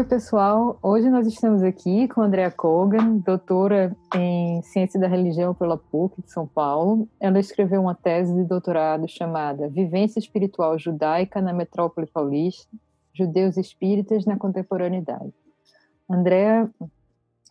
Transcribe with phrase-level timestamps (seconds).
[0.00, 0.78] Oi, pessoal.
[0.82, 6.32] Hoje nós estamos aqui com Andrea Kogan, doutora em Ciência da Religião pela PUC de
[6.32, 7.06] São Paulo.
[7.20, 12.66] Ela escreveu uma tese de doutorado chamada Vivência Espiritual Judaica na Metrópole Paulista,
[13.12, 15.34] Judeus Espíritas na Contemporaneidade.
[16.08, 16.66] Andrea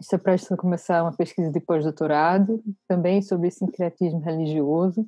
[0.01, 5.05] está prestes a começar uma pesquisa de pós-doutorado, também sobre sincretismo religioso,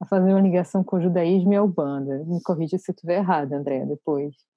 [0.00, 2.24] a fazer uma ligação com o judaísmo e a Ubanda.
[2.26, 4.49] Me corrija se eu estiver errada, Andrea, depois.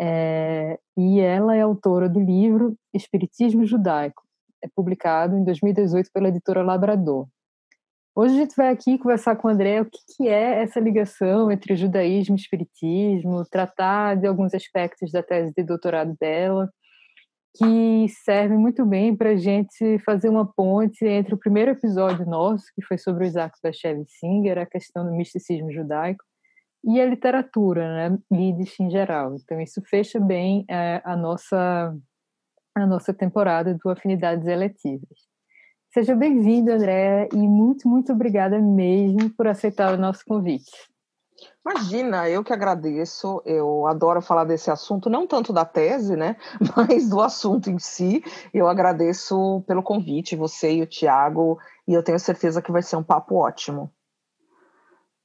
[0.00, 4.22] É, e ela é autora do livro Espiritismo Judaico,
[4.62, 7.26] é publicado em 2018 pela editora Labrador.
[8.14, 11.52] Hoje a gente vai aqui conversar com o André o que, que é essa ligação
[11.52, 16.68] entre judaísmo e espiritismo, tratar de alguns aspectos da tese de doutorado dela,
[17.56, 22.64] que serve muito bem para a gente fazer uma ponte entre o primeiro episódio nosso,
[22.74, 26.24] que foi sobre o Isaac Bashev Singer, a questão do misticismo judaico,
[26.84, 29.34] e a literatura, né, Yiddish em geral.
[29.34, 31.94] Então isso fecha bem é, a nossa
[32.74, 35.28] a nossa temporada do Afinidades Eletivas.
[35.92, 40.70] Seja bem-vindo, André, e muito, muito obrigada mesmo por aceitar o nosso convite.
[41.64, 43.42] Imagina, eu que agradeço.
[43.44, 46.36] Eu adoro falar desse assunto, não tanto da tese, né,
[46.76, 48.22] mas do assunto em si.
[48.52, 52.96] Eu agradeço pelo convite, você e o Tiago, e eu tenho certeza que vai ser
[52.96, 53.90] um papo ótimo.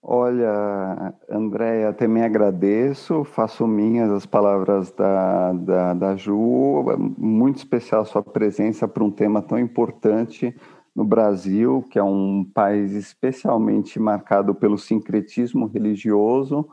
[0.06, 6.84] Olha, Andréia, também agradeço, faço minhas as palavras da, da, da Ju,
[7.18, 10.54] muito especial a sua presença para um tema tão importante
[10.94, 16.68] no Brasil, que é um país especialmente marcado pelo sincretismo religioso,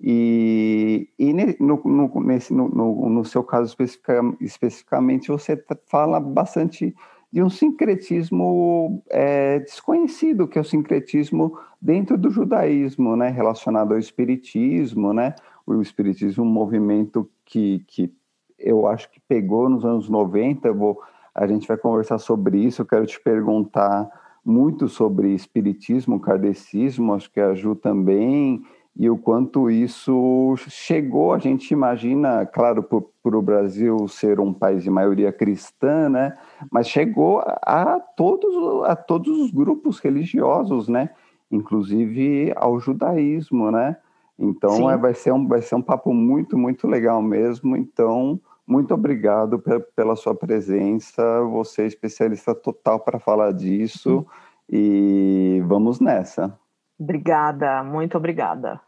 [0.00, 6.92] e, e no, no, nesse, no, no, seu caso especifica, especificamente, você fala bastante
[7.32, 13.98] de um sincretismo é, desconhecido, que é o sincretismo dentro do judaísmo, né, relacionado ao
[13.98, 15.34] espiritismo, né,
[15.66, 18.12] o espiritismo é um movimento que, que
[18.56, 21.00] eu acho que pegou nos anos 90, vou,
[21.34, 24.08] a gente vai conversar sobre isso, eu quero te perguntar
[24.44, 28.62] muito sobre espiritismo, kardecismo, acho que a Ju também,
[28.94, 34.82] e o quanto isso chegou, a gente imagina, claro, por, o Brasil ser um país
[34.84, 36.36] de maioria cristã, né?
[36.70, 41.10] Mas chegou a todos, a todos os grupos religiosos, né?
[41.52, 43.96] Inclusive ao judaísmo, né?
[44.38, 47.76] Então é, vai, ser um, vai ser um papo muito, muito legal mesmo.
[47.76, 49.62] Então, muito obrigado
[49.94, 51.42] pela sua presença.
[51.42, 54.18] Você é especialista total para falar disso.
[54.18, 54.24] Uhum.
[54.70, 56.58] E vamos nessa.
[56.98, 58.80] Obrigada, muito obrigada.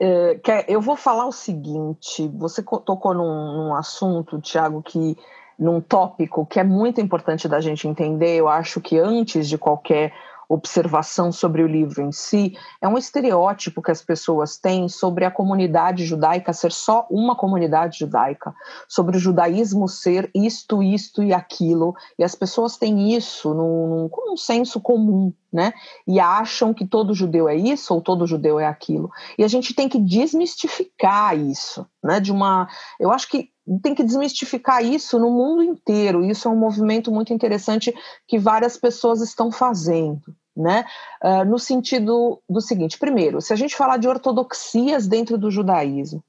[0.00, 5.16] É, eu vou falar o seguinte: você tocou num, num assunto, Tiago, que
[5.58, 8.36] num tópico que é muito importante da gente entender.
[8.36, 10.12] Eu acho que antes de qualquer
[10.48, 15.30] observação sobre o livro em si, é um estereótipo que as pessoas têm sobre a
[15.30, 18.54] comunidade judaica ser só uma comunidade judaica,
[18.88, 24.36] sobre o judaísmo ser isto, isto e aquilo, e as pessoas têm isso num, num,
[24.36, 25.72] senso comum, né?
[26.06, 29.10] E acham que todo judeu é isso ou todo judeu é aquilo.
[29.36, 32.20] E a gente tem que desmistificar isso, né?
[32.20, 33.50] De uma, eu acho que
[33.82, 36.24] tem que desmistificar isso no mundo inteiro.
[36.24, 37.94] Isso é um movimento muito interessante
[38.26, 40.22] que várias pessoas estão fazendo.
[40.56, 40.84] Né?
[41.22, 46.20] Uh, no sentido do seguinte: primeiro, se a gente falar de ortodoxias dentro do judaísmo,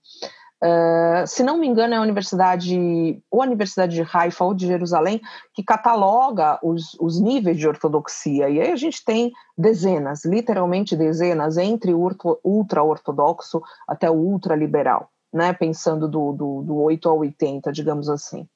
[0.64, 4.68] uh, se não me engano, é a universidade, ou a Universidade de Haifa ou de
[4.68, 5.20] Jerusalém,
[5.52, 8.48] que cataloga os, os níveis de ortodoxia.
[8.50, 12.08] E aí a gente tem dezenas, literalmente dezenas, entre o
[12.44, 18.48] ultra-ortodoxo até o ultra-liberal né, pensando do, do, do 8 ao 80, digamos assim.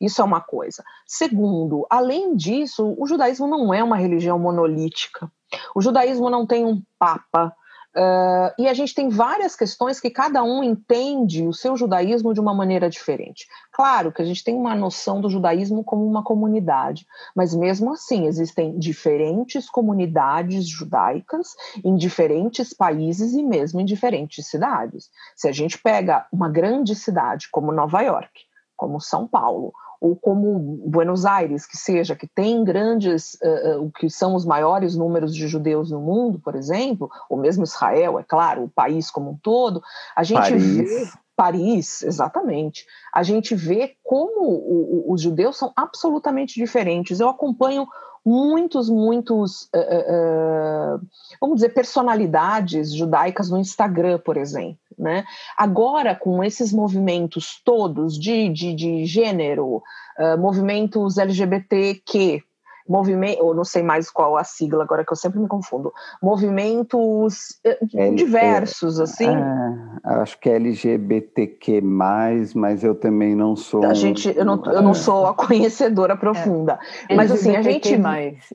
[0.00, 0.84] Isso é uma coisa.
[1.06, 5.30] Segundo, além disso, o judaísmo não é uma religião monolítica.
[5.74, 7.54] O judaísmo não tem um papa,
[7.96, 12.38] Uh, e a gente tem várias questões que cada um entende o seu judaísmo de
[12.38, 13.48] uma maneira diferente.
[13.72, 17.04] Claro que a gente tem uma noção do judaísmo como uma comunidade,
[17.34, 25.10] mas mesmo assim existem diferentes comunidades judaicas em diferentes países e mesmo em diferentes cidades.
[25.34, 28.30] Se a gente pega uma grande cidade como Nova York,
[28.76, 34.08] como São Paulo, ou como Buenos Aires, que seja, que tem grandes, uh, uh, que
[34.08, 38.64] são os maiores números de judeus no mundo, por exemplo, ou mesmo Israel, é claro,
[38.64, 39.82] o país como um todo,
[40.16, 40.76] a gente Paris.
[40.76, 42.84] vê Paris, exatamente.
[43.14, 47.18] A gente vê como o, o, os judeus são absolutamente diferentes.
[47.18, 47.86] Eu acompanho
[48.24, 51.00] muitos, muitos, uh, uh,
[51.40, 54.78] vamos dizer, personalidades judaicas no Instagram, por exemplo.
[54.98, 55.24] Né?
[55.56, 59.82] Agora, com esses movimentos todos de, de, de gênero,
[60.18, 62.42] uh, movimentos LGBTQ,
[62.90, 67.60] movimento, ou não sei mais qual a sigla agora que eu sempre me confundo, movimentos
[67.64, 69.28] eh, L diversos, é, assim.
[69.28, 73.84] É, acho que é LGBTQ+, mas eu também não sou...
[73.84, 77.14] A gente, eu não, eu não sou a conhecedora profunda, é.
[77.14, 77.94] mas assim, a gente...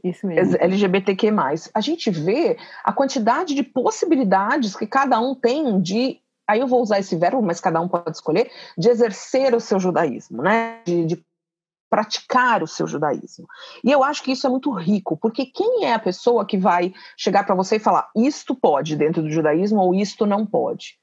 [0.04, 0.58] isso mesmo.
[0.60, 1.32] LGBTQ+.
[1.74, 6.82] A gente vê a quantidade de possibilidades que cada um tem de aí eu vou
[6.82, 10.82] usar esse verbo, mas cada um pode escolher, de exercer o seu judaísmo, né?
[10.86, 11.26] De, de,
[11.90, 13.48] praticar o seu judaísmo.
[13.84, 16.94] E eu acho que isso é muito rico, porque quem é a pessoa que vai
[17.16, 20.98] chegar para você e falar isto pode dentro do judaísmo ou isto não pode?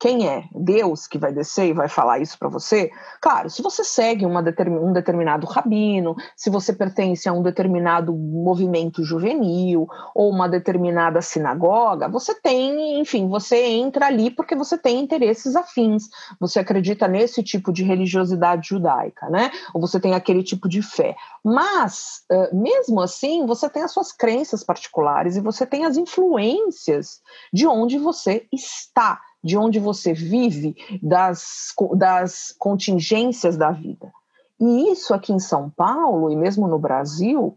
[0.00, 2.90] Quem é Deus que vai descer e vai falar isso para você?
[3.20, 9.02] Claro, se você segue determin, um determinado rabino, se você pertence a um determinado movimento
[9.02, 15.56] juvenil ou uma determinada sinagoga, você tem, enfim, você entra ali porque você tem interesses
[15.56, 16.04] afins.
[16.38, 19.50] Você acredita nesse tipo de religiosidade judaica, né?
[19.74, 21.16] Ou você tem aquele tipo de fé.
[21.44, 22.22] Mas,
[22.52, 27.20] mesmo assim, você tem as suas crenças particulares e você tem as influências
[27.52, 34.10] de onde você está de onde você vive, das, das contingências da vida.
[34.60, 37.56] E isso aqui em São Paulo e mesmo no Brasil,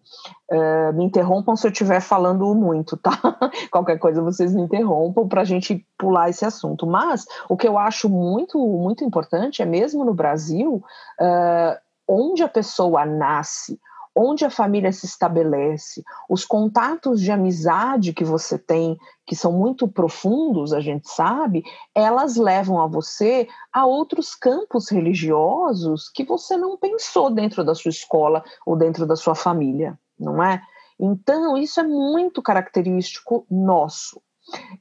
[0.51, 3.11] uh, me interrompam se eu estiver falando muito, tá?
[3.71, 6.85] Qualquer coisa vocês me interrompam para a gente pular esse assunto.
[6.85, 10.83] Mas o que eu acho muito, muito importante é mesmo no Brasil,
[11.19, 13.79] uh, onde a pessoa nasce,
[14.15, 19.87] onde a família se estabelece, os contatos de amizade que você tem, que são muito
[19.87, 21.63] profundos, a gente sabe,
[21.95, 27.89] elas levam a você a outros campos religiosos que você não pensou dentro da sua
[27.89, 30.61] escola ou dentro da sua família, não é?
[30.99, 34.21] Então, isso é muito característico nosso.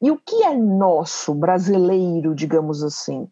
[0.02, 3.28] E o que é nosso, brasileiro, digamos assim?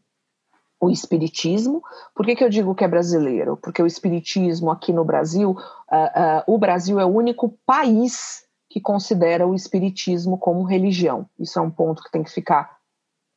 [0.80, 1.82] O espiritismo.
[2.14, 3.56] Por que, que eu digo que é brasileiro?
[3.56, 8.80] Porque o espiritismo aqui no Brasil, uh, uh, o Brasil é o único país que
[8.80, 11.26] considera o espiritismo como religião.
[11.38, 12.78] Isso é um ponto que tem que ficar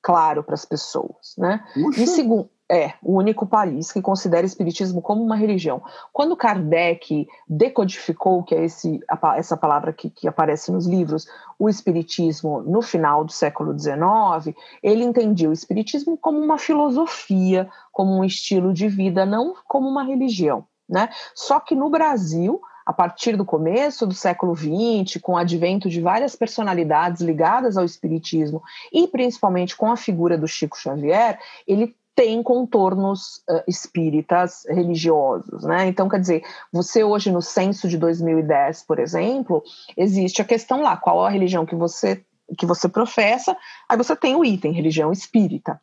[0.02, 1.64] claro para as pessoas, né?
[1.98, 5.84] E segundo, é, o único país que considera o espiritismo como uma religião.
[6.14, 9.02] Quando Kardec decodificou, que é esse,
[9.36, 11.28] essa palavra que, que aparece nos livros,
[11.60, 18.16] o espiritismo no final do século XIX, ele entendia o espiritismo como uma filosofia, como
[18.16, 20.66] um estilo de vida, não como uma religião.
[20.88, 21.10] Né?
[21.36, 26.00] Só que no Brasil, a partir do começo do século XX, com o advento de
[26.00, 28.62] várias personalidades ligadas ao espiritismo
[28.94, 31.38] e principalmente com a figura do Chico Xavier,
[31.68, 35.88] ele tem contornos uh, espíritas religiosos, né?
[35.88, 39.64] Então, quer dizer, você hoje no censo de 2010, por exemplo,
[39.98, 42.24] existe a questão lá, qual a religião que você
[42.56, 43.58] que você professa,
[43.90, 45.82] aí você tem o item religião espírita,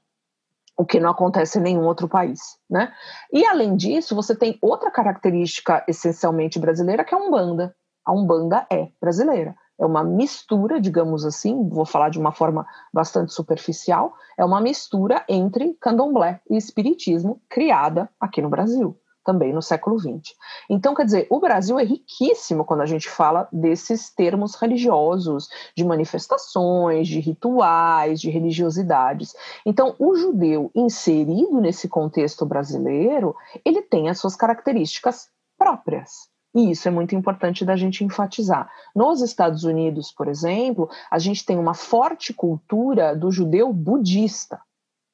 [0.76, 2.38] o que não acontece em nenhum outro país,
[2.70, 2.93] né?
[3.32, 7.75] E além disso, você tem outra característica essencialmente brasileira, que é a Umbanda.
[8.05, 13.32] A Umbanda é brasileira é uma mistura, digamos assim, vou falar de uma forma bastante
[13.32, 19.98] superficial, é uma mistura entre candomblé e espiritismo criada aqui no Brasil, também no século
[19.98, 20.34] XX.
[20.69, 25.84] Então, quer dizer, o Brasil é riquíssimo quando a gente fala desses termos religiosos, de
[25.84, 29.34] manifestações, de rituais, de religiosidades.
[29.64, 36.28] Então, o judeu inserido nesse contexto brasileiro, ele tem as suas características próprias.
[36.59, 38.69] E isso é muito importante da gente enfatizar.
[38.93, 44.61] Nos Estados Unidos, por exemplo, a gente tem uma forte cultura do judeu budista.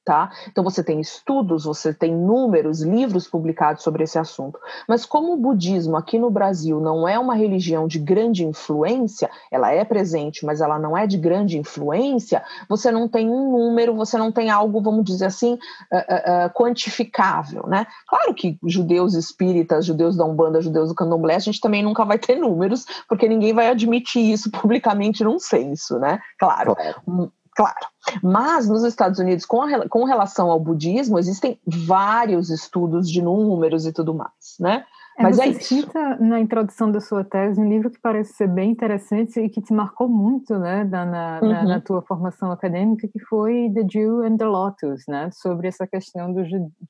[0.05, 0.31] Tá?
[0.49, 4.59] Então você tem estudos, você tem números, livros publicados sobre esse assunto.
[4.87, 9.73] Mas como o budismo aqui no Brasil não é uma religião de grande influência, ela
[9.73, 14.19] é presente, mas ela não é de grande influência, você não tem um número, você
[14.19, 17.87] não tem algo, vamos dizer assim, uh, uh, uh, quantificável, né?
[18.07, 22.19] Claro que judeus espíritas, judeus da Umbanda, judeus do Candomblé, a gente também nunca vai
[22.19, 26.21] ter números, porque ninguém vai admitir isso publicamente num censo, né?
[26.39, 26.77] Claro.
[26.77, 27.87] claro claro.
[28.23, 33.87] Mas nos Estados Unidos, com, a, com relação ao budismo, existem vários estudos de números
[33.87, 34.85] e tudo mais, né?
[35.17, 35.63] É, Mas é você é isso.
[35.63, 39.63] cita na introdução da sua tese um livro que parece ser bem interessante e que
[39.63, 41.49] te marcou muito, né, na, na, uhum.
[41.49, 45.87] na, na tua formação acadêmica, que foi The Jew and the Lotus, né, sobre essa
[45.87, 46.43] questão do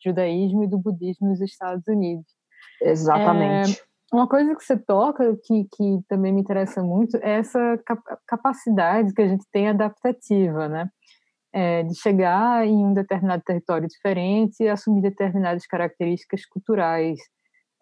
[0.02, 2.26] judaísmo e do budismo nos Estados Unidos.
[2.80, 3.78] Exatamente.
[3.78, 7.80] É, uma coisa que você toca, que, que também me interessa muito, é essa
[8.26, 10.88] capacidade que a gente tem adaptativa, né?
[11.52, 17.16] É, de chegar em um determinado território diferente e assumir determinadas características culturais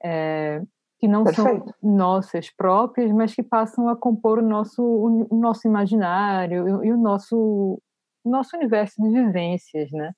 [0.05, 0.61] é,
[0.99, 1.75] que não Perfeito.
[1.81, 6.93] são nossas próprias, mas que passam a compor o nosso, o, nosso imaginário e, e
[6.93, 7.81] o nosso,
[8.25, 10.13] o nosso universo de vivências, né?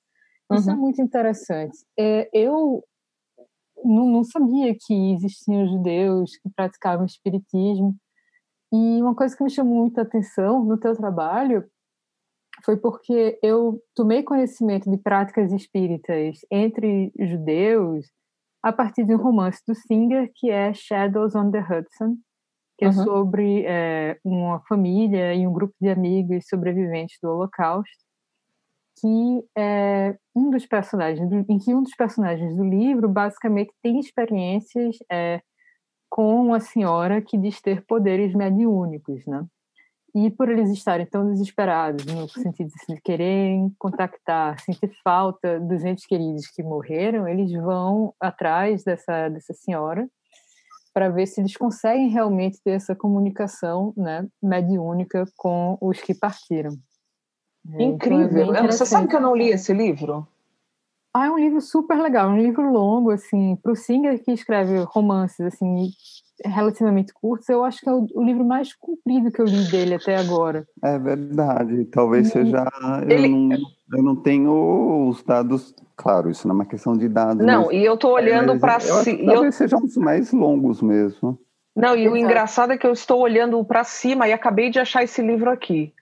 [0.53, 0.77] Isso é uhum.
[0.77, 1.77] é muito interessante.
[1.97, 2.83] É, eu
[3.85, 7.95] não, não sabia que existiam judeus que praticavam espiritismo.
[8.73, 11.65] E uma coisa que me chamou muita atenção no teu trabalho
[12.63, 18.07] foi porque eu tomei conhecimento de práticas espíritas entre judeus
[18.63, 22.17] a partir de um romance do Singer que é Shadows on the Hudson,
[22.77, 23.01] que é uhum.
[23.01, 28.04] é sobre é, uma família e um grupo de amigos sobreviventes do Holocausto,
[28.99, 34.97] que é um dos personagens, em que um dos personagens do livro basicamente tem experiências
[35.11, 35.41] é,
[36.09, 39.45] com uma senhora que diz ter poderes mediúnicos, né?
[40.13, 46.05] E por eles estarem tão desesperados, no sentido de quererem contactar, sentir falta dos entes
[46.05, 50.07] queridos que morreram, eles vão atrás dessa, dessa senhora
[50.93, 56.71] para ver se eles conseguem realmente ter essa comunicação né, mediúnica com os que partiram.
[57.73, 58.49] É, Incrível.
[58.49, 60.27] Então é Você sabe que eu não li esse livro?
[61.13, 64.79] Ah, é um livro super legal, um livro longo, assim, para o Singer que escreve
[64.79, 65.89] romances, assim,
[66.43, 69.95] relativamente curtos, eu acho que é o, o, livro mais comprido que eu li dele
[69.95, 70.67] até agora.
[70.83, 72.65] É verdade, talvez seja.
[73.07, 73.27] Ele...
[73.27, 73.57] Eu, não,
[73.93, 77.45] eu não tenho os dados, claro, isso não é uma questão de dados.
[77.45, 79.17] Não, e eu estou olhando é, para si.
[79.25, 79.51] Talvez eu...
[79.51, 81.39] sejam os mais longos mesmo.
[81.75, 82.13] Não, e Exato.
[82.13, 85.49] o engraçado é que eu estou olhando para cima e acabei de achar esse livro
[85.49, 85.93] aqui.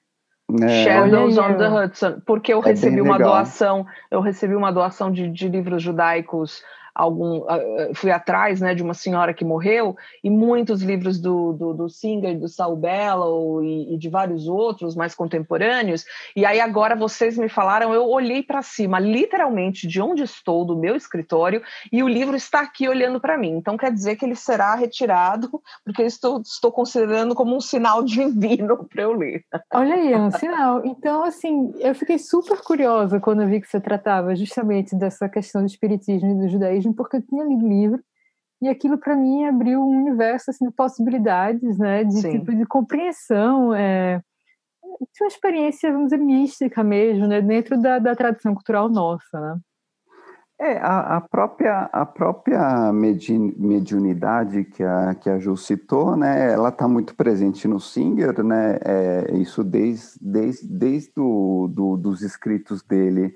[0.62, 3.34] É, Shadows on the Hudson, porque eu é recebi uma legal.
[3.34, 6.62] doação, eu recebi uma doação de, de livros judaicos
[6.94, 7.44] algum
[7.96, 12.38] fui atrás né, de uma senhora que morreu e muitos livros do, do, do Singer,
[12.38, 16.06] do Saul Bellow e, e, de vários outros mais contemporâneos.
[16.36, 20.78] E aí agora vocês me falaram eu olhei para cima literalmente de onde estou do
[20.78, 23.52] meu escritório e o livro está aqui olhando para mim.
[23.58, 25.50] Então quer dizer que ele será retirado
[25.84, 29.44] porque eu estou, estou considerando como um sinal divino para eu ler.
[29.74, 30.86] Olha aí é um sinal.
[30.86, 35.62] Então assim eu fiquei super curiosa quando eu vi que você tratava justamente dessa questão
[35.62, 38.04] do espiritismo e do judaísmo mesmo, porque eu tinha lido o livro
[38.62, 42.32] e aquilo para mim abriu um universo assim, de possibilidades, né, de Sim.
[42.32, 44.20] tipo de compreensão, é,
[44.84, 49.60] de uma experiência, vamos dizer, mística mesmo, né, dentro da, da tradição cultural nossa, né?
[50.62, 56.70] É, a, a, própria, a própria mediunidade que a, que a Ju citou, né, ela
[56.70, 62.82] está muito presente no Singer, né, é, isso desde, desde, desde do, do, dos escritos
[62.82, 63.36] dele,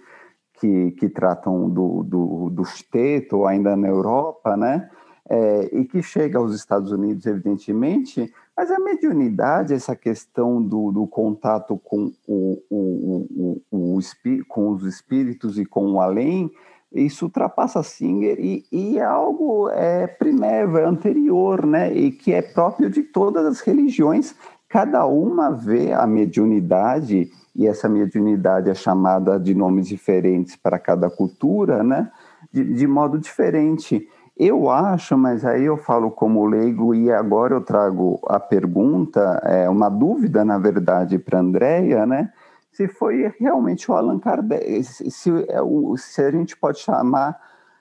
[0.59, 4.89] que, que tratam do, do, do Steto, ainda na Europa, né?
[5.29, 11.05] É, e que chega aos Estados Unidos, evidentemente, mas a mediunidade, essa questão do, do
[11.05, 16.49] contato com, o, o, o, com os espíritos e com o além,
[16.91, 21.93] isso ultrapassa Singer e, e é algo é, primeiro, é anterior, né?
[21.93, 24.33] E que é próprio de todas as religiões.
[24.69, 31.09] Cada uma vê a mediunidade e essa mediunidade é chamada de nomes diferentes para cada
[31.09, 32.11] cultura, né?
[32.53, 34.07] De, de, modo diferente.
[34.37, 39.67] Eu acho, mas aí eu falo como leigo e agora eu trago a pergunta, é
[39.67, 42.31] uma dúvida, na verdade, para a Andrea, né?
[42.71, 45.57] Se foi realmente o Allan Kardec, se, se, é
[45.97, 47.39] se a gente pode chamar,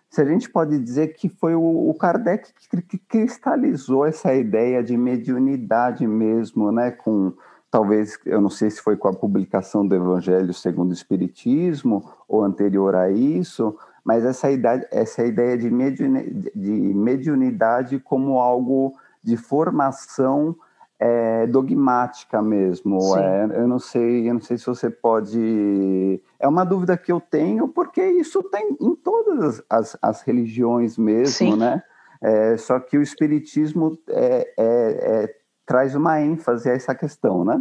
[0.09, 4.83] se a gente pode dizer que foi o, o Kardec que, que cristalizou essa ideia
[4.83, 6.93] de mediunidade mesmo, né?
[6.93, 7.35] Com,
[7.71, 12.43] talvez, eu não sei se foi com a publicação do Evangelho segundo o Espiritismo ou
[12.43, 19.37] anterior a isso, mas essa ideia, essa ideia de, mediunidade, de mediunidade como algo de
[19.37, 20.57] formação
[20.99, 23.17] é, dogmática mesmo.
[23.19, 26.21] É, eu não sei, eu não sei se você pode.
[26.39, 31.35] É uma dúvida que eu tenho, porque isso tem em todas as, as religiões mesmo,
[31.35, 31.57] Sim.
[31.57, 31.83] né?
[32.23, 37.61] É, só que o espiritismo é, é, é traz uma ênfase a essa questão, né?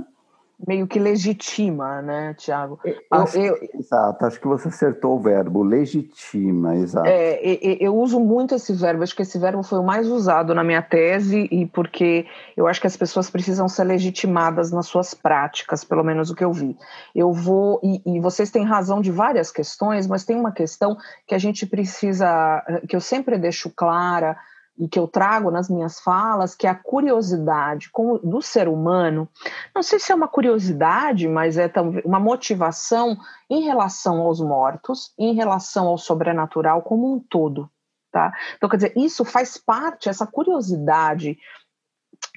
[0.65, 2.79] Meio que legitima, né, Tiago?
[3.11, 7.09] Acho, eu, exato, acho que você acertou o verbo, legitima, exato.
[7.09, 10.55] É, eu, eu uso muito esse verbo, acho que esse verbo foi o mais usado
[10.55, 15.13] na minha tese, e porque eu acho que as pessoas precisam ser legitimadas nas suas
[15.13, 16.77] práticas, pelo menos o que eu vi.
[17.13, 20.95] Eu vou, e, e vocês têm razão de várias questões, mas tem uma questão
[21.27, 24.37] que a gente precisa, que eu sempre deixo clara,
[24.77, 27.89] e que eu trago nas minhas falas, que é a curiosidade
[28.23, 29.27] do ser humano.
[29.73, 31.71] Não sei se é uma curiosidade, mas é
[32.03, 33.17] uma motivação
[33.49, 37.69] em relação aos mortos, em relação ao sobrenatural como um todo.
[38.11, 38.33] Tá?
[38.55, 41.37] Então, quer dizer, isso faz parte, essa curiosidade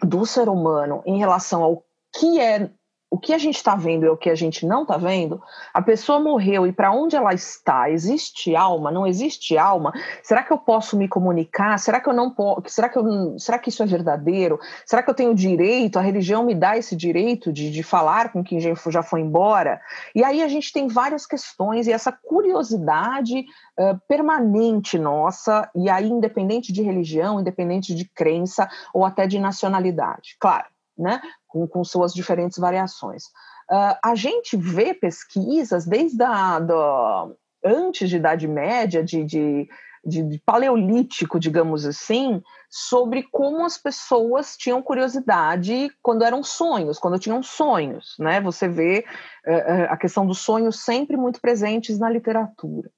[0.02, 2.70] do ser humano em relação ao que é
[3.10, 5.40] o que a gente está vendo e o que a gente não está vendo,
[5.72, 7.90] a pessoa morreu e para onde ela está?
[7.90, 8.90] Existe alma?
[8.90, 9.92] Não existe alma?
[10.22, 11.78] Será que eu posso me comunicar?
[11.78, 12.62] Será que eu não posso?
[12.66, 14.58] Será que, eu, será que isso é verdadeiro?
[14.84, 15.98] Será que eu tenho direito?
[15.98, 19.80] A religião me dá esse direito de, de falar com quem já, foi embora?
[20.14, 23.46] E aí a gente tem várias questões e essa curiosidade
[23.78, 30.36] uh, permanente nossa, e aí independente de religião, independente de crença ou até de nacionalidade.
[30.38, 30.66] Claro,
[30.98, 31.20] né?
[31.48, 33.24] com, com suas diferentes variações.
[33.70, 39.68] Uh, a gente vê pesquisas desde a, do, antes de Idade Média, de, de,
[40.04, 47.18] de, de, paleolítico, digamos assim, sobre como as pessoas tinham curiosidade quando eram sonhos, quando
[47.18, 48.40] tinham sonhos, né?
[48.40, 49.04] Você vê
[49.46, 52.90] uh, a questão dos sonhos sempre muito presentes na literatura.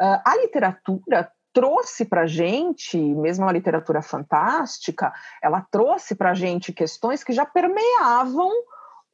[0.00, 6.34] Uh, a literatura trouxe para a gente, mesmo a literatura fantástica, ela trouxe para a
[6.34, 8.50] gente questões que já permeavam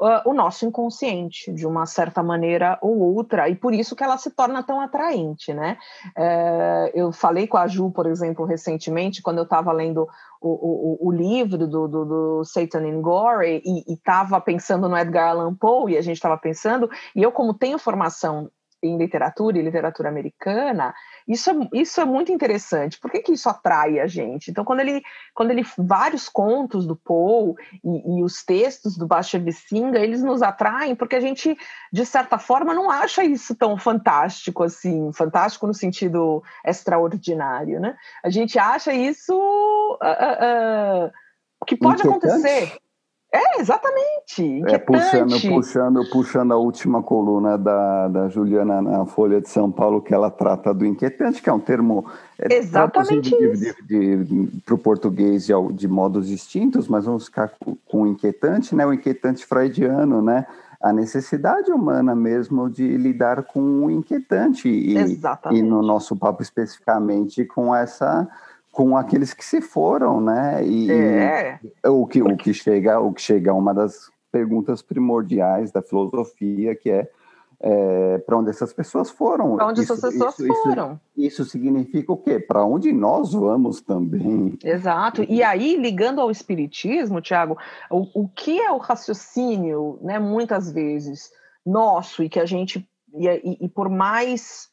[0.01, 4.17] uh, o nosso inconsciente, de uma certa maneira ou outra, e por isso que ela
[4.17, 5.77] se torna tão atraente, né?
[6.17, 10.09] Uh, eu falei com a Ju, por exemplo, recentemente, quando eu estava lendo
[10.41, 15.33] o, o, o, livro do, do, do Satan in Gore e estava pensando no Edgar
[15.33, 18.51] Allan Poe, e a gente estava pensando, e eu, como tenho formação
[18.83, 20.95] em literatura e literatura americana,
[21.29, 22.99] isso é, isso é muito interessante.
[22.99, 24.51] Por que, que isso atrai a gente?
[24.51, 25.03] Então, quando ele,
[25.35, 30.95] quando ele vários contos do Poe e, e os textos do Bashevisinga, eles nos atraem
[30.95, 31.57] porque a gente,
[31.93, 37.97] de certa forma, não acha isso tão fantástico assim, fantástico no sentido extraordinário, né?
[38.25, 42.79] A gente acha isso uh, uh, que pode acontecer.
[43.33, 44.63] É, exatamente.
[44.67, 50.03] É, puxando, puxando, puxando a última coluna da, da Juliana na Folha de São Paulo,
[50.03, 52.07] que ela trata do inquietante, que é um termo
[52.37, 53.31] é, exatamente
[54.65, 58.85] para o português de, de, modos distintos, mas vamos ficar com, com o inquietante, né?
[58.85, 60.45] O inquietante freudiano, né?
[60.81, 64.69] A necessidade humana mesmo de lidar com o inquietante.
[64.69, 65.61] E, exatamente.
[65.61, 68.27] e no nosso papo especificamente com essa
[68.71, 70.65] com aqueles que se foram, né?
[70.65, 71.59] E, é.
[71.87, 76.75] o que o que chega o que chega a uma das perguntas primordiais da filosofia,
[76.77, 77.09] que é,
[77.61, 79.57] é para onde essas pessoas foram?
[79.57, 81.01] Para onde isso, essas pessoas isso, foram?
[81.17, 82.39] Isso, isso significa o quê?
[82.39, 84.57] Para onde nós vamos também?
[84.65, 85.25] Exato.
[85.29, 87.59] E aí, ligando ao espiritismo, Tiago,
[87.91, 90.19] o, o que é o raciocínio, né?
[90.19, 91.31] Muitas vezes
[91.67, 94.69] nosso e que a gente e, e, e por mais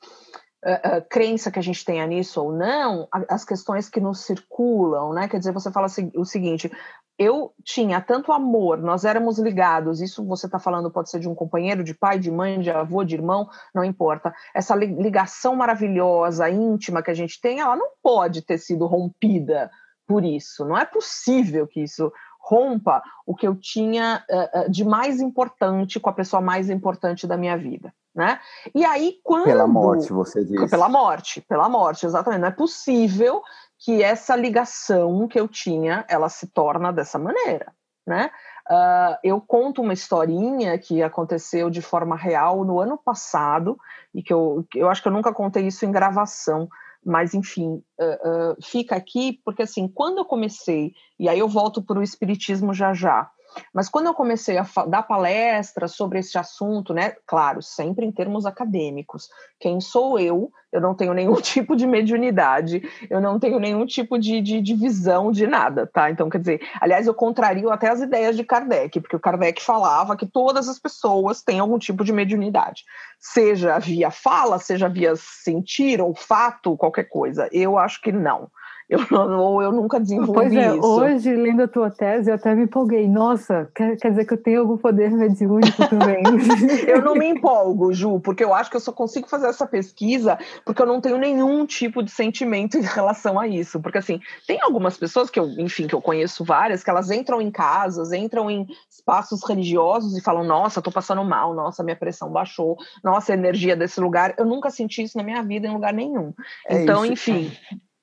[0.66, 5.28] uh, crença que a gente tenha nisso ou não, as questões que nos circulam, né?
[5.28, 6.72] Quer dizer, você fala o seguinte:
[7.18, 11.34] eu tinha tanto amor, nós éramos ligados, isso você está falando pode ser de um
[11.34, 14.34] companheiro, de pai, de mãe, de avô, de irmão, não importa.
[14.54, 19.72] Essa ligação maravilhosa, íntima que a gente tem, ela não pode ter sido rompida
[20.08, 20.64] por isso.
[20.64, 26.10] Não é possível que isso rompa o que eu tinha uh, de mais importante com
[26.10, 28.40] a pessoa mais importante da minha vida né?
[28.74, 32.42] E aí quando pela morte você diz pela morte, pela morte, exatamente.
[32.42, 33.44] Não é possível
[33.78, 37.72] que essa ligação que eu tinha, ela se torna dessa maneira,
[38.08, 38.32] né?
[38.68, 43.78] Uh, eu conto uma historinha que aconteceu de forma real no ano passado
[44.14, 46.68] e que eu, eu acho que eu nunca contei isso em gravação,
[47.06, 51.84] mas enfim, uh, uh, fica aqui porque assim, quando eu comecei e aí eu volto
[51.84, 53.30] para o espiritismo já já.
[53.74, 58.46] Mas quando eu comecei a dar palestras sobre esse assunto, né, claro, sempre em termos
[58.46, 59.30] acadêmicos,
[59.60, 60.52] quem sou eu?
[60.72, 64.74] Eu não tenho nenhum tipo de mediunidade, eu não tenho nenhum tipo de, de, de
[64.74, 66.12] visão de nada, tá?
[66.12, 70.18] Então, quer dizer, aliás, eu contrario até as ideias de Kardec, porque o Kardec falava
[70.18, 72.84] que todas as pessoas têm algum tipo de mediunidade,
[73.20, 77.50] seja via fala, seja via sentir, olfato, qualquer coisa.
[77.52, 78.50] Eu acho que não
[78.90, 79.00] eu,
[79.38, 80.88] ou eu nunca desenvolvi pois é, isso.
[80.88, 83.08] Hoje, lendo a tua tese, eu até me empolguei.
[83.08, 86.24] Nossa, quer, quer dizer que eu tenho algum poder mediúnico também.
[86.88, 90.38] eu não me empolgo, Ju, porque eu acho que eu só consigo fazer essa pesquisa
[90.66, 93.82] porque eu não tenho nenhum tipo de sentimento em relação a isso.
[93.82, 97.42] Porque, assim, tem algumas pessoas que eu, enfim, que eu conheço várias, que elas entram
[97.42, 102.32] em casas, entram em espaços religiosos e falam: Nossa, tô passando mal, nossa, minha pressão
[102.32, 104.34] baixou, nossa, a energia desse lugar.
[104.38, 106.34] Eu nunca senti isso na minha vida em lugar nenhum.
[106.70, 107.32] É então, isso.
[107.32, 107.52] enfim.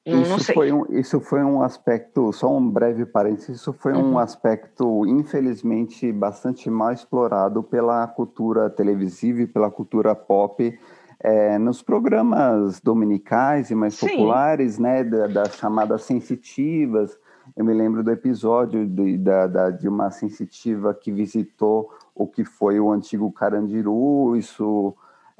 [0.07, 4.13] Isso foi, um, isso foi um aspecto, só um breve parênteses, isso foi uhum.
[4.13, 10.79] um aspecto, infelizmente, bastante mal explorado pela cultura televisiva e pela cultura pop
[11.21, 14.09] é, nos programas dominicais e mais Sim.
[14.09, 17.19] populares, né, das da chamadas sensitivas.
[17.57, 22.45] Eu me lembro do episódio de, da, da, de uma sensitiva que visitou o que
[22.45, 24.95] foi o antigo Carandiru, isso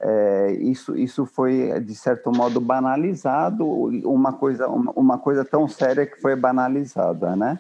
[0.07, 3.67] é, isso, isso foi, de certo modo, banalizado,
[4.05, 7.59] uma coisa, uma, uma, coisa tão séria que foi banalizada, né?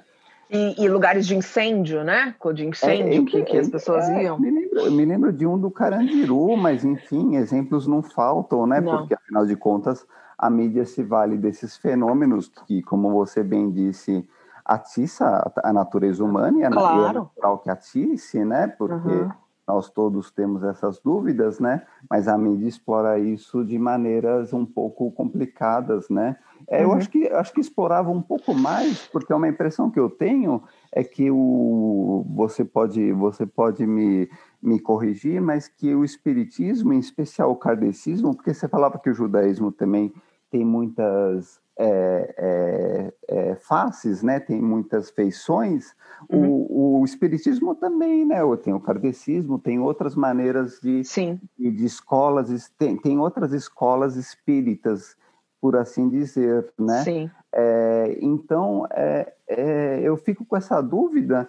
[0.50, 2.34] E, e, lugares de incêndio, né?
[2.54, 4.38] De incêndio é, que, que, as pessoas é, iam.
[4.38, 8.78] Me lembro, me lembro de um do Carandiru, mas enfim, exemplos não faltam, né?
[8.78, 8.98] Não.
[8.98, 14.28] Porque afinal de contas a mídia se vale desses fenômenos que, como você bem disse,
[14.62, 17.20] atiça a natureza humana e é claro.
[17.20, 18.66] natural que atice, né?
[18.66, 19.30] Porque uhum.
[19.66, 21.82] Nós todos temos essas dúvidas, né?
[22.08, 26.36] Mas a mídia explora isso de maneiras um pouco complicadas, né?
[26.68, 26.92] É, uhum.
[26.92, 30.10] Eu acho que acho que explorava um pouco mais, porque é uma impressão que eu
[30.10, 34.28] tenho é que o você pode você pode me,
[34.62, 39.14] me corrigir, mas que o espiritismo, em especial o kardecismo, porque você falava que o
[39.14, 40.12] judaísmo também
[40.50, 44.38] tem muitas é, é, é, faces, né?
[44.38, 45.94] Tem muitas feições.
[46.30, 46.66] Uhum.
[46.68, 48.38] O, o, espiritismo também, né?
[48.62, 51.40] Tem o kardecismo, tem outras maneiras de, Sim.
[51.58, 55.16] de, de escolas, tem, tem outras escolas espíritas
[55.60, 57.02] por assim dizer, né?
[57.02, 57.30] Sim.
[57.52, 61.48] É, então, é, eu fico com essa dúvida.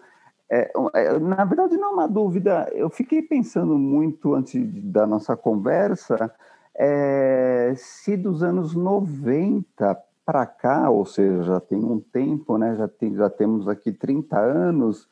[0.49, 0.71] É,
[1.19, 2.69] na verdade, não é uma dúvida.
[2.73, 6.31] Eu fiquei pensando muito antes da nossa conversa
[6.77, 12.75] é, se dos anos 90 para cá, ou seja, já tem um tempo, né?
[12.75, 15.07] Já, tem, já temos aqui 30 anos,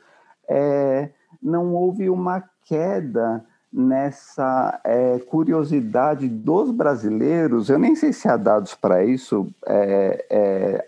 [1.42, 8.76] não houve uma queda nessa é, curiosidade dos brasileiros, eu nem sei se há dados
[8.76, 10.88] para isso, é, é,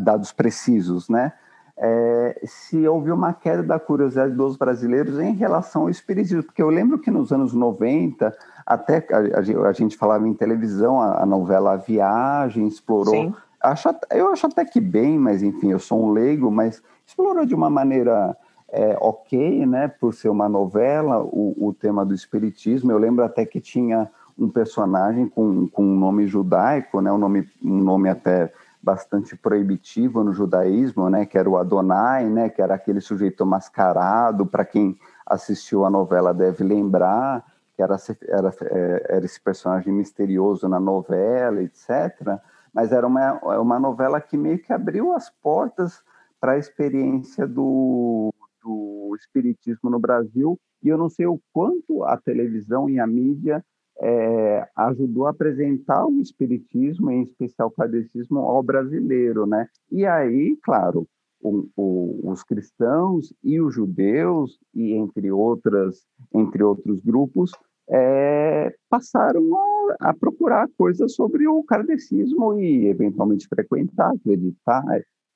[0.00, 1.32] dados precisos, né?
[1.76, 6.68] É, se houve uma queda da curiosidade dos brasileiros em relação ao espiritismo, porque eu
[6.68, 11.72] lembro que nos anos 90, até a, a gente falava em televisão, a, a novela
[11.72, 16.50] a Viagem explorou, acho, eu acho até que bem, mas enfim, eu sou um leigo,
[16.50, 18.36] mas explorou de uma maneira
[18.72, 22.90] é, ok, né, por ser uma novela, o, o tema do espiritismo.
[22.90, 27.46] Eu lembro até que tinha um personagem com, com um nome judaico, né, um nome,
[27.62, 28.50] um nome até
[28.82, 34.44] bastante proibitivo no judaísmo, né, que era o Adonai, né, que era aquele sujeito mascarado,
[34.44, 37.44] para quem assistiu a novela deve lembrar,
[37.76, 37.96] que era,
[38.28, 42.38] era, é, era esse personagem misterioso na novela, etc.
[42.74, 46.02] Mas era uma, uma novela que meio que abriu as portas
[46.40, 52.16] para a experiência do, do espiritismo no Brasil e eu não sei o quanto a
[52.16, 53.64] televisão e a mídia
[54.00, 59.68] é, ajudou a apresentar o espiritismo, em especial o kardecismo, ao brasileiro, né?
[59.90, 61.06] E aí, claro,
[61.40, 67.50] o, o, os cristãos e os judeus e entre outras, entre outros grupos,
[67.88, 74.84] é, passaram a, a, procurar coisas sobre o kardecismo e eventualmente frequentar, acreditar,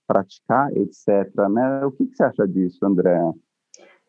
[0.07, 1.09] praticar, etc.
[1.51, 1.85] Né?
[1.85, 3.19] O que, que você acha disso, André?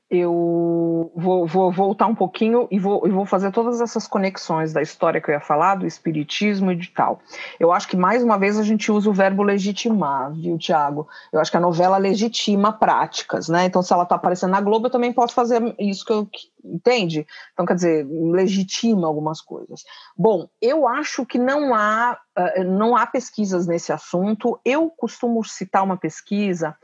[0.09, 5.19] Eu vou, vou, voltar um pouquinho e vou, vou fazer todas essas conexões da história
[5.19, 7.19] que eu ia falar, do espiritismo e de tal.
[7.59, 11.09] Eu acho que, mais uma vez, a gente usa o verbo legitimar, viu, Tiago?
[11.31, 13.65] Eu acho que a novela legitima práticas, né?
[13.65, 16.27] Então, se ela está aparecendo na Globo, eu também posso fazer isso que eu.
[16.63, 17.25] Entende?
[17.53, 19.83] Então, quer dizer, legitima algumas coisas.
[20.17, 24.59] Bom, eu acho que não há, uh, não há pesquisas nesse assunto.
[24.65, 26.75] Eu costumo citar uma pesquisa.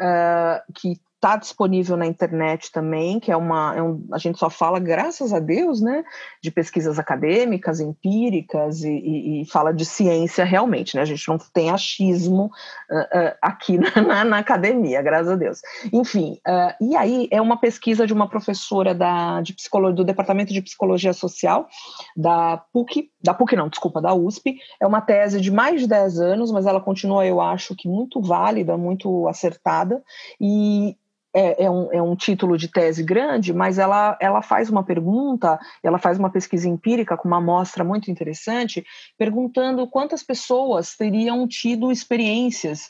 [0.00, 3.74] Uh, que está disponível na internet também, que é uma.
[3.74, 6.04] É um, a gente só fala, graças a Deus, né,
[6.42, 11.02] de pesquisas acadêmicas, empíricas e, e, e fala de ciência realmente, né?
[11.02, 12.50] A gente não tem achismo
[12.90, 15.62] uh, uh, aqui na, na, na, academia, graças a Deus.
[15.90, 20.52] Enfim, uh, e aí é uma pesquisa de uma professora da, de psicologia, do Departamento
[20.52, 21.66] de Psicologia Social
[22.14, 24.58] da PUC, da PUC não, desculpa, da USP.
[24.78, 28.20] É uma tese de mais de 10 anos, mas ela continua, eu acho que muito
[28.20, 30.02] válida, muito acertada,
[30.38, 30.96] e
[31.34, 35.58] é, é, um, é um título de tese grande, mas ela, ela faz uma pergunta,
[35.82, 38.84] ela faz uma pesquisa empírica com uma amostra muito interessante,
[39.18, 42.84] perguntando quantas pessoas teriam tido experiências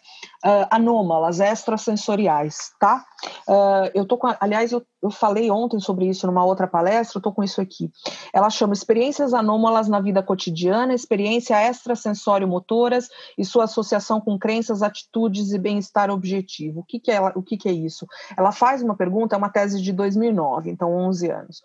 [0.44, 3.04] uh, anômalas, extrasensoriais, tá?
[3.48, 7.22] Uh, eu tô com, aliás, eu, eu falei ontem sobre isso numa outra palestra, eu
[7.22, 7.92] tô com isso aqui.
[8.32, 15.52] Ela chama Experiências Anômalas na Vida Cotidiana, Experiência Extrasensório-Motoras e sua associação com crenças, atitudes
[15.52, 16.80] e bem-estar objetivo.
[16.80, 18.06] O que, que, é, o que, que é isso?
[18.34, 21.62] Ela faz uma pergunta, é uma tese de 2009, então 11 anos.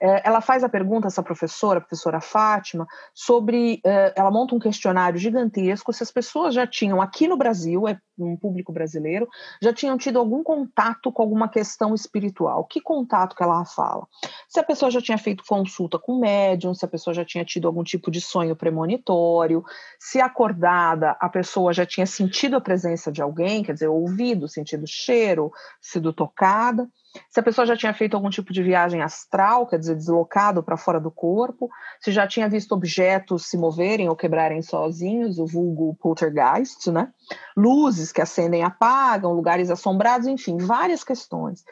[0.00, 3.80] É, ela faz a pergunta, essa professora, a professora Fátima, sobre.
[3.84, 7.98] É, ela monta um questionário gigantesco se as pessoas já tinham, aqui no Brasil, é
[8.18, 9.26] um público brasileiro,
[9.60, 12.64] já tinham tido algum contato com alguma questão espiritual.
[12.64, 14.06] Que contato que ela fala?
[14.48, 17.66] Se a pessoa já tinha feito consulta com médium, se a pessoa já tinha tido
[17.66, 19.64] algum tipo de sonho premonitório,
[19.98, 24.86] se acordada a pessoa já tinha sentido a presença de alguém, quer dizer, ouvido, sentido
[24.86, 26.88] cheiro, sido tocada.
[27.30, 30.76] se a pessoa já tinha feito algum tipo de viagem astral, quer dizer, deslocado para
[30.76, 31.68] fora do corpo,
[32.00, 37.10] se já tinha visto objetos se moverem ou quebrarem sozinhos, o vulgo poltergeist, né?
[37.56, 41.64] Luzes que acendem e apagam, lugares assombrados, enfim, várias questões.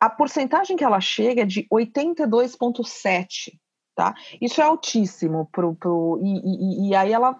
[0.00, 3.52] A porcentagem que ela chega é de 82,7%.
[3.94, 4.14] Tá?
[4.40, 7.38] Isso é altíssimo pro, pro, e, e, e aí ela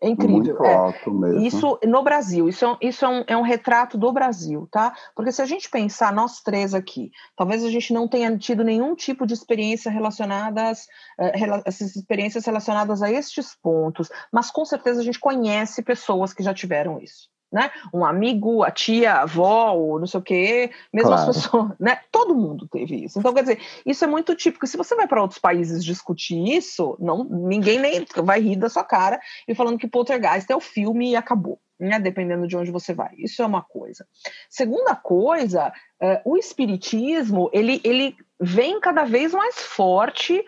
[0.00, 0.36] é incrível.
[0.36, 0.74] Muito é.
[0.74, 1.40] alto mesmo.
[1.40, 4.94] Isso no Brasil, isso, é, isso é, um, é um retrato do Brasil, tá?
[5.14, 8.94] Porque se a gente pensar, nós três aqui, talvez a gente não tenha tido nenhum
[8.94, 10.86] tipo de experiência relacionadas,
[11.18, 16.42] uh, essas experiências relacionadas a estes pontos, mas com certeza a gente conhece pessoas que
[16.42, 17.70] já tiveram isso né?
[17.92, 21.30] Um amigo, a tia, a avó, ou não sei o quê, mesmo claro.
[21.30, 22.00] as pessoas, né?
[22.12, 23.18] Todo mundo teve isso.
[23.18, 24.66] Então, quer dizer, isso é muito típico.
[24.66, 28.84] Se você vai para outros países discutir isso, não, ninguém nem vai rir da sua
[28.84, 31.58] cara e falando que Poltergeist é o filme e acabou.
[31.80, 33.14] Né, dependendo de onde você vai.
[33.16, 34.04] Isso é uma coisa.
[34.50, 40.44] Segunda coisa, uh, o espiritismo ele, ele vem cada vez mais forte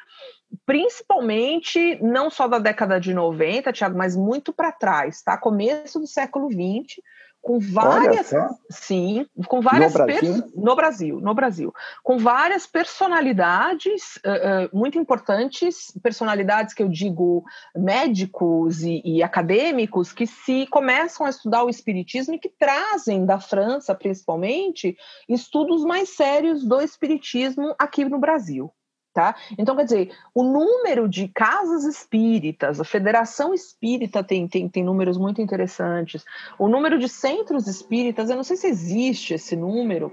[0.67, 5.37] principalmente não só da década de 90, Tiago, mas muito para trás, tá?
[5.37, 7.03] Começo do século 20,
[7.41, 8.33] com várias
[8.69, 10.53] sim, com várias no Brasil?
[10.55, 17.43] no Brasil, no Brasil, com várias personalidades uh, uh, muito importantes, personalidades que eu digo
[17.75, 23.41] médicos e, e, acadêmicos que se começam a estudar o espiritismo e que trazem da
[23.41, 24.97] França, principalmente,
[25.29, 28.71] estudos mais sérios do espiritismo aqui no Brasil.
[29.13, 29.35] Tá?
[29.59, 35.19] Então, quer dizer, o número de casas espíritas, a Federação Espírita tem, tem, tem números
[35.19, 36.25] muito interessantes,
[36.57, 40.13] o número de centros espíritas, eu não sei se existe esse número.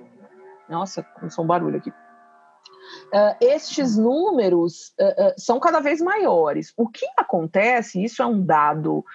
[0.68, 1.92] Nossa, começou um barulho aqui.
[1.92, 6.74] Uh, estes números uh, uh, são cada vez maiores.
[6.76, 9.06] O que acontece, isso é um dado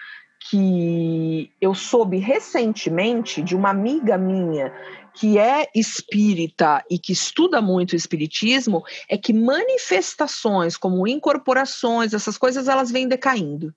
[0.49, 4.73] que eu soube recentemente de uma amiga minha
[5.15, 12.39] que é espírita e que estuda muito o espiritismo é que manifestações como incorporações, essas
[12.39, 13.75] coisas, elas vêm decaindo.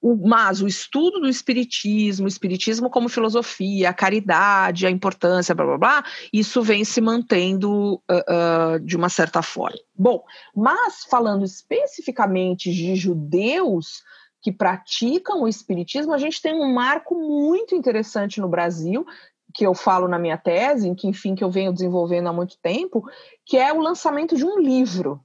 [0.00, 5.78] O, mas o estudo do espiritismo, espiritismo como filosofia, a caridade, a importância, blá blá
[5.78, 9.78] blá, isso vem se mantendo uh, uh, de uma certa forma.
[9.96, 10.22] Bom,
[10.54, 14.04] mas falando especificamente de judeus
[14.40, 19.04] que praticam o espiritismo, a gente tem um marco muito interessante no Brasil,
[19.52, 23.08] que eu falo na minha tese, que enfim que eu venho desenvolvendo há muito tempo,
[23.44, 25.20] que é o lançamento de um livro.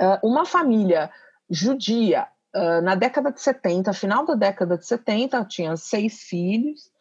[0.00, 1.10] Uh, uma família
[1.48, 6.91] judia uh, na década de 70, final da década de 70, tinha seis filhos,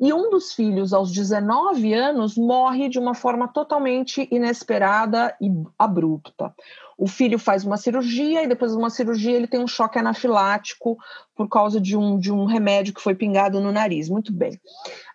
[0.00, 6.54] e um dos filhos, aos 19 anos, morre de uma forma totalmente inesperada e abrupta.
[6.96, 10.96] O filho faz uma cirurgia e depois de uma cirurgia ele tem um choque anafilático
[11.34, 14.08] por causa de um, de um remédio que foi pingado no nariz.
[14.08, 14.60] Muito bem.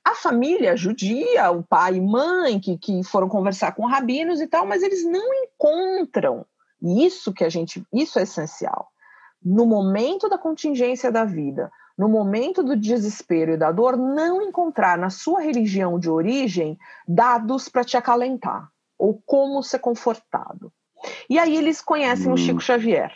[0.04, 4.66] A família judia, o pai e mãe, que, que foram conversar com rabinos e tal,
[4.66, 6.46] mas eles não encontram
[6.82, 8.90] isso que a gente, isso é essencial.
[9.42, 14.98] No momento da contingência da vida, no momento do desespero e da dor, não encontrar
[14.98, 16.78] na sua religião de origem
[17.08, 20.72] dados para te acalentar ou como ser confortado.
[21.30, 22.34] E aí eles conhecem hum.
[22.34, 23.14] o Chico Xavier.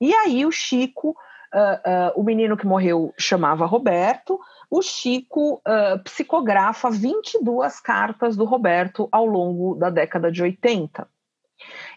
[0.00, 6.02] E aí o Chico, uh, uh, o menino que morreu chamava Roberto, o Chico uh,
[6.02, 11.06] psicografa 22 cartas do Roberto ao longo da década de 80.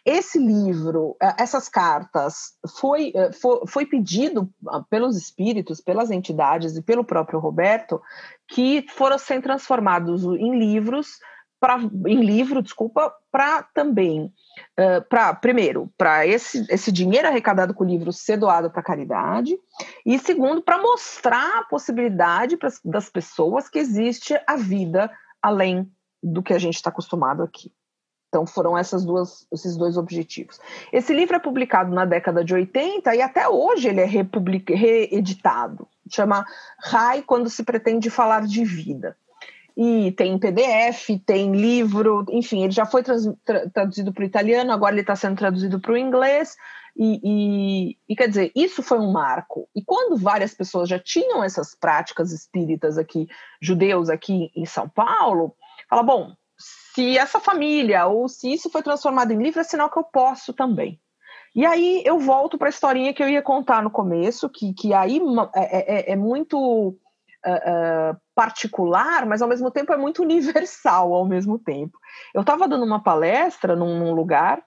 [0.06, 4.50] Esse livro, essas cartas, foi, foi, foi, pedido
[4.90, 8.02] pelos espíritos, pelas entidades e pelo próprio Roberto
[8.48, 11.20] que foram sendo transformados em livros
[11.60, 14.32] pra, em livro, desculpa, para também,
[14.80, 19.58] uh, para primeiro, para esse, esse dinheiro arrecadado com o livro ser doado para caridade,
[20.06, 25.90] e segundo, para mostrar a possibilidade das pessoas que existe a vida além
[26.22, 27.72] do que a gente está acostumado aqui.
[28.28, 30.60] Então foram essas duas, esses dois objetivos.
[30.92, 35.88] Esse livro é publicado na década de 80 e até hoje ele é reeditado.
[36.10, 36.46] Chama
[36.80, 39.16] Rai quando se pretende falar de vida
[39.78, 44.96] e tem PDF, tem livro, enfim, ele já foi tra traduzido para o italiano, agora
[44.96, 46.56] ele está sendo traduzido para o inglês,
[46.98, 49.70] e, e, e, quer dizer, isso foi um marco.
[49.76, 53.28] E quando várias pessoas já tinham essas práticas espíritas aqui,
[53.62, 55.56] judeus aqui em São Paulo,
[55.88, 56.36] fala, bom,
[56.98, 60.52] se essa família ou se isso foi transformado em livro, é sinal que eu posso
[60.52, 61.00] também.
[61.56, 64.96] E aí eu volto para a historinha que eu ia contar no começo, que, que
[64.96, 65.22] aí
[65.56, 71.26] é, é, é muito uh, uh, particular, mas ao mesmo tempo é muito universal ao
[71.26, 71.98] mesmo tempo.
[72.36, 74.62] Eu estava dando uma palestra num, lugar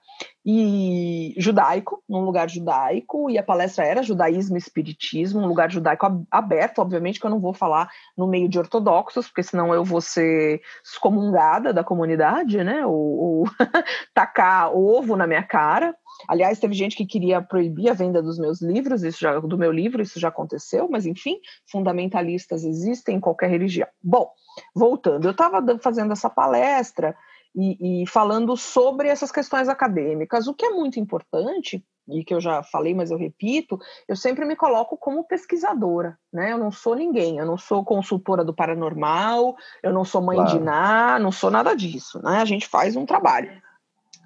[0.45, 6.25] e judaico, num lugar judaico, e a palestra era judaísmo e espiritismo, um lugar judaico
[6.29, 10.01] aberto, obviamente que eu não vou falar no meio de ortodoxos, porque senão eu vou
[10.01, 12.85] ser excomungada da comunidade, né?
[12.85, 13.43] Ou, ou
[14.13, 15.95] tacar ovo na minha cara.
[16.27, 19.71] Aliás, teve gente que queria proibir a venda dos meus livros, isso já, do meu
[19.71, 21.39] livro, isso já aconteceu, mas enfim,
[21.71, 23.87] fundamentalistas existem em qualquer religião.
[24.03, 24.29] Bom,
[24.75, 27.15] voltando, eu estava fazendo essa palestra
[27.55, 32.41] e, e, falando sobre essas questões acadêmicas, o que é muito importante, e que eu
[32.41, 36.51] já falei, mas eu repito, eu sempre me coloco como pesquisadora, né?
[36.51, 40.51] Eu não sou ninguém, eu não sou consultora do paranormal, eu não sou mãe claro.
[40.51, 42.41] de Ná, não sou nada disso, né?
[42.41, 43.51] A gente faz um trabalho.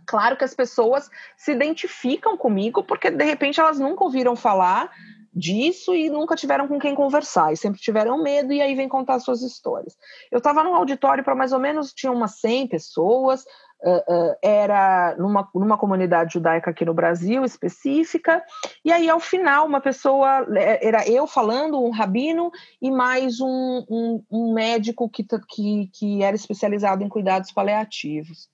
[0.05, 4.89] Claro que as pessoas se identificam comigo porque de repente elas nunca ouviram falar
[5.35, 9.19] disso e nunca tiveram com quem conversar e sempre tiveram medo e aí vem contar
[9.19, 9.97] suas histórias.
[10.31, 13.43] Eu estava num auditório para mais ou menos tinha umas 100 pessoas,
[13.83, 18.41] uh, uh, era numa, numa comunidade judaica aqui no Brasil específica
[18.83, 22.49] e aí ao final uma pessoa é, era eu falando um rabino
[22.81, 28.47] e mais um, um, um médico que, que, que era especializado em cuidados paliativos.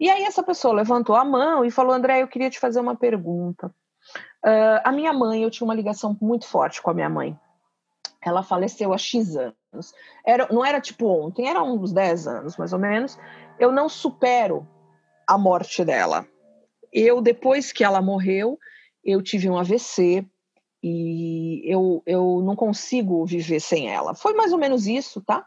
[0.00, 2.96] E aí essa pessoa levantou a mão e falou: André, eu queria te fazer uma
[2.96, 3.66] pergunta.
[4.42, 7.38] Uh, a minha mãe, eu tinha uma ligação muito forte com a minha mãe.
[8.22, 9.94] Ela faleceu há X anos.
[10.24, 13.18] Era, não era tipo ontem, era uns 10 anos, mais ou menos.
[13.58, 14.66] Eu não supero
[15.26, 16.26] a morte dela.
[16.90, 18.58] Eu, depois que ela morreu,
[19.04, 20.26] eu tive um AVC
[20.82, 24.14] e eu, eu não consigo viver sem ela.
[24.14, 25.46] Foi mais ou menos isso, tá?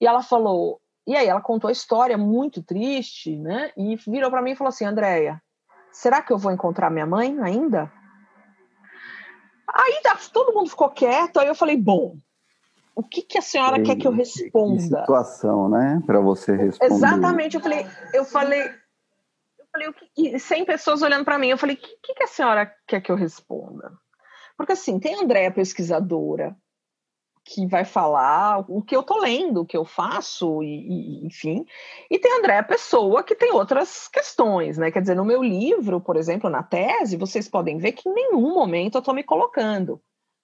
[0.00, 3.72] E ela falou, e aí ela contou a história muito triste, né?
[3.74, 5.42] E virou para mim e falou assim: Andréia,
[5.90, 7.90] será que eu vou encontrar minha mãe ainda?
[9.66, 12.18] Aí todo mundo ficou quieto, aí eu falei: bom,
[12.94, 14.76] o que, que a senhora e, quer que eu responda?
[14.76, 16.02] Que situação, né?
[16.04, 16.92] Para você responder.
[16.92, 21.76] Exatamente, eu falei, eu falei, eu falei, e 100 pessoas olhando para mim, eu falei,
[21.76, 23.92] o que, que, que a senhora quer que eu responda?
[24.58, 26.54] Porque assim, tem a Andréia pesquisadora,
[27.48, 31.64] que vai falar o que eu tô lendo, o que eu faço, e, e, enfim.
[32.10, 34.90] E tem André, pessoa que tem outras questões, né?
[34.90, 38.52] Quer dizer, no meu livro, por exemplo, na tese, vocês podem ver que em nenhum
[38.52, 39.98] momento eu tô me colocando.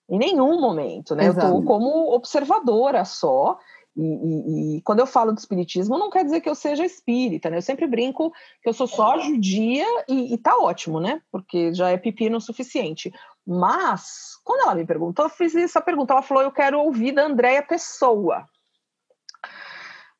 [0.08, 1.26] Em nenhum momento, né?
[1.26, 1.46] Exato.
[1.46, 3.58] Eu tô como observadora só.
[3.96, 7.50] E, e, e, quando eu falo de espiritismo, não quer dizer que eu seja espírita,
[7.50, 7.58] né?
[7.58, 11.20] Eu sempre brinco que eu sou só judia e, e tá ótimo, né?
[11.30, 13.12] Porque já é pepino o suficiente.
[13.46, 16.12] Mas, quando ela me perguntou, eu fiz essa pergunta.
[16.12, 18.46] Ela falou: Eu quero ouvir da Andréia Pessoa.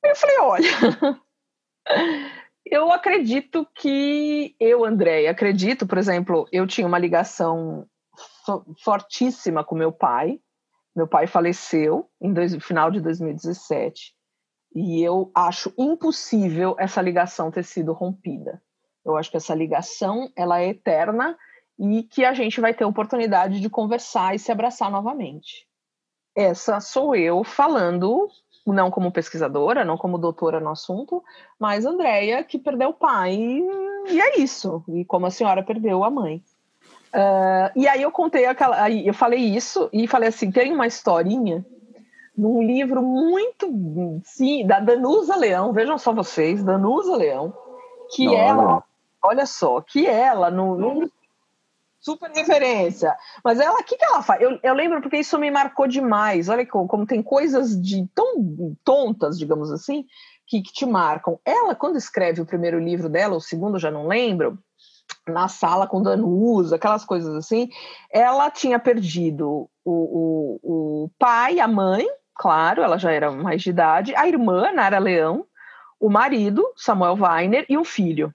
[0.03, 0.69] Eu falei: Olha,
[2.67, 7.87] eu acredito que eu, Andréia, acredito, por exemplo, eu tinha uma ligação
[8.83, 10.39] fortíssima com meu pai.
[10.95, 14.15] Meu pai faleceu dois, final de 2017
[14.75, 18.61] e eu acho impossível essa ligação ter sido rompida.
[19.05, 21.39] Eu acho que essa ligação ela é eterna
[21.79, 25.67] e que a gente vai ter oportunidade de conversar e se abraçar novamente.
[26.35, 28.29] Essa sou eu falando,
[28.67, 31.23] não como pesquisadora, não como doutora no assunto,
[31.59, 34.83] mas Andréia, que perdeu o pai, e é isso.
[34.89, 36.43] E como a senhora perdeu a mãe.
[37.15, 38.83] Uh, e aí eu contei aquela.
[38.83, 41.65] Aí eu falei isso e falei assim: tem uma historinha
[42.37, 43.69] num livro muito.
[44.25, 47.55] Sim, da Danusa Leão, vejam só vocês, Danusa Leão,
[48.11, 48.85] que Não, ela.
[49.23, 51.11] Olha só, que ela, no, no
[52.05, 53.17] super referência.
[53.43, 54.41] Mas ela, o que, que ela faz?
[54.43, 56.49] Eu, eu lembro porque isso me marcou demais.
[56.49, 60.05] Olha como, como tem coisas de tão tontas, digamos assim,
[60.47, 61.41] que, que, te marcam.
[61.45, 64.59] Ela, quando escreve o primeiro livro dela, o segundo já não lembro,
[65.27, 67.71] na sala com Danusa, aquelas coisas assim,
[68.13, 73.71] ela tinha perdido o, o, o pai, a mãe, claro, ela já era mais de
[73.71, 75.47] idade, a irmã, Nara Leão,
[75.99, 78.35] o marido, Samuel Weiner, e um filho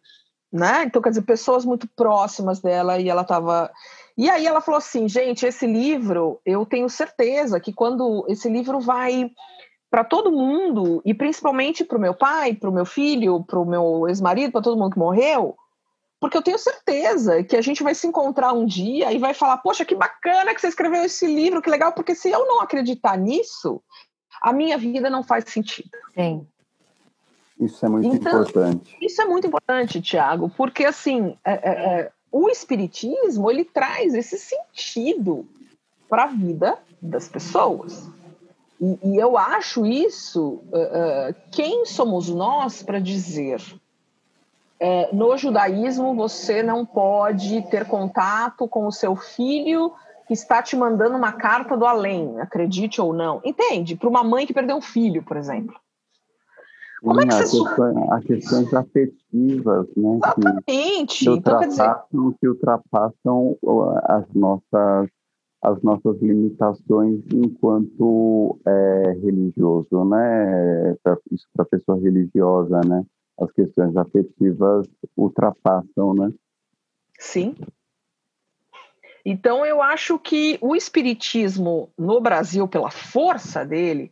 [0.52, 0.84] né?
[0.86, 3.72] Então, quer dizer, pessoas muito próximas dela e ela estava.
[4.18, 8.80] E aí ela falou assim, gente, esse livro, eu tenho certeza que quando esse livro
[8.80, 9.32] vai
[9.90, 13.66] para todo mundo e principalmente para o meu pai, para o meu filho, para o
[13.66, 15.56] meu ex-marido, para todo mundo que morreu,
[16.20, 19.58] porque eu tenho certeza que a gente vai se encontrar um dia e vai falar,
[19.58, 23.18] poxa, que bacana que você escreveu esse livro, que legal, porque se eu não acreditar
[23.18, 23.82] nisso,
[24.42, 25.90] a minha vida não faz sentido.
[26.14, 26.46] Sim.
[27.60, 28.98] Isso é muito então, importante.
[29.02, 34.38] Isso é muito importante, Tiago, porque assim, é, é, é, o espiritismo ele traz esse
[34.38, 35.46] sentido
[36.08, 38.10] para a vida das pessoas.
[38.80, 43.62] E, e eu acho isso, uh, uh, quem somos nós para dizer
[45.12, 49.92] no judaísmo você não pode ter contato com o seu filho
[50.26, 53.42] que está te mandando uma carta do além, acredite ou não.
[53.44, 53.96] Entende?
[53.98, 55.76] Para uma mãe que perdeu um filho, por exemplo.
[57.02, 57.58] Como é que você...
[57.58, 60.16] Questão, as questões afetivas, né?
[60.18, 61.26] Exatamente.
[61.26, 62.38] Que, então, ultrapassam, dizer...
[62.40, 63.58] que ultrapassam
[64.04, 65.10] as nossas,
[65.62, 70.96] as nossas limitações enquanto é, religioso, né?
[71.32, 73.06] Isso para pessoa religiosa, né?
[73.40, 74.86] As questões afetivas
[75.16, 76.34] ultrapassam, né?
[77.18, 77.56] Sim.
[79.26, 84.12] Então, eu acho que o espiritismo no Brasil, pela força dele,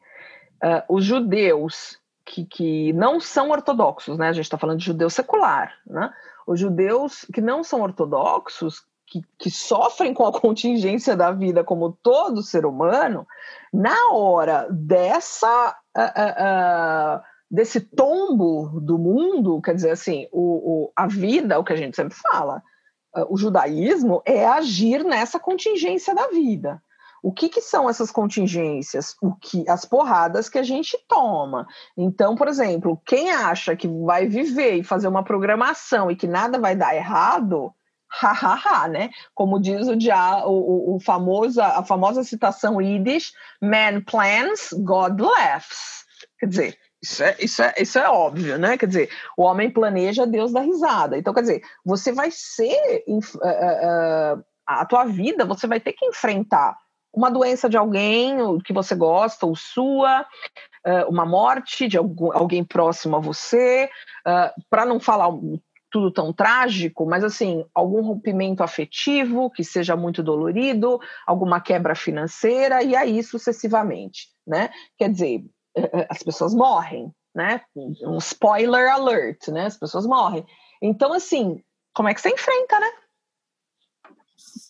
[0.64, 4.28] uh, os judeus que, que não são ortodoxos, né?
[4.28, 6.14] A gente está falando de judeu secular, né?
[6.46, 11.98] Os judeus que não são ortodoxos, que, que, sofrem com a contingência da vida como
[12.04, 13.26] todo ser humano,
[13.74, 21.08] na hora dessa uh, uh, desse tombo do mundo, quer dizer assim, o, o, a
[21.08, 22.62] vida, o que a gente sempre fala,
[23.30, 26.84] o judaísmo é agir nessa contingência da vida.
[27.28, 29.14] O que, que, são essas contingências?
[29.22, 31.68] O que as porradas que a gente toma.
[31.98, 36.58] Então, por exemplo, quem acha que vai viver e fazer uma programação e que nada
[36.58, 37.74] vai dar errado,
[38.08, 39.10] hahaha, né?
[39.36, 39.98] Como diz o,
[40.48, 46.06] o, o famoso, a famosa citação Yiddish, man plans, God laughs.
[46.40, 48.78] Quer dizer, isso é, isso, é, isso é óbvio, né?
[48.78, 51.18] Quer dizer, o homem planeja, Deus dá risada.
[51.18, 53.04] Então, quer dizer, você vai ser.
[53.06, 56.78] Uh, uh, a tua vida, você vai ter que enfrentar
[57.14, 60.26] uma doença de alguém que você gosta, ou sua,
[61.08, 63.90] uma morte de alguém próximo a você,
[64.70, 65.30] para não falar
[65.90, 72.84] tudo tão trágico, mas assim, algum rompimento afetivo que seja muito dolorido, alguma quebra financeira,
[72.84, 74.70] e aí sucessivamente, né?
[74.98, 75.46] Quer dizer,
[76.10, 77.62] as pessoas morrem, né?
[77.76, 79.66] Um spoiler alert, né?
[79.66, 80.46] As pessoas morrem.
[80.82, 82.92] Então, assim, como é que você enfrenta, né?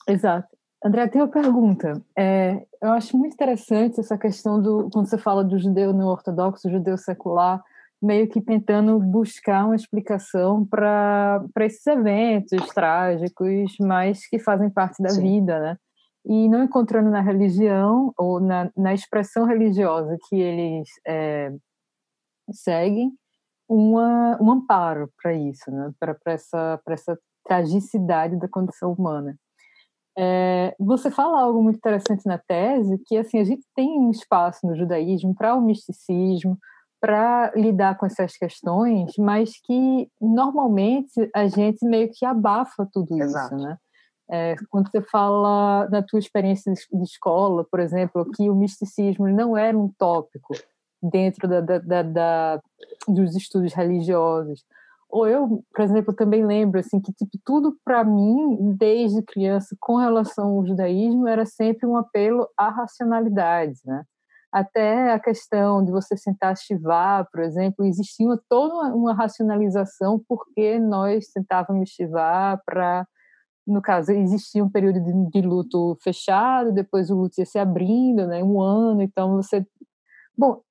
[0.08, 0.57] Exato.
[0.84, 2.02] André, tem uma pergunta.
[2.18, 6.70] É, eu acho muito interessante essa questão do quando você fala do judeu não ortodoxo,
[6.70, 7.64] judeu secular,
[8.02, 15.10] meio que tentando buscar uma explicação para esses eventos trágicos, mas que fazem parte da
[15.10, 15.22] Sim.
[15.22, 15.78] vida, né?
[16.28, 21.54] e não encontrando na religião ou na, na expressão religiosa que eles é,
[22.52, 23.14] seguem
[23.68, 25.90] uma, um amparo para isso, né?
[25.98, 29.38] para essa, essa tragicidade da condição humana.
[30.20, 34.66] É, você fala algo muito interessante na tese, que assim a gente tem um espaço
[34.66, 36.58] no judaísmo para o misticismo,
[37.00, 43.56] para lidar com essas questões, mas que normalmente a gente meio que abafa tudo Exato.
[43.56, 43.78] isso, né?
[44.30, 49.56] É, quando você fala da tua experiência de escola, por exemplo, que o misticismo não
[49.56, 50.54] era um tópico
[51.02, 52.62] dentro da, da, da
[53.08, 54.66] dos estudos religiosos.
[55.10, 59.96] Ou eu, por exemplo, também lembro assim que tipo tudo para mim desde criança com
[59.96, 64.04] relação ao judaísmo era sempre um apelo à racionalidade, né?
[64.52, 70.80] Até a questão de você sentar chivar, por exemplo, existia toda uma, uma racionalização porque
[70.80, 73.06] nós sentávamos chivar para
[73.68, 78.26] no caso, existia um período de, de, luto fechado, depois o luto ia se abrindo,
[78.26, 79.66] né, um ano, então você...
[80.38, 80.62] Bom,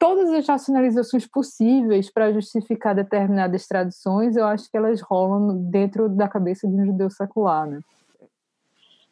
[0.00, 6.26] todas as racionalizações possíveis para justificar determinadas tradições, eu acho que elas rolam dentro da
[6.26, 7.80] cabeça de um judeu secular, né?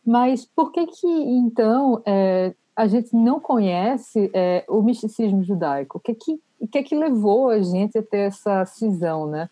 [0.04, 5.98] Mas por que que, então, é, a gente não conhece é, o misticismo judaico?
[5.98, 6.40] O que que,
[6.72, 9.50] que que levou a gente a ter essa cisão, né?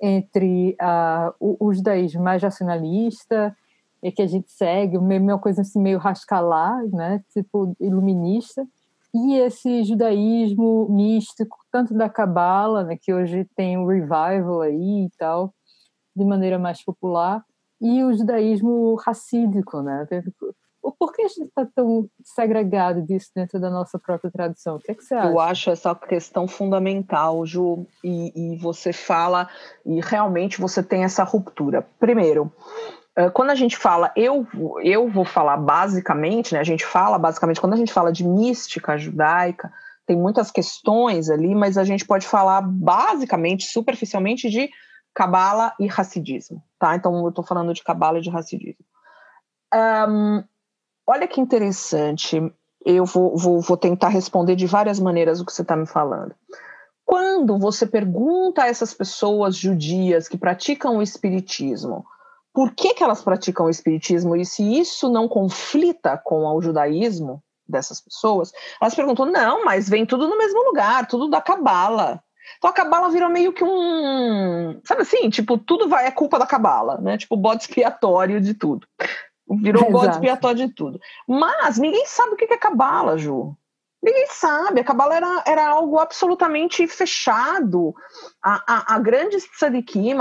[0.00, 3.56] entre uh, o, o, judaísmo mais racionalista,
[4.02, 8.68] e que a gente segue, uma coisa assim meio rascalar, né, tipo iluminista,
[9.16, 15.10] e esse judaísmo místico, tanto da Cabala, né, que hoje tem um revival aí e
[15.18, 15.54] tal,
[16.14, 17.42] de maneira mais popular,
[17.80, 20.06] e o judaísmo racídico, né?
[20.98, 24.76] Por que a gente está tão segregado disso dentro da nossa própria tradição?
[24.76, 25.28] O que, é que você acha?
[25.28, 29.48] Eu acho essa questão fundamental, Ju, e, e você fala,
[29.84, 31.82] e realmente você tem essa ruptura.
[31.98, 32.52] Primeiro,
[33.32, 34.46] quando a gente fala, eu,
[34.82, 36.60] eu vou falar basicamente, né?
[36.60, 39.72] A gente fala basicamente, quando a gente fala de mística judaica,
[40.06, 44.68] tem muitas questões ali, mas a gente pode falar basicamente, superficialmente, de
[45.14, 46.94] cabala e racidismo, tá?
[46.94, 48.84] Então eu estou falando de cabala e de racidismo.
[49.74, 50.44] Um,
[51.06, 52.52] Olha que interessante.
[52.84, 56.34] Eu vou, vou, vou tentar responder de várias maneiras o que você está me falando.
[57.04, 62.04] Quando você pergunta a essas pessoas judias que praticam o espiritismo
[62.56, 67.42] por que, que elas praticam o espiritismo e se isso não conflita com o judaísmo
[67.68, 68.50] dessas pessoas,
[68.80, 72.18] elas perguntam: não, mas vem tudo no mesmo lugar, tudo da cabala.
[72.56, 74.80] Então a cabala virou meio que um.
[74.84, 75.28] Sabe assim?
[75.28, 77.18] Tipo, tudo vai, é culpa da cabala, né?
[77.18, 78.86] Tipo, bode expiatório de tudo.
[79.60, 80.98] Virou bode expiatório de tudo.
[81.28, 83.54] Mas ninguém sabe o que é cabala, Ju.
[84.02, 87.94] Ninguém sabe, a Cabala era, era algo absolutamente fechado.
[88.42, 88.98] A, a, a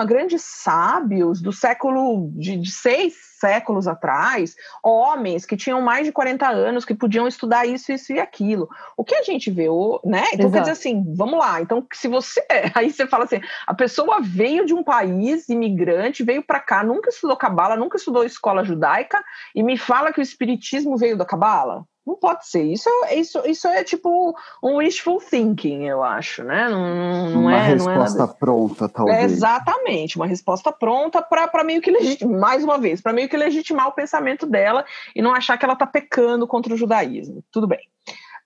[0.05, 6.47] grandes sábios do século, de, de, seis séculos atrás, homens que tinham mais de 40
[6.47, 8.67] anos, que podiam estudar isso, isso e aquilo.
[8.97, 9.67] O que a gente vê,
[10.03, 10.23] né?
[10.33, 10.51] Então Exato.
[10.53, 14.65] quer dizer assim, vamos lá, então se você, aí você fala assim, a pessoa veio
[14.65, 19.23] de um país imigrante, veio para cá, nunca estudou Cabala, nunca estudou escola judaica,
[19.53, 21.85] e me fala que o espiritismo veio da Cabala?
[22.05, 22.63] Não pode ser.
[22.63, 26.69] Isso, isso, isso é tipo um wishful thinking, eu acho, né?
[26.69, 29.17] Não, não uma é, resposta não é pronta, talvez.
[29.17, 33.35] É exatamente, uma resposta pronta para meio que legitimar, mais uma vez, para meio que
[33.35, 34.85] legitimar o pensamento dela
[35.15, 37.43] e não achar que ela está pecando contra o judaísmo.
[37.51, 37.79] Tudo bem.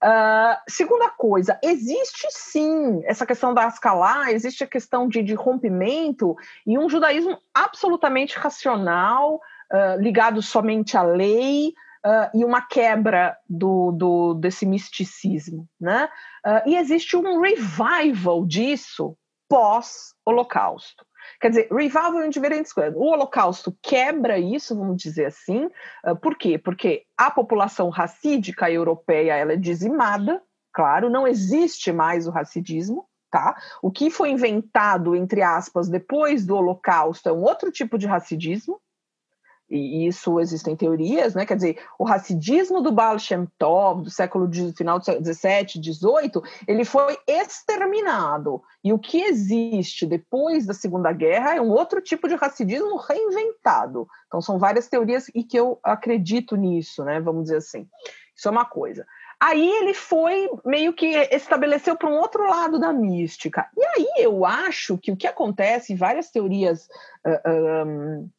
[0.02, 6.38] Uh, segunda coisa, existe sim essa questão da escalar, existe a questão de, de rompimento
[6.66, 11.74] e um judaísmo absolutamente racional, uh, ligado somente à lei,
[12.06, 15.68] uh, e uma quebra do, do, desse misticismo.
[15.80, 16.10] Né?
[16.46, 21.06] Uh, e existe um revival disso pós-Holocausto.
[21.42, 22.96] Quer dizer, revival em diferentes coisas.
[22.96, 25.70] O Holocausto quebra isso, vamos dizer assim.
[26.06, 26.58] Uh, por quê?
[26.58, 30.42] Porque a população racídica europeia ela é dizimada,
[30.74, 33.06] claro, não existe mais o racidismo.
[33.32, 33.56] Tá?
[33.84, 38.82] O que foi inventado, entre aspas, depois do Holocausto é um outro tipo de racidismo,
[39.70, 41.46] e isso existem teorias, né?
[41.46, 45.80] Quer dizer, o racidismo do Baal Shem Tov, do século de, final do século 17,
[45.80, 48.62] 18, ele foi exterminado.
[48.84, 54.08] E o que existe depois da Segunda Guerra é um outro tipo de racidismo reinventado.
[54.28, 57.20] Então são várias teorias e que eu acredito nisso, né?
[57.20, 57.88] Vamos dizer assim.
[58.36, 59.06] Isso é uma coisa.
[59.40, 63.70] Aí ele foi meio que estabeleceu para um outro lado da mística.
[63.78, 66.88] E aí eu acho que o que acontece, várias teorias
[67.26, 68.30] uh, um,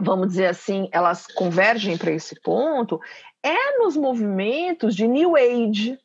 [0.00, 3.00] vamos dizer assim, elas convergem para esse ponto,
[3.42, 5.98] é nos movimentos de New Age,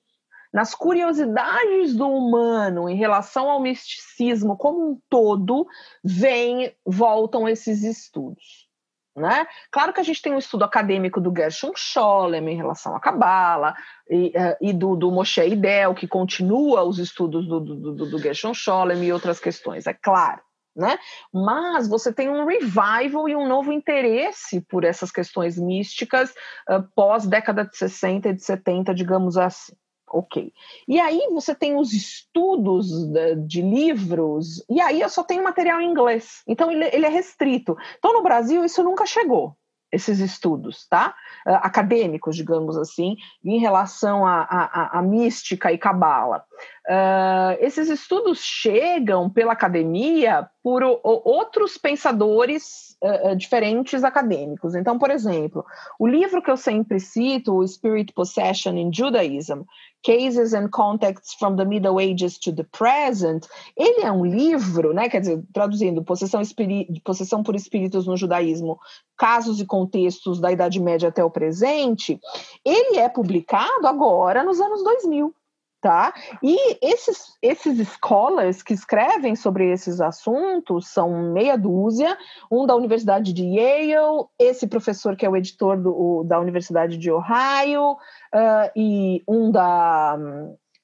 [0.51, 5.67] nas curiosidades do humano em relação ao misticismo como um todo,
[6.03, 8.67] vem, voltam esses estudos.
[9.15, 9.45] Né?
[9.71, 13.75] Claro que a gente tem um estudo acadêmico do Gershon Scholem em relação à Kabbalah
[14.09, 18.19] e, uh, e do, do Moshe Idel, que continua os estudos do, do, do, do
[18.19, 20.41] Gershon Scholem e outras questões, é claro
[20.75, 20.97] né?
[21.33, 26.31] Mas você tem um revival e um novo interesse por essas questões místicas
[26.69, 29.73] uh, pós década de 60 e de 70, digamos assim.
[30.11, 30.51] Ok.
[30.87, 35.79] E aí você tem os estudos de, de, livros, e aí eu só tenho material
[35.79, 36.41] em inglês.
[36.47, 37.75] Então ele, ele é restrito.
[37.97, 39.55] Então no Brasil isso nunca chegou
[39.91, 41.15] esses estudos, tá?
[41.45, 46.43] Uh, acadêmicos, digamos assim, em relação à mística e cabala.
[46.87, 54.75] Uh, esses estudos chegam pela academia por o, outros pensadores uh, diferentes acadêmicos.
[54.75, 55.65] Então, por exemplo,
[55.99, 59.61] o livro que eu sempre cito, o Spirit Possession in Judaism,
[60.01, 63.45] Cases and Contexts from the Middle Ages to the Present,
[63.75, 66.41] ele é um livro, né, quer dizer, traduzindo, possessão,
[67.03, 68.79] possessão por espíritos no judaísmo,
[69.17, 72.19] casos e contextos da Idade Média até o presente,
[72.63, 75.33] ele é publicado agora nos anos 2000
[75.81, 76.13] tá?
[76.43, 82.17] E esses, esses scholars que escrevem sobre esses assuntos são meia dúzia,
[82.51, 87.11] um da Universidade de Yale, esse professor que é o editor do, da Universidade de
[87.11, 90.17] Ohio, uh, e um da...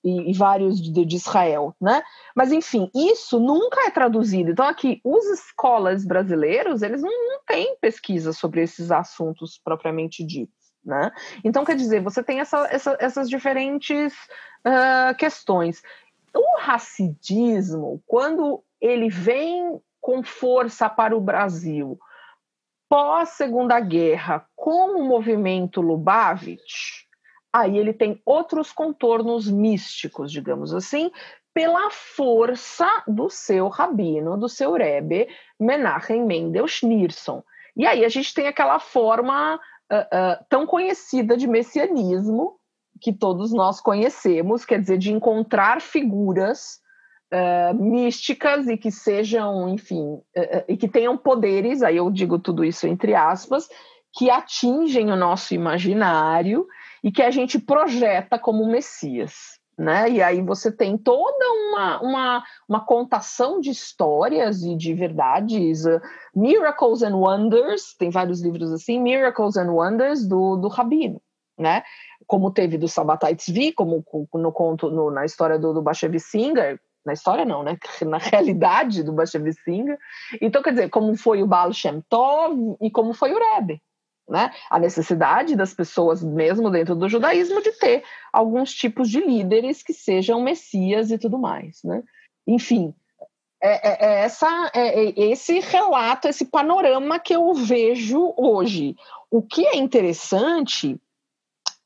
[0.03, 2.03] E, e vários de, de, Israel, né?
[2.35, 4.51] Mas enfim, isso nunca é traduzido.
[4.51, 10.54] Então aqui, os escolas brasileiros, eles não, não têm pesquisa sobre esses assuntos propriamente ditos.
[10.85, 11.11] Né?
[11.43, 14.13] Então, quer dizer, você tem essa, essa, essas diferentes
[14.65, 15.81] uh, questões.
[16.33, 21.97] O racidismo, quando ele vem com força para o Brasil
[22.87, 27.05] pós Segunda Guerra, com o movimento Lubavitch,
[27.51, 31.11] aí ele tem outros contornos místicos, digamos assim,
[31.53, 35.27] pela força do seu rabino, do seu Rebbe,
[35.59, 37.41] Menachem Mendel Schneerson.
[37.75, 39.59] E aí a gente tem aquela forma
[39.91, 42.57] uh, tão conhecida de messianismo
[43.01, 46.79] que todos nós conhecemos, quer dizer, de encontrar figuras
[47.33, 50.21] uh, místicas e que sejam, enfim,
[50.67, 53.67] e que tenham poderes, aí eu digo tudo isso entre aspas,
[54.13, 56.65] que atingem o nosso imaginário
[57.03, 60.09] e que a gente projeta como Messias né?
[60.09, 66.01] E aí você tem toda uma, uma, uma contação de histórias e de verdades, uh,
[66.33, 71.21] Miracles and Wonders, tem vários livros assim, Miracles and Wonders do, do Rabino,
[71.57, 71.83] né?
[72.25, 74.03] Como teve do Sabatai Tzvi, como
[74.33, 77.77] no conto, no, na história do, do Bashevi Singer, na história não, né?
[78.07, 79.97] Na realidade do Bashevi Singer.
[80.41, 83.79] Então, quer dizer, como foi o Baal Shem Tov e como foi o Rebbe,
[84.27, 84.51] Né?
[84.69, 88.03] A necessidade das pessoas, mesmo dentro do judaísmo, de ter
[88.33, 91.83] alguns tipos de líderes que sejam messias e tudo mais.
[91.83, 92.01] Né?
[92.47, 92.93] Enfim,
[93.61, 98.95] é, é, é essa, é, é esse relato, esse panorama que eu vejo hoje.
[99.29, 100.99] O que é interessante,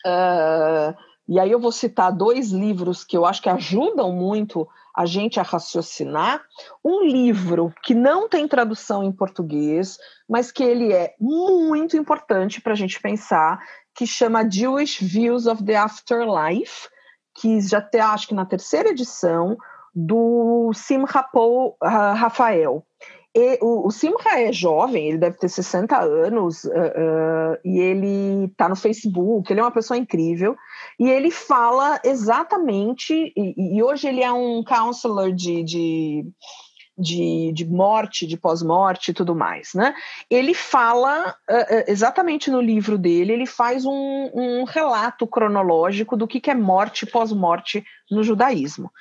[0.05, 0.95] uh,
[1.27, 4.67] e aí eu vou citar dois livros que eu acho que ajudam muito
[4.99, 6.43] a gente a raciocinar.
[6.83, 9.97] Um livro que não tem tradução em português,
[10.27, 15.63] mas que ele é muito importante para a gente pensar, que chama Jewish Views of
[15.63, 16.89] the Afterlife,
[17.33, 19.55] que já tem, acho que na terceira edição,
[19.95, 20.71] do
[21.31, 22.85] Paul uh, Rafael.
[23.35, 28.45] E, o, o Simcha é jovem, ele deve ter 60 anos, uh, uh, e ele
[28.45, 30.55] está no Facebook, ele é uma pessoa incrível,
[30.99, 36.25] e ele fala exatamente, e, e hoje ele é um counselor de, de
[37.01, 39.95] de, de, morte, de pós-morte e tudo mais, né?
[40.29, 46.41] Ele fala uh, exatamente no livro dele, ele faz um, um relato cronológico do que,
[46.41, 48.91] que é morte e pós-morte no judaísmo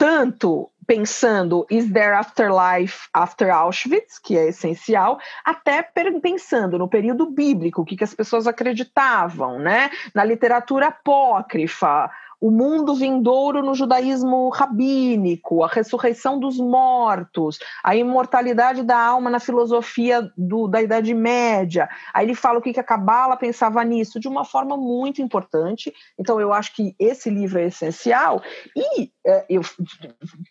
[0.00, 5.82] tanto pensando is there afterlife after Auschwitz, que é essencial, até
[6.22, 9.90] pensando no período bíblico, o que, que as pessoas acreditavam, né?
[10.14, 12.10] Na literatura apócrifa,
[12.40, 19.38] o mundo vindouro no judaísmo rabínico, a ressurreição dos mortos, a imortalidade da alma na
[19.38, 21.88] filosofia do, da Idade Média.
[22.14, 25.92] Aí ele fala o que, que a Cabala pensava nisso de uma forma muito importante.
[26.18, 28.42] Então, eu acho que esse livro é essencial.
[28.74, 29.60] E é, eu,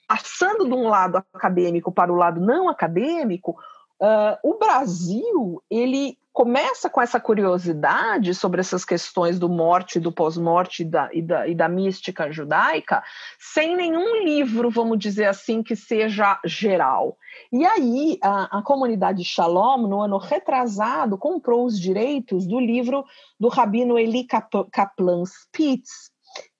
[0.07, 3.55] passando de um lado acadêmico para o lado não acadêmico,
[3.99, 10.83] uh, o Brasil ele começa com essa curiosidade sobre essas questões do morte, do pós-morte
[10.83, 13.03] e da, e, da, e da mística judaica,
[13.37, 17.17] sem nenhum livro, vamos dizer assim, que seja geral.
[17.51, 23.03] E aí, a, a comunidade Shalom, no ano retrasado, comprou os direitos do livro
[23.37, 24.25] do rabino Eli
[24.71, 26.08] Kaplan Spitz,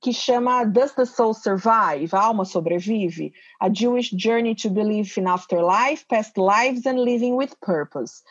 [0.02, 2.14] que chama Does the Soul Survive?
[2.14, 3.34] A alma sobrevive?
[3.60, 8.24] A Jewish Journey to Believe in Afterlife, Past Lives and Living with Purpose.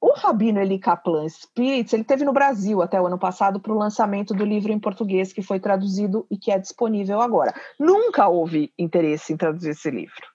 [0.00, 3.78] O Rabino Eli Kaplan Spitz, ele teve no Brasil até o ano passado para o
[3.78, 7.54] lançamento do livro em português que foi traduzido e que é disponível agora.
[7.80, 10.34] Nunca houve interesse em traduzir esse livro.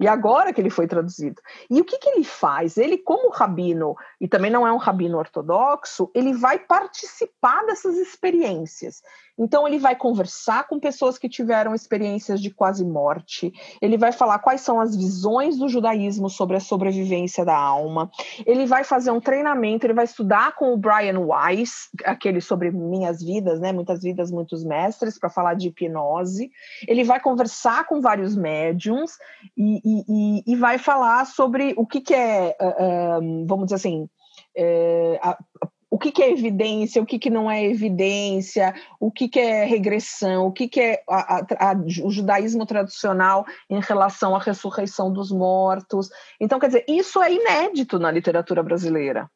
[0.00, 1.42] E agora que ele foi traduzido.
[1.68, 2.76] E o que, que ele faz?
[2.76, 9.02] Ele, como rabino, e também não é um rabino ortodoxo, ele vai participar dessas experiências.
[9.38, 14.38] Então, ele vai conversar com pessoas que tiveram experiências de quase morte, ele vai falar
[14.40, 18.10] quais são as visões do judaísmo sobre a sobrevivência da alma,
[18.44, 23.22] ele vai fazer um treinamento, ele vai estudar com o Brian Weiss, aquele sobre minhas
[23.22, 23.72] vidas, né?
[23.72, 26.50] Muitas vidas, muitos mestres, para falar de hipnose,
[26.86, 29.12] ele vai conversar com vários médiums
[29.56, 34.08] e, e, e vai falar sobre o que, que é, uh, um, vamos dizer assim,
[34.56, 35.38] é, a,
[35.90, 39.64] o que, que, é evidência, o que, que, não é evidência, o que, que é
[39.64, 45.30] regressão, o que, é a, a, a, o judaísmo tradicional em relação à ressurreição dos
[45.30, 46.10] mortos.
[46.40, 49.30] Então, quer dizer, isso é inédito na literatura brasileira.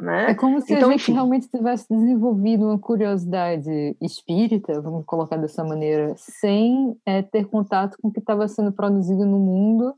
[0.00, 0.30] Né?
[0.30, 1.12] É como se então, a gente enfim.
[1.12, 8.08] realmente tivesse desenvolvido uma curiosidade espírita, vamos colocar dessa maneira, sem é, ter contato com
[8.08, 9.94] o que estava sendo produzido no mundo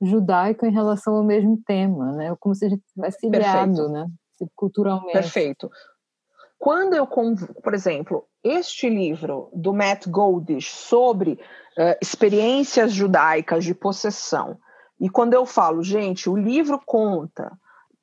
[0.00, 2.34] judaico em relação ao mesmo tema, né?
[2.38, 4.06] Como se a gente tivesse ilhado, né?
[4.54, 5.12] Culturalmente.
[5.12, 5.70] Perfeito.
[6.58, 14.58] Quando eu, por exemplo, este livro do Matt Goldish sobre uh, experiências judaicas de possessão,
[15.00, 17.52] e quando eu falo, gente, o livro conta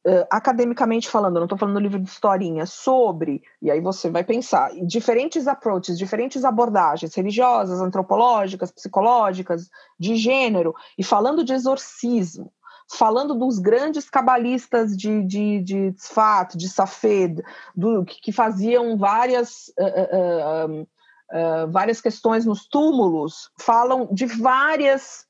[0.07, 4.23] Uh, academicamente falando, não estou falando do livro de historinha, sobre, e aí você vai
[4.23, 9.69] pensar, diferentes approaches, diferentes abordagens religiosas, antropológicas, psicológicas,
[9.99, 12.49] de gênero, e falando de exorcismo,
[12.91, 17.43] falando dos grandes cabalistas de, de, de Tzfat, de Safed,
[17.75, 25.27] do, que, que faziam várias, uh, uh, uh, várias questões nos túmulos, falam de várias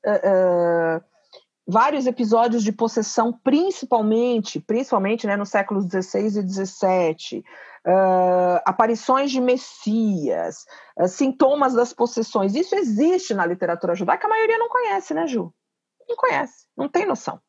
[1.70, 7.44] vários episódios de possessão, principalmente, principalmente né, nos séculos XVI e XVII,
[7.86, 10.66] uh, aparições de messias,
[10.98, 12.54] uh, sintomas das possessões.
[12.54, 15.52] Isso existe na literatura judaica, a maioria não conhece, né, Ju?
[16.08, 17.40] Não conhece, não tem noção.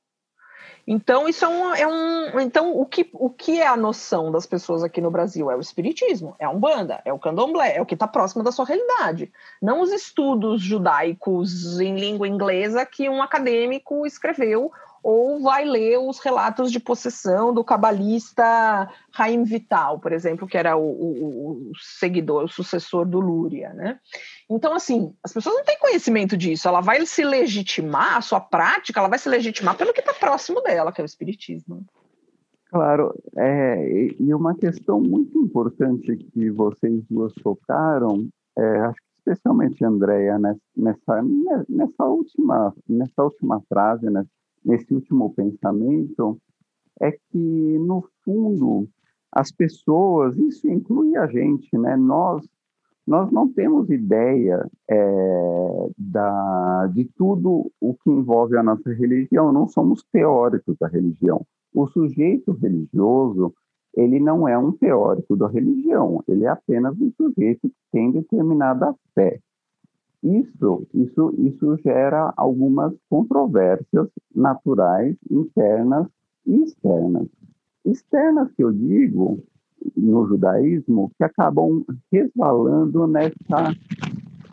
[0.85, 1.75] Então, isso é um.
[1.75, 5.49] É um então, o que, o que é a noção das pessoas aqui no Brasil?
[5.51, 8.51] É o espiritismo, é a Umbanda, é o candomblé, é o que está próximo da
[8.51, 9.31] sua realidade.
[9.61, 14.71] Não os estudos judaicos em língua inglesa que um acadêmico escreveu
[15.03, 20.77] ou vai ler os relatos de possessão do cabalista Raim Vital, por exemplo, que era
[20.77, 23.99] o, o, o, seguidor, o sucessor do Lúria, né?
[24.55, 26.67] Então, assim, as pessoas não têm conhecimento disso.
[26.67, 30.61] Ela vai se legitimar, a sua prática, ela vai se legitimar pelo que está próximo
[30.61, 31.85] dela, que é o espiritismo.
[32.69, 39.83] Claro, é, e uma questão muito importante que vocês duas tocaram, é, acho que especialmente
[39.83, 41.21] Andréia, nessa,
[41.67, 44.07] nessa, última, nessa última frase,
[44.63, 46.39] nesse último pensamento,
[47.01, 48.87] é que, no fundo,
[49.31, 51.95] as pessoas, isso inclui a gente, né?
[51.95, 52.45] nós,
[53.11, 59.67] nós não temos ideia é, da, de tudo o que envolve a nossa religião, não
[59.67, 61.45] somos teóricos da religião.
[61.73, 63.53] O sujeito religioso,
[63.93, 68.95] ele não é um teórico da religião, ele é apenas um sujeito que tem determinada
[69.13, 69.41] fé.
[70.23, 76.07] Isso, isso, isso gera algumas controvérsias naturais, internas
[76.45, 77.27] e externas.
[77.83, 79.43] Externas que eu digo
[79.95, 83.75] no judaísmo que acabam resvalando nessa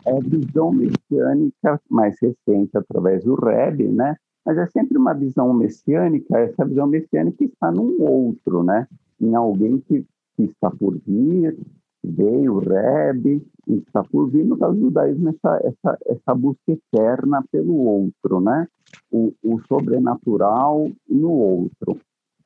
[0.05, 4.15] é, visão messiânica mais recente através do Rebbe, né?
[4.45, 8.87] mas é sempre uma visão messiânica, essa visão messiânica está num outro, né?
[9.19, 10.05] em alguém que,
[10.35, 11.57] que está por vir,
[12.03, 17.43] veio o Rebbe, está por vir, no caso do judaísmo, essa, essa, essa busca eterna
[17.51, 18.67] pelo outro, né?
[19.11, 21.99] o, o sobrenatural no outro.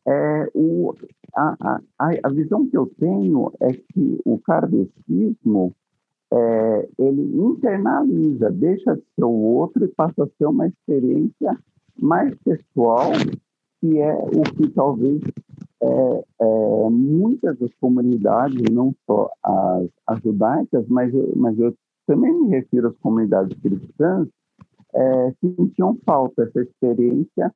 [0.05, 0.93] É, o,
[1.35, 5.73] a, a, a visão que eu tenho é que o kardecismo
[6.33, 11.57] é, ele internaliza, deixa de ser o outro e passa a ser uma experiência
[11.99, 13.11] mais pessoal,
[13.79, 15.21] que é o que talvez
[15.81, 21.75] é, é, muitas das comunidades, não só as, as judaicas, mas mas eu
[22.07, 24.27] também me refiro às comunidades cristãs,
[24.93, 27.53] é, sentiam falta essa experiência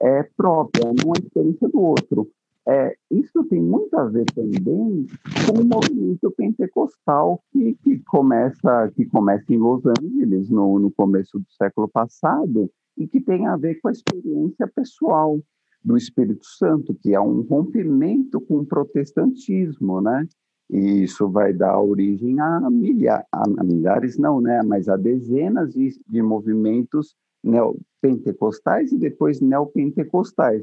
[0.00, 2.30] é, própria, não a experiência do outro.
[2.68, 5.06] É, isso tem muito a ver também
[5.46, 11.38] com o movimento pentecostal que, que, começa, que começa em Los Angeles no, no começo
[11.38, 15.40] do século passado e que tem a ver com a experiência pessoal
[15.82, 20.28] do Espírito Santo, que é um rompimento com o protestantismo, né?
[20.68, 24.60] E isso vai dar origem a, milha, a milhares, não, né?
[24.64, 30.62] Mas a dezenas de, de movimentos neopentecostais e depois neopentecostais,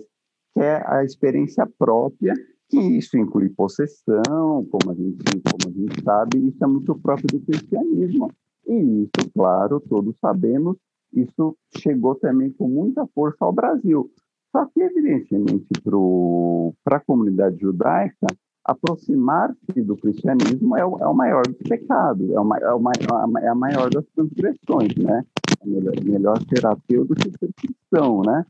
[0.53, 2.34] que é a experiência própria,
[2.69, 7.28] que isso inclui possessão, como a gente, como a gente sabe, isso é muito próprio
[7.28, 8.32] do cristianismo.
[8.67, 10.75] E isso, claro, todos sabemos,
[11.13, 14.11] isso chegou também com muita força ao Brasil.
[14.51, 15.67] Só que, evidentemente,
[16.84, 18.28] para a comunidade judaica,
[18.65, 23.47] aproximar-se do cristianismo é o, é o, maior dos pecados, é, o, é, o, é
[23.47, 25.23] a maior das transgressões, né?
[25.65, 28.45] Melhor, melhor do que cristão, né?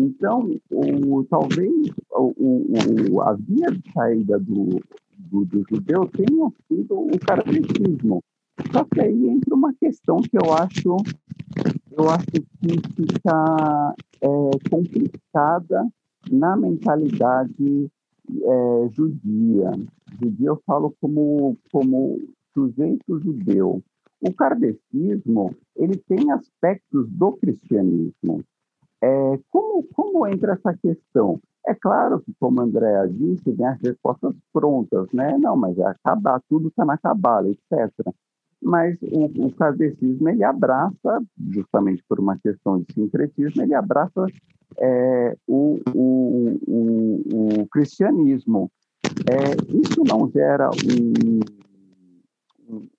[0.00, 1.72] Então, o, talvez
[2.10, 4.80] o, a via de saída do,
[5.18, 8.22] do, do judeu tenha sido o cardecismo.
[8.72, 10.96] Só que aí entra uma questão que eu acho
[11.96, 12.42] eu acho que
[12.96, 14.28] fica é,
[14.70, 15.86] complicada
[16.30, 17.90] na mentalidade
[18.30, 19.70] é, judia.
[20.20, 22.20] Judia eu falo como, como
[22.54, 23.82] sujeito judeu.
[24.22, 28.42] O kardecismo ele tem aspectos do cristianismo.
[29.02, 31.40] É, como, como entra essa questão?
[31.66, 35.36] É claro que, como a Andrea disse, tem as respostas prontas, né?
[35.38, 38.14] Não, mas é acabar, tudo está na cabala, etc
[38.62, 41.20] mas o, o kardecismo ele abraça,
[41.50, 44.26] justamente por uma questão de sincretismo, ele abraça
[44.78, 48.70] é, o, o, o, o, cristianismo.
[49.28, 51.40] É, isso não gera um,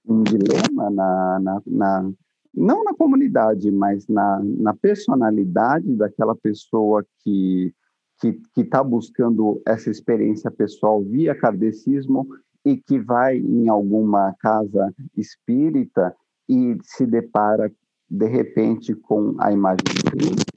[0.08, 2.12] um, dilema na, na, na,
[2.54, 7.74] não na comunidade, mas na, na personalidade daquela pessoa que
[8.54, 12.26] que está buscando essa experiência pessoal via kardecismo
[12.64, 16.16] e que vai em alguma casa espírita
[16.48, 17.70] e se depara
[18.10, 20.54] de repente com a imagem de Cristo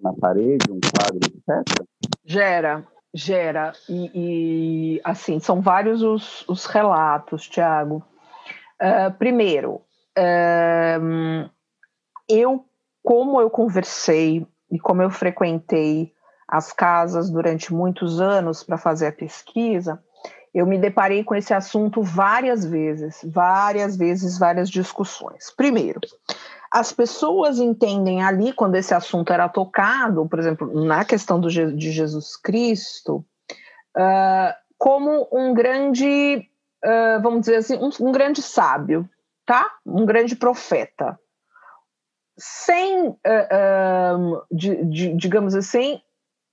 [0.00, 1.86] na parede, um quadro, etc.
[2.24, 3.72] Gera, gera.
[3.88, 8.04] E, e assim, são vários os, os relatos, Tiago.
[8.80, 9.82] Uh, primeiro,
[10.16, 11.50] uh,
[12.28, 12.64] eu,
[13.02, 16.12] como eu conversei e como eu frequentei
[16.46, 20.02] as casas durante muitos anos para fazer a pesquisa,
[20.54, 25.50] eu me deparei com esse assunto várias vezes, várias vezes, várias discussões.
[25.50, 26.00] Primeiro,
[26.70, 31.90] as pessoas entendem ali, quando esse assunto era tocado, por exemplo, na questão do, de
[31.90, 33.24] Jesus Cristo,
[33.96, 36.46] uh, como um grande,
[36.84, 39.08] uh, vamos dizer assim, um, um, grande sábio,
[39.46, 39.66] tá?
[39.84, 41.18] Um grande profeta.
[42.38, 46.00] Sem, uh, de, de, digamos assim,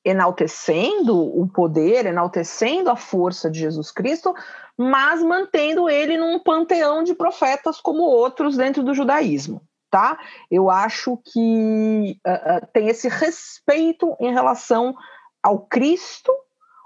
[0.04, 4.34] enaltecendo o poder, enaltecendo a força de Jesus Cristo,
[4.78, 9.62] mas mantendo ele num panteão de profetas como outros dentro do judaísmo.
[9.90, 10.18] Tá?
[10.52, 14.94] Eu acho que uh, uh, tem esse respeito em relação
[15.42, 16.34] ao Cristo,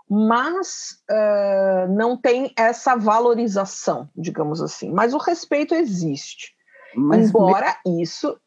[0.10, 4.91] mas uh, não tem essa valorização, digamos assim.
[4.91, 6.54] Mas o respeito existe.
[6.95, 8.02] Mas Embora me...
[8.02, 8.38] isso.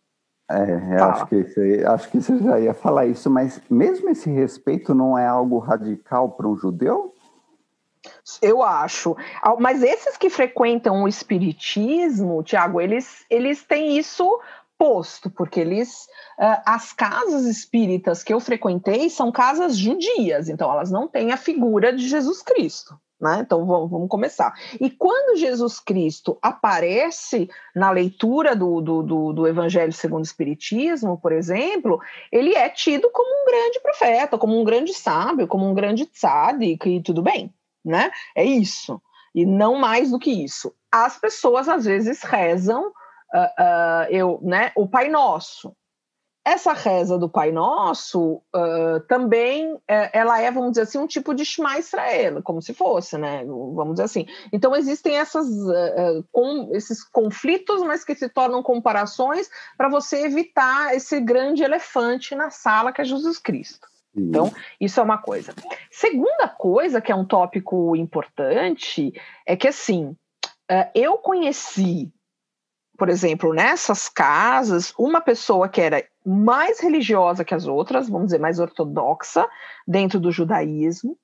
[0.51, 4.95] É, acho que, você, acho que você já ia falar isso, mas mesmo esse respeito
[4.95, 7.12] não é algo radical para um judeu?
[8.41, 9.17] Eu acho.
[9.59, 14.41] Mas esses que frequentam o espiritismo, Tiago, eles, eles têm isso
[14.79, 16.07] posto, porque eles.
[16.39, 21.37] Uh, as casas espíritas que eu frequentei são casas judias, então elas não têm a
[21.37, 22.99] figura de Jesus Cristo.
[23.21, 23.39] Né?
[23.47, 24.53] Então vamos, vamos, começar.
[24.81, 31.17] E quando Jesus Cristo aparece na leitura do, do, do, do, Evangelho segundo o Espiritismo,
[31.17, 32.01] por exemplo,
[32.33, 36.89] ele é tido como um grande profeta, como um grande sábio, como um grande tzadik,
[36.89, 37.55] e tudo bem,
[37.85, 38.11] né?
[38.37, 39.01] É isso.
[39.35, 40.75] E não mais do que isso.
[40.91, 45.75] As pessoas às vezes rezam uh, uh, eu, né, o Pai Nosso.
[46.45, 51.33] Essa reza do Pai Nosso uh, também é, ela é, vamos dizer assim, um tipo
[51.33, 53.45] de Shema Israel, como se fosse, né?
[53.45, 54.27] Vamos dizer assim.
[54.53, 55.47] Então existem essas,
[56.33, 62.51] com, esses conflitos, mas que se tornam comparações para você evitar esse grande elefante na
[62.51, 63.92] sala que é Jesus Cristo.
[64.15, 65.55] Então, isso é uma coisa.
[65.91, 69.13] Segunda coisa, que é um tópico importante,
[69.47, 70.17] é que assim,
[70.95, 72.13] eu conheci
[73.03, 78.39] por exemplo, nessas casas, uma pessoa que era mais religiosa que as outras, vamos dizer,
[78.39, 79.49] mais ortodoxa,
[79.85, 81.19] dentro do judaísmo,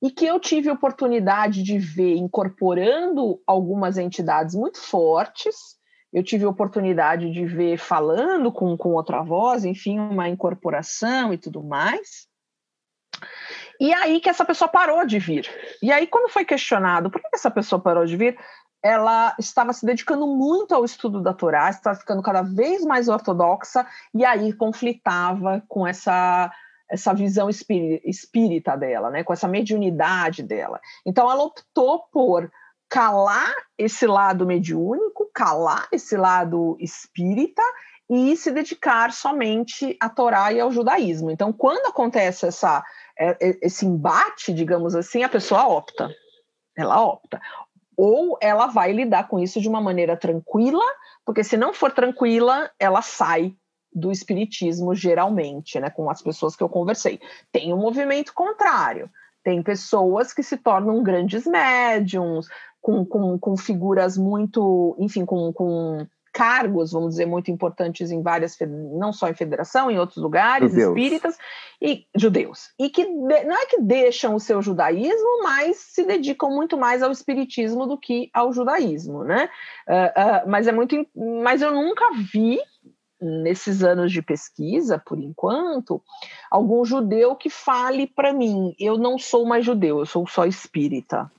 [0.00, 5.79] e que eu tive oportunidade de ver incorporando algumas entidades muito fortes.
[6.12, 11.62] Eu tive oportunidade de ver falando com, com outra voz, enfim, uma incorporação e tudo
[11.62, 12.28] mais.
[13.78, 15.48] E aí que essa pessoa parou de vir.
[15.82, 18.36] E aí, quando foi questionado por que essa pessoa parou de vir,
[18.82, 23.86] ela estava se dedicando muito ao estudo da Torá, estava ficando cada vez mais ortodoxa
[24.14, 26.50] e aí conflitava com essa
[26.92, 30.80] essa visão espírita dela, né, com essa mediunidade dela.
[31.06, 32.50] Então ela optou por
[32.90, 37.62] calar esse lado mediúnico, calar esse lado espírita
[38.10, 41.30] e se dedicar somente à Torá e ao judaísmo.
[41.30, 42.84] Então, quando acontece essa,
[43.16, 46.10] é, é, esse embate, digamos assim, a pessoa opta.
[46.76, 47.40] Ela opta
[48.02, 50.82] ou ela vai lidar com isso de uma maneira tranquila,
[51.22, 53.54] porque se não for tranquila, ela sai
[53.92, 57.20] do espiritismo geralmente, né, com as pessoas que eu conversei.
[57.52, 59.10] Tem um movimento contrário.
[59.50, 62.46] Tem pessoas que se tornam grandes médiums,
[62.80, 68.56] com, com, com figuras muito, enfim, com, com cargos, vamos dizer, muito importantes em várias,
[68.96, 70.88] não só em federação, em outros lugares, judeus.
[70.88, 71.36] espíritas
[71.82, 72.68] e judeus.
[72.78, 77.10] E que não é que deixam o seu judaísmo, mas se dedicam muito mais ao
[77.10, 79.50] espiritismo do que ao judaísmo, né?
[79.88, 80.94] Uh, uh, mas é muito,
[81.42, 82.60] mas eu nunca vi
[83.20, 86.02] nesses anos de pesquisa, por enquanto,
[86.50, 91.30] algum judeu que fale para mim, eu não sou mais judeu, eu sou só espírita.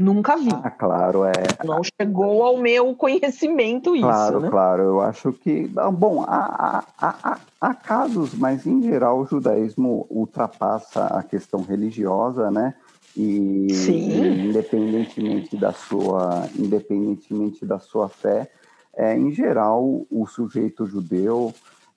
[0.00, 0.48] Nunca vi.
[0.50, 1.32] Ah, claro, é.
[1.62, 4.06] Não chegou ao meu conhecimento isso.
[4.06, 4.48] Claro, né?
[4.48, 4.82] claro.
[4.82, 5.70] Eu acho que.
[5.76, 11.60] Ah, bom, há, há, há, há, casos, mas em geral o judaísmo ultrapassa a questão
[11.60, 12.74] religiosa, né?
[13.14, 14.48] E, Sim.
[14.48, 18.50] independentemente da sua, independentemente da sua fé,
[19.00, 21.54] é, em geral o sujeito judeu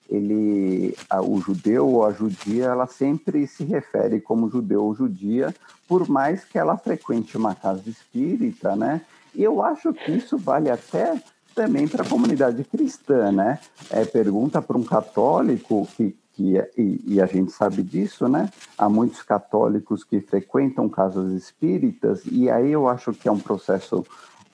[0.08, 5.54] ele, a, o judeu ou a judia, ela sempre se refere como judeu ou judia,
[5.88, 9.00] por mais que ela frequente uma casa espírita, né?
[9.34, 11.20] E eu acho que isso vale até
[11.54, 13.58] também para a comunidade cristã, né?
[13.90, 18.50] É, pergunta para um católico que, que é, e, e, a gente sabe disso, né?
[18.76, 24.04] Há muitos católicos que frequentam casas espíritas e aí eu acho que é um processo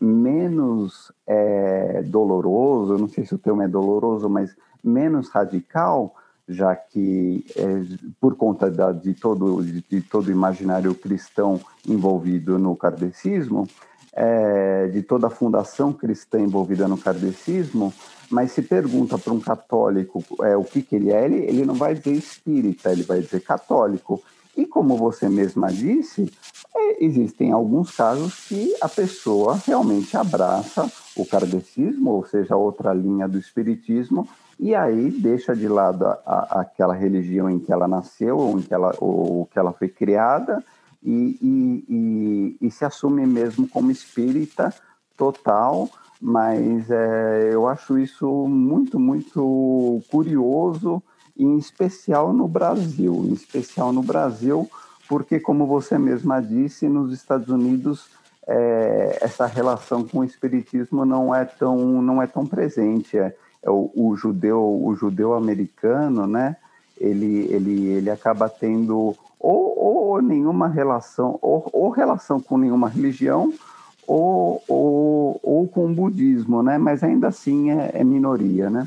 [0.01, 6.15] menos é, doloroso, não sei se o termo é doloroso, mas menos radical,
[6.49, 7.63] já que é,
[8.21, 13.69] por conta da, de, todo, de, de, todo imaginário cristão envolvido no kardecismo,
[14.13, 17.93] é, de toda a fundação cristã envolvida no kardecismo,
[18.31, 21.75] mas se pergunta para um católico é, o que, que ele é, ele, ele não
[21.75, 24.23] vai dizer espírita, ele vai dizer católico.
[24.61, 26.31] E como você mesma disse,
[26.77, 30.87] é, existem alguns casos que a pessoa realmente abraça
[31.17, 36.61] o kardecismo, ou seja, outra linha do espiritismo, e aí deixa de lado a, a,
[36.61, 40.63] aquela religião em que ela nasceu ou em que ela, ou que ela foi criada
[41.03, 41.85] e, e,
[42.61, 44.75] e, e se assume mesmo como espírita
[45.17, 45.89] total,
[46.21, 51.03] mas é, eu acho isso muito, muito curioso,
[51.43, 54.69] em especial no Brasil, em especial no Brasil,
[55.09, 58.09] porque, como você mesma disse, nos Estados Unidos
[58.47, 63.19] é, essa relação com o espiritismo não é tão, não é tão presente.
[63.19, 66.57] É, é o, o, judeu o judeu americano né
[66.99, 73.53] ele ele ele acaba tendo ou, ou nenhuma relação, ou, ou, relação com nenhuma religião,
[74.07, 76.77] ou, ou, ou com o budismo, né?
[76.77, 78.87] Mas ainda assim é, é minoria, né?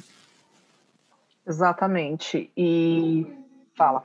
[1.47, 2.51] Exatamente.
[2.55, 3.25] E
[3.77, 4.03] fala.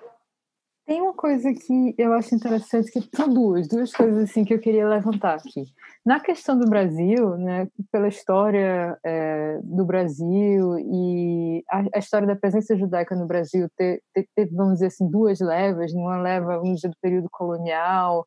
[0.89, 4.59] Tem uma coisa que eu acho interessante, que são duas, duas coisas assim que eu
[4.59, 5.65] queria levantar aqui.
[6.05, 12.35] Na questão do Brasil, né, pela história é, do Brasil e a, a, história da
[12.35, 14.01] presença judaica no Brasil teve,
[14.51, 18.27] vamos dizer assim, duas levas, uma leva, vamos dizer, do período colonial,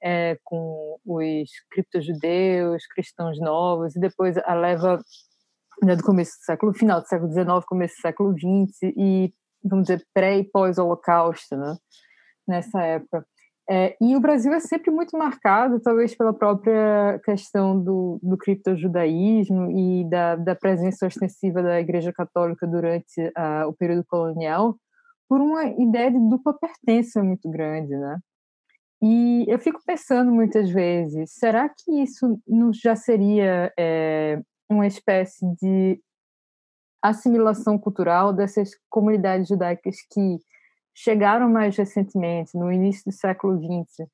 [0.00, 5.00] é, com os criptojudeus, cristãos novos, e depois a leva
[5.82, 9.86] né, do começo do século, final do século XIX, começo do século XX, e vamos
[9.86, 11.76] dizer, pré e pós-holocausto, né?
[12.48, 13.26] nessa época.
[13.70, 19.70] É, e o Brasil é sempre muito marcado, talvez pela própria questão do, do criptojudaísmo
[19.70, 24.74] e da, da presença ostensiva da Igreja Católica durante uh, o período colonial,
[25.28, 28.18] por uma ideia de dupla pertença muito grande, né?
[29.02, 35.46] E eu fico pensando muitas vezes, será que isso não já seria é, uma espécie
[35.60, 36.00] de
[37.02, 40.38] assimilação cultural dessas comunidades judaicas que
[40.94, 44.08] chegaram mais recentemente, no início do século XX,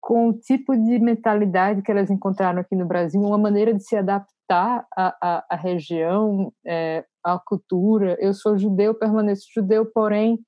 [0.00, 3.94] com o tipo de mentalidade que elas encontraram aqui no Brasil, uma maneira de se
[3.94, 8.16] adaptar à, à, à região, é, à cultura.
[8.18, 10.38] Eu sou judeu, permaneço judeu, porém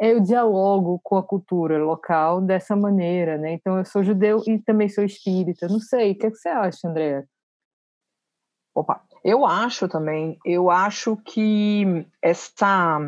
[0.00, 3.52] eu dialogo com a cultura local dessa maneira, né?
[3.52, 5.68] Então eu sou judeu e também sou espírita.
[5.68, 7.28] Não sei, o que, é que você acha, Andréa?
[8.74, 12.98] Opa, eu acho também, eu acho que essa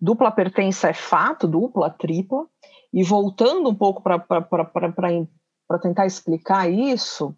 [0.00, 2.46] dupla pertença é fato, dupla, tripla,
[2.92, 7.36] e voltando um pouco para tentar explicar isso,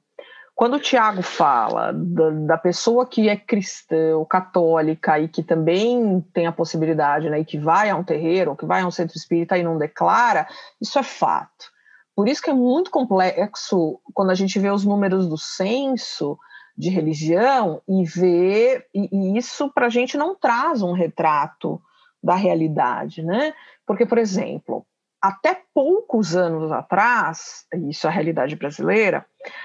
[0.54, 6.46] quando o Tiago fala da, da, pessoa que é cristã católica e que também tem
[6.46, 9.16] a possibilidade, né, e que vai a um terreiro, ou que vai a um centro
[9.16, 10.46] espírita e não declara,
[10.80, 11.72] isso é fato.
[12.14, 16.38] Por isso que é muito complexo quando a gente vê os números do censo,
[16.76, 21.80] de religião e ver, e, e isso para a gente não traz um retrato
[22.22, 23.52] da realidade, né?
[23.86, 24.86] Porque, por exemplo,
[25.20, 29.24] até poucos anos atrás, isso é a realidade brasileira,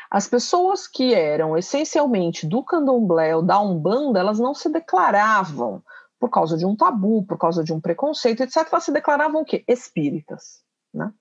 [0.10, 5.82] as pessoas que eram essencialmente do candomblé ou da umbanda, elas não se declaravam
[6.20, 8.68] por causa de um tabu, por causa de um preconceito, etc.
[8.72, 9.64] Elas se declaravam o quê?
[9.68, 11.12] Espíritas, né?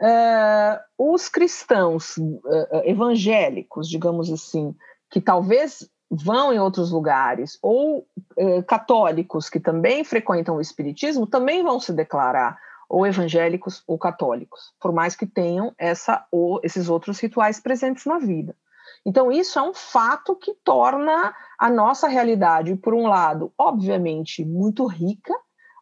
[0.00, 4.74] Uh, os cristãos uh, evangélicos, digamos assim,
[5.10, 8.06] que talvez vão em outros lugares, ou
[8.36, 12.58] eh, católicos que também frequentam o espiritismo, também vão se declarar
[12.88, 18.18] ou evangélicos ou católicos, por mais que tenham essa ou esses outros rituais presentes na
[18.18, 18.56] vida.
[19.06, 24.86] Então, isso é um fato que torna a nossa realidade, por um lado, obviamente, muito
[24.86, 25.32] rica,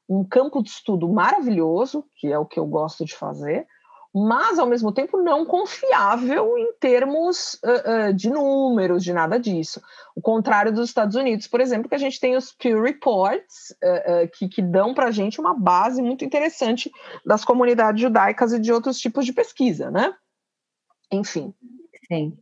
[0.09, 3.67] um campo de estudo maravilhoso, que é o que eu gosto de fazer,
[4.15, 9.81] mas ao mesmo tempo não confiável em termos uh, uh, de números, de nada disso.
[10.17, 14.29] O contrário dos Estados Unidos, por exemplo, que a gente tem os peer reports uh,
[14.33, 16.91] que, que dão para a gente uma base muito interessante
[17.25, 20.15] das comunidades judaicas e de outros tipos de pesquisa, né?
[21.13, 21.55] Enfim.
[22.07, 22.39] Sim.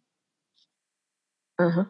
[1.58, 1.86] Uhum.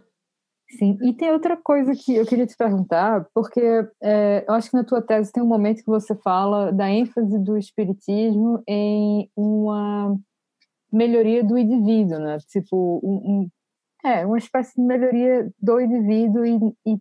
[0.68, 3.60] Sim, e tem outra coisa que eu queria te perguntar, porque
[4.02, 7.38] é, eu acho que na tua tese tem um momento que você fala da ênfase
[7.38, 10.16] do espiritismo em uma
[10.92, 12.38] melhoria do indivíduo, né?
[12.48, 13.48] Tipo, um, um
[14.04, 16.56] é, uma espécie de melhoria do indivíduo e,
[16.86, 17.00] e,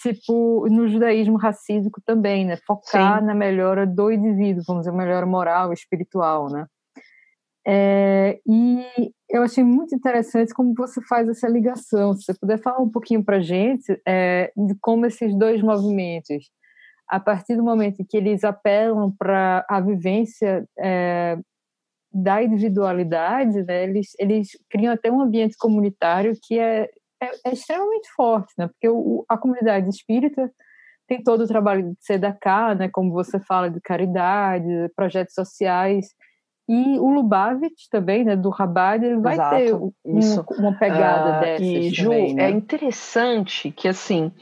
[0.00, 2.56] tipo, no judaísmo racídico também, né?
[2.64, 3.26] Focar Sim.
[3.26, 6.66] na melhora do indivíduo, vamos dizer, melhora moral, espiritual, né?
[7.68, 12.14] É, e eu achei muito interessante como você faz essa ligação.
[12.14, 16.48] Se você puder falar um pouquinho para a gente é, de como esses dois movimentos,
[17.08, 21.38] a partir do momento que eles apelam para a vivência é,
[22.12, 26.88] da individualidade, né, eles, eles criam até um ambiente comunitário que é,
[27.22, 30.50] é, é extremamente forte, né, porque o, a comunidade espírita
[31.06, 36.06] tem todo o trabalho de SEDACA, né, como você fala, de caridade, projetos sociais,
[36.68, 39.92] e o Lubavitch também, né, do Rabad, ele vai Exato, ter um,
[40.58, 42.44] uma pegada uh, dessas e, Ju, também, né?
[42.46, 44.32] é interessante que, assim,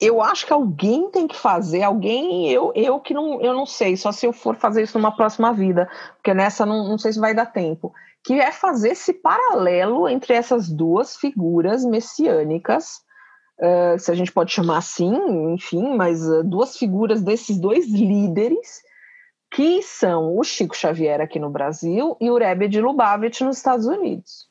[0.00, 3.96] eu acho que alguém tem que fazer, alguém, eu, eu que não, eu não sei,
[3.96, 7.20] só se eu for fazer isso numa próxima vida, porque nessa não, não sei se
[7.20, 7.92] vai dar tempo,
[8.24, 13.00] que é fazer esse paralelo entre essas duas figuras messiânicas,
[13.60, 15.12] uh, se a gente pode chamar assim,
[15.54, 18.82] enfim, mas uh, duas figuras desses dois líderes,
[19.54, 23.86] que são o Chico Xavier aqui no Brasil e o Rebbe de Lubavitch nos Estados
[23.86, 24.50] Unidos.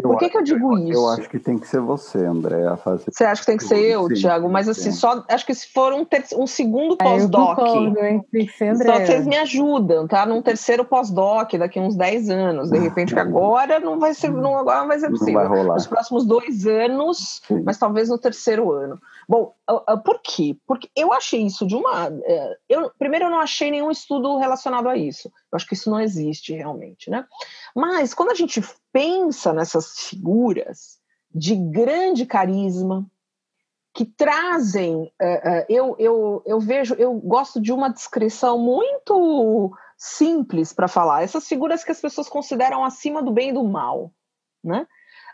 [0.00, 0.92] Por que, que eu digo isso?
[0.92, 3.10] Eu acho que tem que ser você, André, a fazer.
[3.10, 4.48] Você acha que tem que ser eu, Sim, Tiago?
[4.48, 7.58] Mas assim, só acho que se for um, ter, um segundo é, pós-doc.
[7.58, 10.24] Só vocês me ajudam, tá?
[10.24, 12.70] Num terceiro pós-doc daqui uns 10 anos.
[12.70, 15.42] De repente, que agora não vai ser, não, agora não vai ser possível.
[15.42, 15.74] Não vai rolar.
[15.74, 17.62] Nos próximos dois anos, Sim.
[17.64, 18.98] mas talvez no terceiro ano.
[19.30, 19.54] Bom,
[20.04, 20.56] por quê?
[20.66, 22.08] Porque eu achei isso de uma.
[22.24, 25.28] É, eu, primeiro, eu não achei nenhum estudo relacionado a isso.
[25.28, 27.24] Eu acho que isso não existe realmente, né?
[27.72, 28.60] Mas quando a gente
[28.92, 30.98] pensa nessas figuras
[31.32, 33.08] de grande carisma,
[33.94, 34.96] que trazem.
[34.96, 41.22] Uh, uh, eu, eu, eu vejo, eu gosto de uma descrição muito simples para falar.
[41.22, 44.12] Essas figuras que as pessoas consideram acima do bem e do mal,
[44.64, 44.88] né?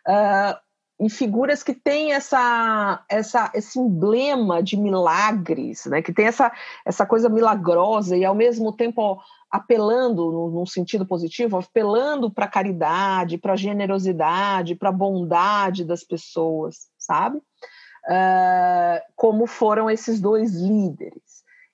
[0.07, 0.66] Uh,
[0.99, 6.01] e figuras que têm essa, essa, esse emblema de milagres, né?
[6.01, 6.51] que tem essa,
[6.87, 9.21] essa coisa milagrosa e ao mesmo tempo
[9.51, 16.03] apelando num sentido positivo, apelando para a caridade, para a generosidade, para a bondade das
[16.03, 17.39] pessoas, sabe?
[17.39, 21.26] Uh, como foram esses dois líderes.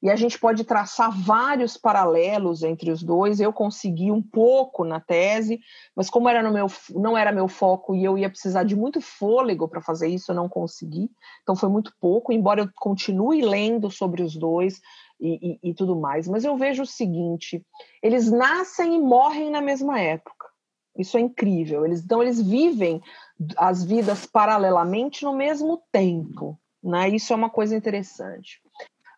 [0.03, 3.39] E a gente pode traçar vários paralelos entre os dois.
[3.39, 5.61] Eu consegui um pouco na tese,
[5.95, 9.01] mas como era no meu, não era meu foco e eu ia precisar de muito
[9.01, 11.09] fôlego para fazer isso, eu não consegui.
[11.43, 14.81] Então foi muito pouco, embora eu continue lendo sobre os dois
[15.21, 16.27] e, e, e tudo mais.
[16.27, 17.65] Mas eu vejo o seguinte:
[18.03, 20.49] eles nascem e morrem na mesma época.
[20.99, 21.87] Isso é incrível.
[21.87, 23.01] Eles, então, eles vivem
[23.57, 26.59] as vidas paralelamente no mesmo tempo.
[26.83, 27.11] Né?
[27.11, 28.61] Isso é uma coisa interessante.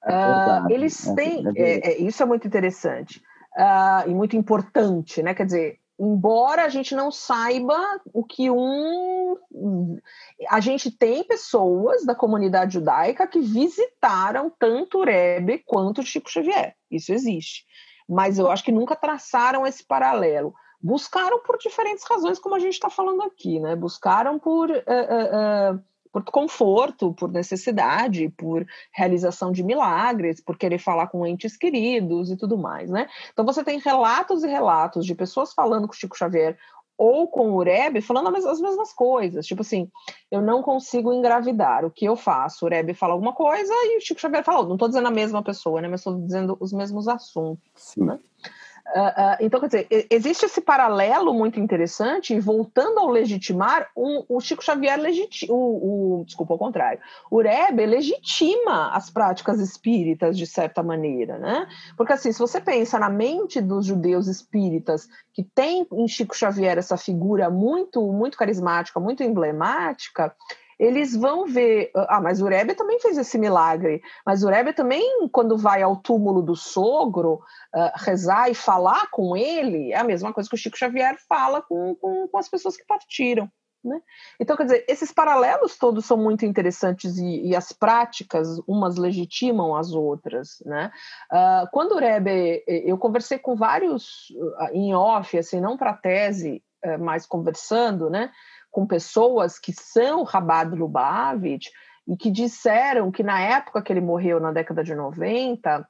[0.05, 1.45] Uh, eles é têm.
[1.57, 3.23] É, é, isso é muito interessante
[3.57, 5.35] uh, e muito importante, né?
[5.35, 7.79] Quer dizer, embora a gente não saiba
[8.13, 9.37] o que um.
[10.51, 16.31] A gente tem pessoas da comunidade judaica que visitaram tanto o Rebbe quanto o Chico
[16.31, 16.75] Xavier.
[16.91, 17.65] Isso existe.
[18.07, 20.53] Mas eu acho que nunca traçaram esse paralelo.
[20.83, 23.75] Buscaram por diferentes razões, como a gente está falando aqui, né?
[23.75, 24.71] Buscaram por.
[24.71, 25.83] Uh,
[26.15, 32.37] por conforto, por necessidade, por realização de milagres, por querer falar com entes queridos e
[32.37, 33.09] tudo mais, né?
[33.33, 36.57] Então você tem relatos e relatos de pessoas falando com o Chico Xavier
[36.97, 39.45] ou com o Urebe falando as mesmas coisas.
[39.45, 39.91] Tipo assim,
[40.31, 42.65] eu não consigo engravidar, o que eu faço?
[42.65, 45.43] O Urebe fala alguma coisa e o Chico Xavier fala, não estou dizendo a mesma
[45.43, 45.89] pessoa, né?
[45.89, 48.05] Mas estou dizendo os mesmos assuntos, Sim.
[48.05, 48.21] né?
[48.87, 54.41] Uh, então, quer dizer, existe esse paralelo muito interessante, e voltando ao legitimar, um, o
[54.41, 60.47] Chico Xavier legitima, o, o, desculpa, ao contrário, o Rebbe legitima as práticas espíritas de
[60.47, 61.67] certa maneira, né?
[61.97, 66.77] Porque assim, se você pensa na mente dos judeus espíritas, que tem em Chico Xavier
[66.77, 70.35] essa figura muito, muito carismática, muito emblemática,
[70.79, 71.91] eles vão ver.
[71.95, 74.03] Ah, mas o Rebbe também fez esse milagre.
[74.27, 77.35] Mas o Rebbe também, quando vai ao túmulo do sogro,
[77.75, 81.63] uh, rezar e falar com ele, é a mesma coisa que o Chico Xavier fala
[81.63, 83.51] com, com, com as pessoas que partiram.
[83.85, 84.01] Né?
[84.41, 89.77] Então, quer dizer, esses paralelos todos são muito interessantes e, e as práticas, umas legitimam
[89.77, 90.63] as outras.
[90.65, 90.91] Né?
[91.31, 94.33] Uh, quando o Rebbe, eu conversei com vários
[94.73, 98.31] em off, assim, não para tese, uh, mas conversando, né?
[98.75, 101.69] Com pessoas que são Rabad Lubavitch
[102.09, 105.89] e que disseram que na época que ele morreu, na década de 90,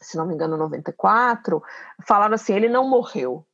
[0.00, 1.62] se não me engano, 94,
[2.06, 3.46] falaram assim: ele não morreu,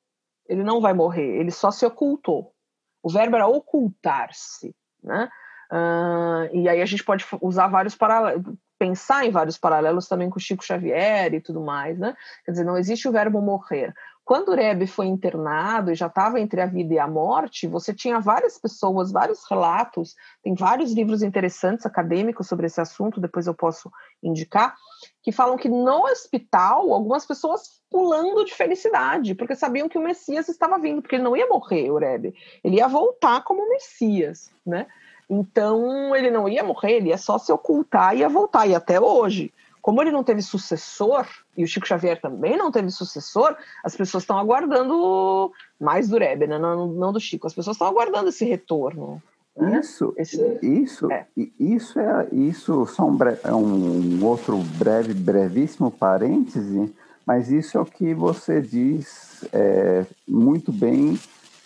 [0.49, 2.55] ele não vai morrer, ele só se ocultou.
[3.03, 5.29] O verbo era ocultar-se, né?
[5.73, 10.39] Uh, e aí a gente pode usar vários paralelos, pensar em vários paralelos também com
[10.39, 12.15] Chico Xavier e tudo mais, né?
[12.45, 13.93] Quer dizer, não existe o verbo morrer.
[14.25, 17.93] Quando o Rebbe foi internado e já estava entre a vida e a morte, você
[17.93, 23.53] tinha várias pessoas, vários relatos, tem vários livros interessantes acadêmicos sobre esse assunto, depois eu
[23.53, 24.75] posso indicar,
[25.23, 30.49] que falam que no hospital, algumas pessoas pulando de felicidade, porque sabiam que o Messias
[30.49, 34.87] estava vindo, porque ele não ia morrer, o Rebbe, ele ia voltar como Messias, né?
[35.29, 38.99] Então, ele não ia morrer, ele ia só se ocultar e ia voltar, e até
[38.99, 39.53] hoje
[39.85, 43.55] como ele não teve sucessor, e o Chico Xavier também não teve sucessor,
[43.85, 46.57] as pessoas estão aguardando mais do Rebbe, né?
[46.59, 49.23] não, não do Chico, as pessoas estão aguardando esse retorno.
[49.55, 49.81] Né?
[49.81, 51.27] Isso, esse, isso, é.
[51.61, 56.91] isso é isso só um, breve, é um outro breve, brevíssimo parêntese,
[57.27, 61.21] mas isso é o que você diz é, muito bem,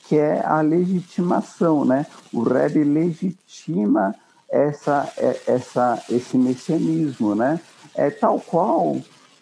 [0.08, 2.04] que é a legitimação, né?
[2.32, 4.12] O Rebbe legitima
[4.50, 7.60] essa, é, essa, esse messianismo, né?
[7.98, 8.96] É tal qual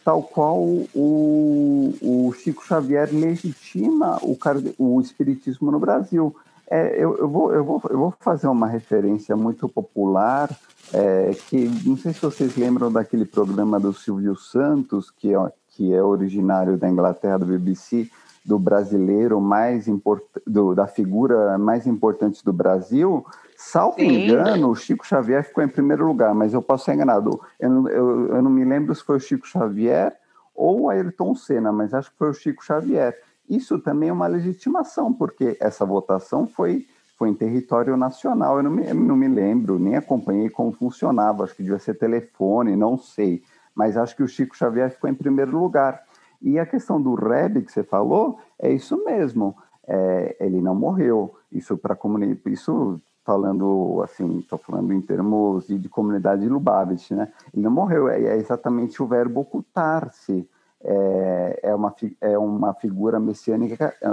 [0.06, 0.62] tal qual
[0.94, 4.38] o, o Chico Xavier legitima o,
[4.78, 6.34] o espiritismo no Brasil.
[6.70, 10.48] É, eu, eu, vou, eu, vou, eu vou fazer uma referência muito popular,
[10.92, 15.92] é, que não sei se vocês lembram daquele programa do Silvio Santos, que é, que
[15.92, 18.08] é originário da Inglaterra, do BBC,
[18.44, 20.44] do brasileiro mais importante,
[20.76, 23.26] da figura mais importante do Brasil,
[23.56, 24.24] salvo Sim.
[24.24, 27.40] engano, o Chico Xavier ficou em primeiro lugar, mas eu posso ser enganado.
[27.58, 30.16] Eu não, eu, eu não me lembro se foi o Chico Xavier
[30.54, 33.16] ou Ayrton Senna, mas acho que foi o Chico Xavier.
[33.48, 36.86] Isso também é uma legitimação, porque essa votação foi,
[37.18, 38.56] foi em território nacional.
[38.56, 42.76] Eu não me, não me lembro, nem acompanhei como funcionava, acho que devia ser telefone,
[42.76, 43.42] não sei.
[43.74, 46.02] Mas acho que o Chico Xavier ficou em primeiro lugar.
[46.42, 49.56] E a questão do Reb que você falou, é isso mesmo.
[49.86, 51.34] É, ele não morreu.
[51.52, 57.28] Isso para comunidade, isso falando assim, estou falando em termos de, de comunidade Lubavitch, né?
[57.52, 58.08] Ele não morreu.
[58.08, 60.48] É, é exatamente o verbo ocultar-se.
[60.88, 64.08] É, é, uma, é uma figura messiânica, é,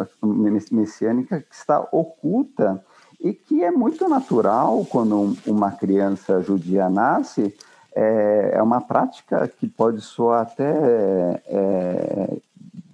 [0.71, 2.83] messiânica que está oculta
[3.19, 7.53] e que é muito natural quando uma criança judia nasce
[7.95, 12.37] é, é uma prática que pode soar até é,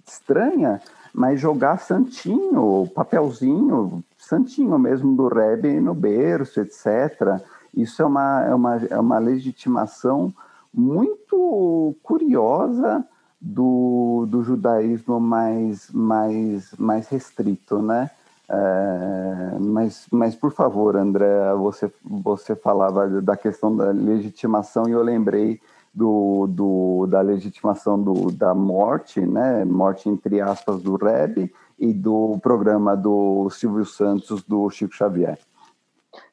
[0.06, 0.82] estranha,
[1.14, 7.42] mas jogar santinho, papelzinho, santinho mesmo do Rebbe no berço, etc.
[7.74, 10.32] Isso é uma, é uma, é uma legitimação
[10.74, 13.04] muito curiosa
[13.42, 18.12] do, do judaísmo mais, mais, mais restrito, né?
[18.52, 25.04] É, mas, mas, por favor, André, você, você falava da questão da legitimação e eu
[25.04, 25.60] lembrei
[25.94, 29.66] do, do, da legitimação do, da morte, né?
[29.66, 35.40] morte entre aspas do Reb e do programa do Silvio Santos, do Chico Xavier.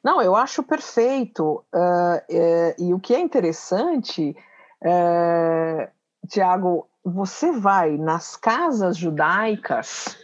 [0.03, 1.63] Não, eu acho perfeito.
[1.73, 4.35] Uh, e o que é interessante,
[4.81, 5.89] é,
[6.27, 10.17] Tiago, você vai nas casas judaicas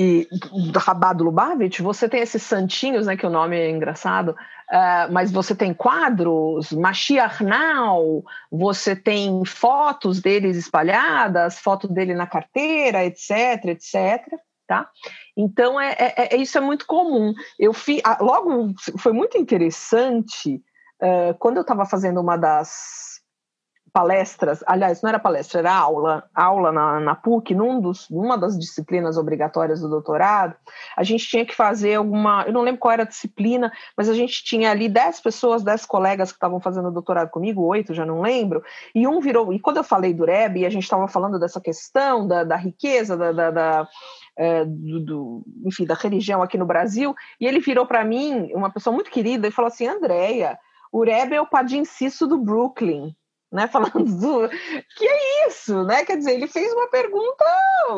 [0.00, 0.28] e
[0.70, 5.32] do Rabado Lubavitch, você tem esses santinhos, né, que o nome é engraçado, uh, mas
[5.32, 13.64] você tem quadros, Mashiach Now, você tem fotos deles espalhadas, foto dele na carteira, etc,
[13.64, 14.38] etc,
[14.68, 14.88] tá?
[15.36, 17.34] Então, é, é, é isso é muito comum.
[17.58, 20.62] Eu fi, logo, foi muito interessante,
[21.02, 23.17] uh, quando eu estava fazendo uma das
[23.92, 28.58] palestras, aliás, não era palestra, era aula, aula na, na PUC, num dos, numa das
[28.58, 30.54] disciplinas obrigatórias do doutorado,
[30.96, 34.14] a gente tinha que fazer alguma, eu não lembro qual era a disciplina, mas a
[34.14, 38.20] gente tinha ali dez pessoas, dez colegas que estavam fazendo doutorado comigo, oito, já não
[38.20, 38.62] lembro,
[38.94, 42.26] e um virou, e quando eu falei do REB, a gente estava falando dessa questão
[42.26, 43.88] da, da riqueza, da, da, da
[44.36, 48.70] é, do, do, enfim, da religião aqui no Brasil, e ele virou para mim, uma
[48.70, 50.56] pessoa muito querida, e falou assim, Andréia,
[50.92, 51.82] o Rebbe é o Padim
[52.28, 53.14] do Brooklyn
[53.50, 54.48] né, falando do
[54.96, 56.04] que é isso, né?
[56.04, 57.44] Quer dizer, ele fez uma pergunta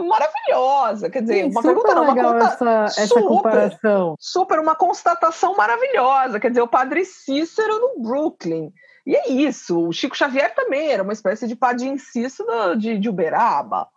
[0.06, 4.14] maravilhosa, quer dizer, Sim, uma pergunta não, uma conta, essa, super, comparação.
[4.18, 8.72] Super, uma constatação maravilhosa, quer dizer, o Padre Cícero no Brooklyn.
[9.06, 13.08] E é isso, o Chico Xavier também era uma espécie de Padim Cícero de, de
[13.08, 13.88] Uberaba.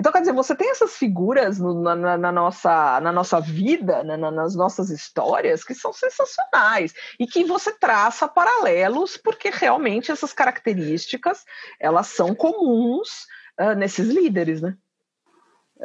[0.00, 4.30] Então, quer dizer, você tem essas figuras no, na, na, nossa, na nossa vida, na,
[4.30, 11.44] nas nossas histórias, que são sensacionais e que você traça paralelos, porque realmente essas características
[11.78, 13.26] elas são comuns
[13.60, 14.74] uh, nesses líderes, né?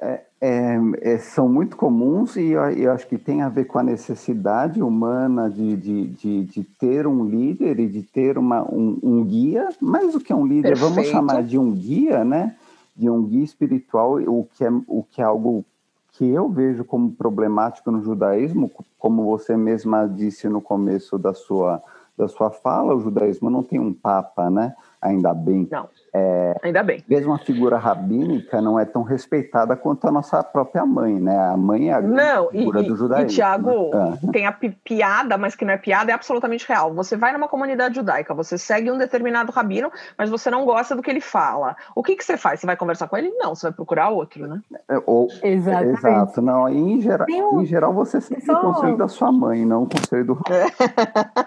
[0.01, 3.79] É, é, é, são muito comuns e eu, eu, acho que tem a ver com
[3.79, 8.97] a necessidade humana de, de, de, de ter um líder e de ter uma, um,
[9.03, 10.93] um, guia, mais do que um líder, Perfeito.
[10.93, 12.55] vamos chamar de um guia, né?
[12.95, 15.65] De um guia espiritual, o que é, o que é algo
[16.11, 21.83] que eu vejo como problemático no judaísmo, como você mesma disse no começo da sua,
[22.17, 24.73] da sua fala, o judaísmo não tem um papa, né?
[25.01, 25.67] Ainda bem.
[25.69, 25.89] Não.
[26.17, 27.03] É, Ainda bem.
[27.09, 31.37] Mesmo a figura rabínica não é tão respeitada quanto a nossa própria mãe, né?
[31.37, 33.29] A mãe é a não, figura e, do judaísmo.
[33.29, 34.17] E, Tiago, né?
[34.31, 36.93] tem a piada, mas que não é piada, é absolutamente real.
[36.93, 41.01] Você vai numa comunidade judaica, você segue um determinado rabino, mas você não gosta do
[41.01, 41.75] que ele fala.
[41.93, 42.61] O que, que você faz?
[42.61, 43.29] Você vai conversar com ele?
[43.31, 44.61] Não, você vai procurar outro, né?
[44.89, 46.41] É, ou, Exato.
[46.41, 47.61] Não, em, geral, um...
[47.61, 50.39] em geral, você segue o conselho da sua mãe, não o conselho do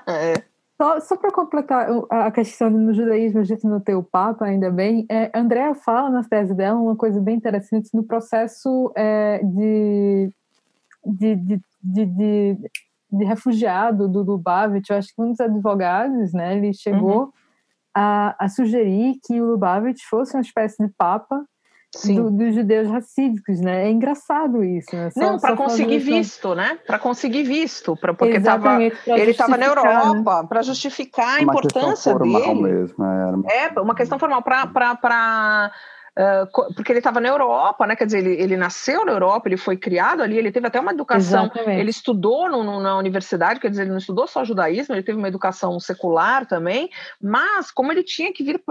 [0.07, 0.43] é.
[0.81, 4.71] Só, só para completar a questão no judaísmo, a gente não tem o Papa, ainda
[4.71, 10.33] bem, é, Andrea fala na tese dela uma coisa bem interessante no processo é, de,
[11.05, 12.71] de, de, de, de,
[13.11, 14.89] de refugiado do Lubavitch.
[14.89, 17.33] Eu acho que um dos advogados, né, ele chegou uhum.
[17.93, 21.45] a, a sugerir que o Lubavitch fosse uma espécie de Papa
[22.05, 23.87] do, dos judeus racídicos, né?
[23.87, 24.95] É engraçado isso.
[24.95, 25.11] Né?
[25.11, 26.79] Só, não, para conseguir visto, né?
[26.87, 30.49] Para conseguir visto, pra, porque tava, ele estava na Europa né?
[30.49, 32.55] para justificar a uma importância dele.
[32.55, 33.51] Mesmo, era uma...
[33.51, 35.73] É uma questão formal para
[36.19, 37.95] uh, porque ele estava na Europa, né?
[37.95, 40.93] Quer dizer, ele, ele nasceu na Europa, ele foi criado ali, ele teve até uma
[40.93, 41.81] educação, Exatamente.
[41.81, 45.19] ele estudou no, no, na universidade, quer dizer, ele não estudou só judaísmo, ele teve
[45.19, 46.91] uma educação secular também,
[47.23, 48.63] mas como ele tinha que vir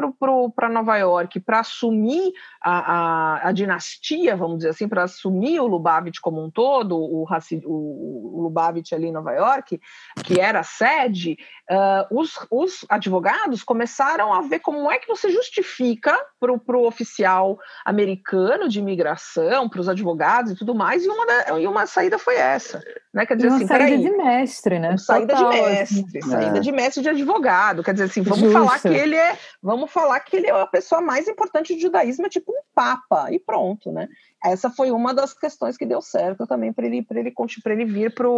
[0.55, 5.67] para Nova York para assumir a, a, a, dinastia, vamos dizer assim, para assumir o
[5.67, 9.79] Lubavitch como um todo, o, o, o Lubavitch ali em Nova York,
[10.23, 11.37] que era a sede,
[11.69, 17.59] uh, os, os advogados começaram a ver como é que você justifica para o oficial
[17.85, 22.17] americano de imigração, para os advogados e tudo mais, e uma, da, e uma saída
[22.17, 22.81] foi essa.
[23.13, 23.25] Né?
[23.25, 24.97] Quer dizer, uma assim, saída peraí, de mestre, né?
[24.97, 26.29] Saída Total, de mestre, assim.
[26.29, 26.59] saída é.
[26.59, 27.83] de mestre de advogado.
[27.83, 28.53] Quer dizer assim, vamos Justo.
[28.53, 32.25] falar que ele é, vamos falar que ele é a pessoa mais importante do judaísmo,
[32.25, 34.07] é tipo um papa, e pronto, né?
[34.43, 37.33] Essa foi uma das questões que deu certo também para ele, ele,
[37.65, 38.29] ele vir para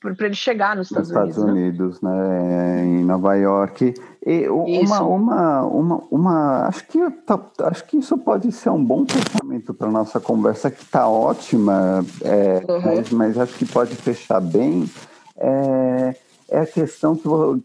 [0.00, 2.10] para ele chegar nos Estados, Estados Unidos, né?
[2.10, 2.84] né?
[2.86, 3.94] em Nova York.
[4.24, 9.04] E uma, uma, uma, uma, acho que tá, acho que isso pode ser um bom
[9.04, 12.82] pensamento para nossa conversa que está ótima, é, uhum.
[12.82, 14.88] mas, mas, acho que pode fechar bem.
[15.36, 16.14] É,
[16.50, 17.16] é a questão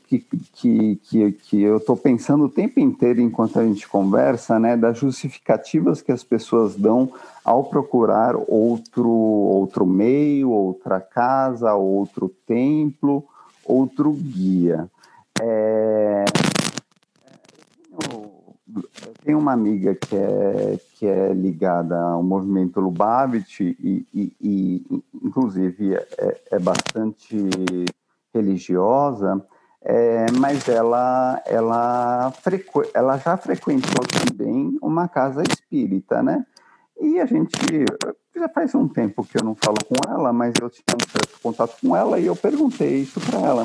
[0.08, 0.20] que,
[0.54, 5.00] que, que, que eu estou pensando o tempo inteiro enquanto a gente conversa, né, das
[5.00, 7.12] justificativas que as pessoas dão
[7.44, 13.26] ao procurar outro, outro meio, outra casa, outro templo,
[13.66, 14.88] outro guia.
[15.42, 16.26] É,
[17.92, 25.04] eu tenho uma amiga que é, que é ligada ao movimento Lubavitch e, e, e
[25.24, 27.50] inclusive, é, é bastante
[28.36, 29.46] religiosa,
[29.82, 32.84] é, mas ela, ela, frequ...
[32.94, 36.46] ela já frequentou também uma casa espírita, né?
[37.00, 37.56] E a gente,
[38.36, 41.40] já faz um tempo que eu não falo com ela, mas eu tinha um certo
[41.42, 43.64] contato com ela e eu perguntei isso para ela.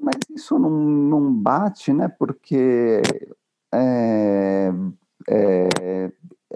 [0.00, 2.08] Mas isso não, não bate, né?
[2.08, 3.00] Porque
[3.72, 4.72] é,
[5.28, 6.12] é,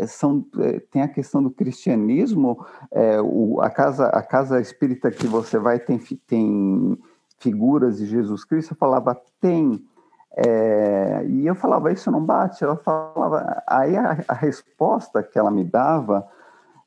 [0.06, 5.26] são, é, tem a questão do cristianismo, é, o, a, casa, a casa espírita que
[5.26, 6.98] você vai tem, tem
[7.46, 9.80] figuras de Jesus Cristo, eu falava, tem.
[10.36, 12.64] É, e eu falava, isso não bate.
[12.64, 16.26] Ela falava, aí a, a, resposta que ela me dava,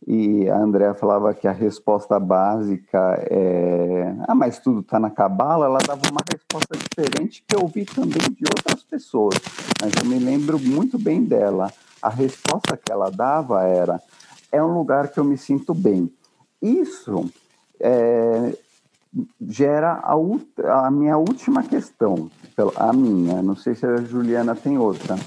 [0.06, 3.00] e a Andrea falava que a resposta básica
[3.30, 7.86] é, ah, mas tudo está na cabala, ela dava uma resposta diferente que eu ouvi
[7.86, 9.36] também de outras pessoas,
[9.82, 11.72] mas eu me lembro muito bem dela.
[12.02, 14.02] A resposta que ela dava era,
[14.52, 16.12] é um lugar que eu me sinto bem.
[16.62, 17.30] Isso
[17.80, 18.54] é,
[19.42, 22.30] gera a, a, minha última questão,
[22.76, 25.18] a minha, não sei se a Juliana tem outra,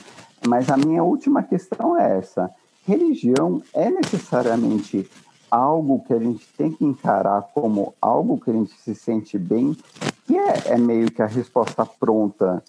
[0.46, 2.50] mas a minha última questão é essa:
[2.86, 5.08] religião é necessariamente
[5.50, 9.76] algo que a gente tem que encarar como algo que a gente se sente bem,
[10.26, 12.62] que é, é meio que a resposta pronta,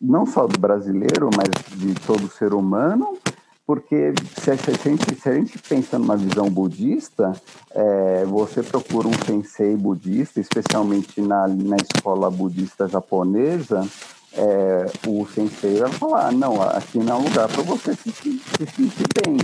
[0.00, 3.18] não só do brasileiro, mas de todo ser humano,
[3.68, 7.34] porque se a gente, se a gente pensa numa visão budista,
[7.70, 13.86] é, você procura um sensei budista, especialmente na, na escola budista japonesa,
[14.32, 18.40] é, o sensei vai falar, não, aqui não é um lugar para você se, se,
[18.40, 19.36] sentir bem.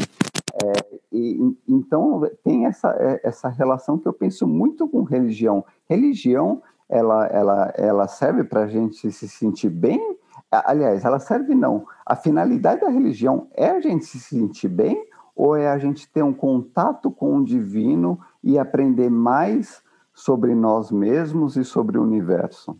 [0.54, 5.62] É, e, então, tem essa, é, essa relação que eu penso muito com religião.
[5.86, 10.16] Religião, ela, ela, ela serve para a gente se sentir bem,
[10.64, 11.86] Aliás, ela serve não.
[12.04, 16.22] A finalidade da religião é a gente se sentir bem ou é a gente ter
[16.22, 19.82] um contato com o divino e aprender mais
[20.12, 22.78] sobre nós mesmos e sobre o universo?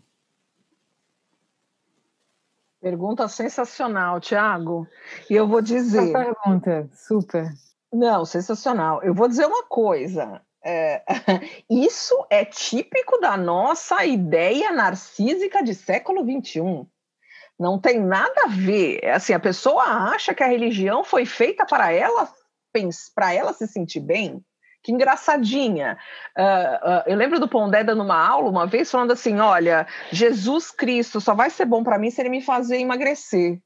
[2.79, 4.87] Pergunta sensacional, Tiago.
[5.29, 6.13] E eu vou dizer.
[6.13, 7.51] pergunta, super.
[7.91, 9.01] Não, sensacional.
[9.01, 10.41] Eu vou dizer uma coisa.
[10.63, 11.03] É,
[11.69, 16.87] isso é típico da nossa ideia narcísica de século XXI.
[17.59, 18.99] Não tem nada a ver.
[19.01, 22.29] É assim, a pessoa acha que a religião foi feita para ela
[23.13, 24.43] para ela se sentir bem.
[24.83, 25.97] Que engraçadinha.
[26.37, 26.41] Uh,
[26.89, 31.19] uh, eu lembro do Pondé dando uma aula uma vez falando assim: olha, Jesus Cristo
[31.19, 33.59] só vai ser bom para mim se ele me fazer emagrecer.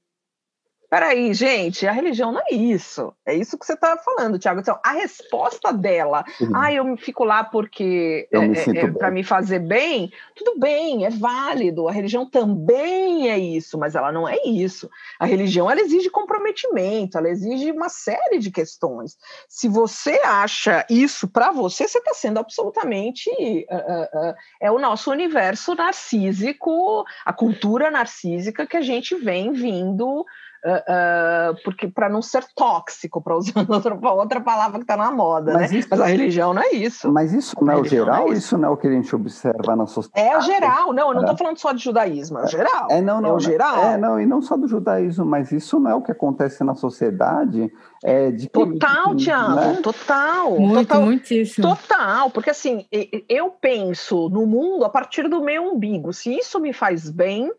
[0.89, 3.13] Peraí, gente, a religião não é isso.
[3.23, 4.59] É isso que você está falando, Tiago.
[4.59, 6.51] Então, a resposta dela, uhum.
[6.55, 11.11] ah, eu fico lá porque é, é, é para me fazer bem, tudo bem, é
[11.11, 11.87] válido.
[11.87, 14.89] A religião também é isso, mas ela não é isso.
[15.19, 19.15] A religião ela exige comprometimento, ela exige uma série de questões.
[19.47, 24.79] Se você acha isso para você, você está sendo absolutamente uh, uh, uh, é o
[24.79, 30.25] nosso universo narcísico, a cultura narcísica que a gente vem vindo
[30.65, 35.09] Uh, uh, porque para não ser tóxico, para usar outra, outra palavra que está na
[35.09, 35.77] moda, mas, né?
[35.77, 37.09] Isso, mas a religião não é isso.
[37.09, 38.39] Mas isso não é o geral, não é isso.
[38.39, 38.57] isso.
[38.57, 40.27] não é o que a gente observa na sociedade.
[40.27, 41.37] É o geral, não, eu não estou é.
[41.37, 42.87] falando só de judaísmo, é o geral.
[42.89, 43.83] É, não, não, é o geral.
[43.83, 46.75] É, não, e não só do judaísmo, mas isso não é o que acontece na
[46.75, 47.71] sociedade.
[48.03, 49.79] É de total, Tiago, né?
[49.81, 50.59] total.
[50.59, 51.67] Muito, total, muitíssimo.
[51.67, 52.85] Total, porque assim,
[53.29, 56.11] eu penso no mundo a partir do meu umbigo.
[56.11, 57.49] Se isso me faz bem,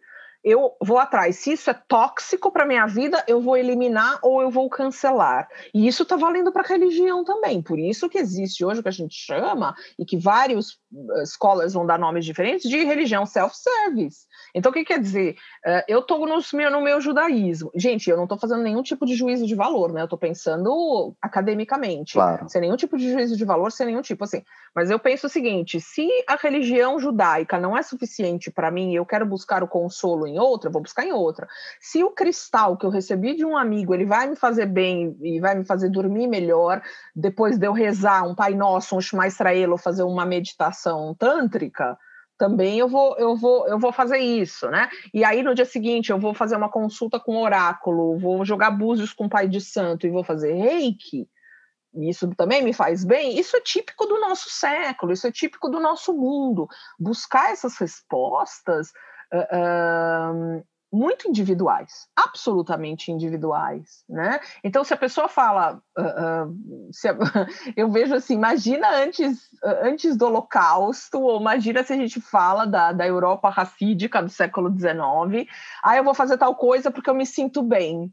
[0.42, 1.36] eu vou atrás.
[1.36, 5.48] Se isso é tóxico para minha vida, eu vou eliminar ou eu vou cancelar.
[5.74, 7.62] E isso está valendo para a religião também.
[7.62, 11.74] Por isso que existe hoje o que a gente chama, e que vários eh, escolas
[11.74, 14.26] vão dar nomes diferentes, de religião self-service.
[14.54, 15.36] Então, o que quer dizer?
[15.64, 17.70] Uh, eu estou no meu, no meu judaísmo.
[17.74, 20.00] Gente, eu não estou fazendo nenhum tipo de juízo de valor, né?
[20.00, 22.14] Eu estou pensando academicamente.
[22.14, 22.48] Claro.
[22.48, 24.42] Sem nenhum tipo de juízo de valor, sem nenhum tipo assim.
[24.74, 28.96] Mas eu penso o seguinte: se a religião judaica não é suficiente para mim e
[28.96, 31.46] eu quero buscar o consolo em outra, vou buscar em outra.
[31.80, 35.40] Se o cristal que eu recebi de um amigo ele vai me fazer bem e
[35.40, 36.82] vai me fazer dormir melhor,
[37.14, 41.98] depois de eu rezar um Pai Nosso, um Shema Israel, ou fazer uma meditação tântrica
[42.40, 44.88] também eu vou, eu vou, eu vou fazer isso, né?
[45.12, 49.12] E aí no dia seguinte eu vou fazer uma consulta com oráculo, vou jogar búzios
[49.12, 51.28] com o pai de santo e vou fazer reiki.
[51.94, 53.38] Isso também me faz bem.
[53.38, 56.66] Isso é típico do nosso século, isso é típico do nosso mundo.
[56.98, 58.88] Buscar essas respostas
[59.34, 64.40] uh, uh, muito individuais, absolutamente individuais, né?
[64.64, 67.46] Então, se a pessoa fala, uh, uh, a,
[67.76, 72.92] eu vejo assim, imagina antes, antes do Holocausto, ou imagina se a gente fala da,
[72.92, 75.48] da Europa racídica do século XIX,
[75.82, 78.12] ah, eu vou fazer tal coisa porque eu me sinto bem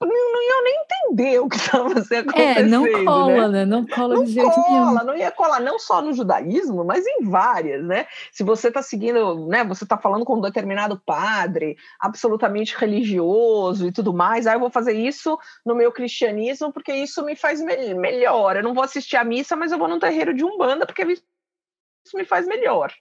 [0.00, 2.36] não, iam nem entender o que estava acontecendo.
[2.36, 3.60] É, não cola, né?
[3.60, 3.64] né?
[3.64, 5.04] Não cola não de jeito cola, nenhum.
[5.04, 8.06] Não ia colar, não só no judaísmo, mas em várias, né?
[8.32, 9.64] Se você está seguindo, né?
[9.64, 14.60] Você está falando com um determinado padre, absolutamente religioso e tudo mais, aí ah, eu
[14.60, 18.56] vou fazer isso no meu cristianismo porque isso me faz me melhor.
[18.56, 22.16] Eu não vou assistir a missa, mas eu vou num terreiro de umbanda porque isso
[22.16, 22.92] me faz melhor.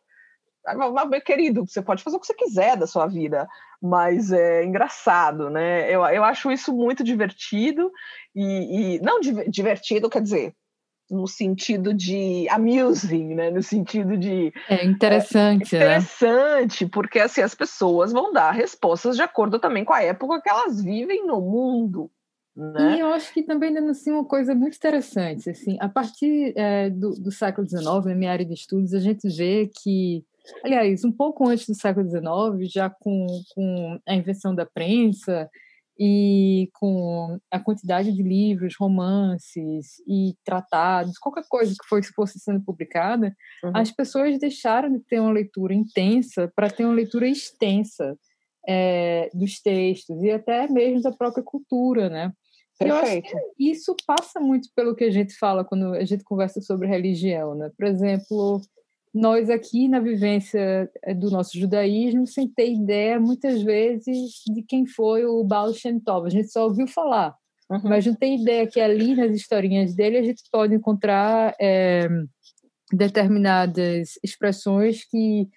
[1.09, 3.47] Meu querido, você pode fazer o que você quiser da sua vida,
[3.81, 5.89] mas é engraçado, né?
[5.93, 7.91] Eu, eu acho isso muito divertido
[8.35, 10.53] e, e não divertido, quer dizer,
[11.09, 13.49] no sentido de amusing, né?
[13.49, 16.89] No sentido de é interessante, é, interessante, né?
[16.93, 20.81] porque assim as pessoas vão dar respostas de acordo também com a época que elas
[20.83, 22.11] vivem no mundo.
[22.55, 22.97] Né?
[22.97, 25.49] E eu acho que também denuncia uma coisa muito interessante.
[25.49, 29.27] Assim, a partir é, do, do século XIX, na minha área de estudos, a gente
[29.29, 30.25] vê que
[30.63, 35.49] Aliás, um pouco antes do século XIX, já com, com a invenção da prensa
[35.99, 42.63] e com a quantidade de livros, romances e tratados, qualquer coisa que fosse, fosse sendo
[42.63, 43.71] publicada, uhum.
[43.75, 48.17] as pessoas deixaram de ter uma leitura intensa para ter uma leitura extensa
[48.65, 52.31] é, dos textos e até mesmo da própria cultura, né?
[52.77, 53.27] Perfeito.
[53.27, 56.61] Eu acho que isso passa muito pelo que a gente fala quando a gente conversa
[56.61, 57.69] sobre religião, né?
[57.77, 58.61] Por exemplo,
[59.13, 64.85] nós aqui na vivência eh, do nosso judaísmo, sem ter ideia, muitas vezes, de quem
[64.85, 66.27] foi o Baal Shem Tov.
[66.27, 67.35] A gente só ouviu falar,
[67.69, 67.81] uhum.
[67.83, 72.07] mas não tem ideia que ali nas historinhas dele a gente pode encontrar é,
[72.93, 75.47] determinadas expressões que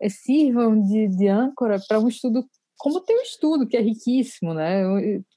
[0.00, 2.44] é, sirvam de, de âncora para um estudo
[2.78, 4.82] como tem um estudo que é riquíssimo, né,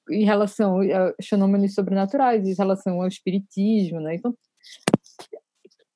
[0.09, 4.35] em relação a fenômenos sobrenaturais, em relação ao espiritismo, né, então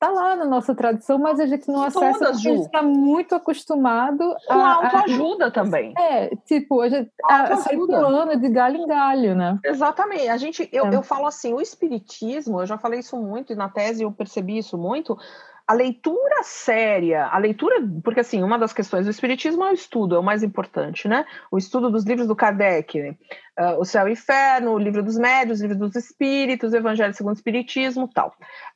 [0.01, 2.81] Está lá na nossa tradição, mas a gente não acessa Todas, porque a gente está
[2.81, 5.93] muito acostumado Com a, autoajuda a, também.
[5.97, 9.59] É, tipo, a gente a, pulando de galho em galho, né?
[9.61, 10.29] Exatamente.
[10.29, 10.95] A gente, eu, é.
[10.95, 14.57] eu falo assim, o espiritismo, eu já falei isso muito, e na tese eu percebi
[14.57, 15.17] isso muito,
[15.69, 20.15] a leitura séria, a leitura, porque assim, uma das questões do Espiritismo é o estudo,
[20.15, 21.27] é o mais importante, né?
[21.51, 25.15] O estudo dos livros do Kardec, uh, O Céu e o Inferno, o Livro dos
[25.15, 28.29] Médios, o Livro dos Espíritos, o Evangelho segundo o Espiritismo tal.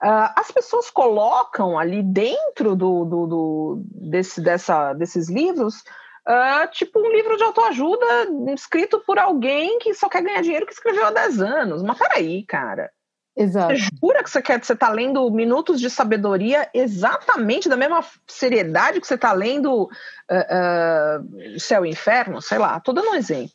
[0.04, 5.84] Uh, as pessoas colocam ali dentro do, do, do desse, dessa, desses livros
[6.28, 8.06] uh, tipo um livro de autoajuda
[8.54, 11.82] escrito por alguém que só quer ganhar dinheiro que escreveu há 10 anos.
[11.82, 12.92] Mas peraí, cara.
[13.36, 13.76] Exato.
[13.76, 19.02] Você jura que você quer você está lendo minutos de sabedoria exatamente da mesma seriedade
[19.02, 22.42] que você está lendo uh, uh, Céu e Inferno?
[22.42, 23.54] Sei lá, estou dando um exemplo.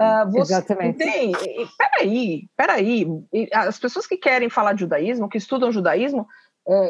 [0.00, 0.98] Uh, você Exatamente.
[0.98, 1.32] Tem,
[1.78, 3.06] peraí, peraí.
[3.52, 6.26] As pessoas que querem falar de judaísmo, que estudam judaísmo,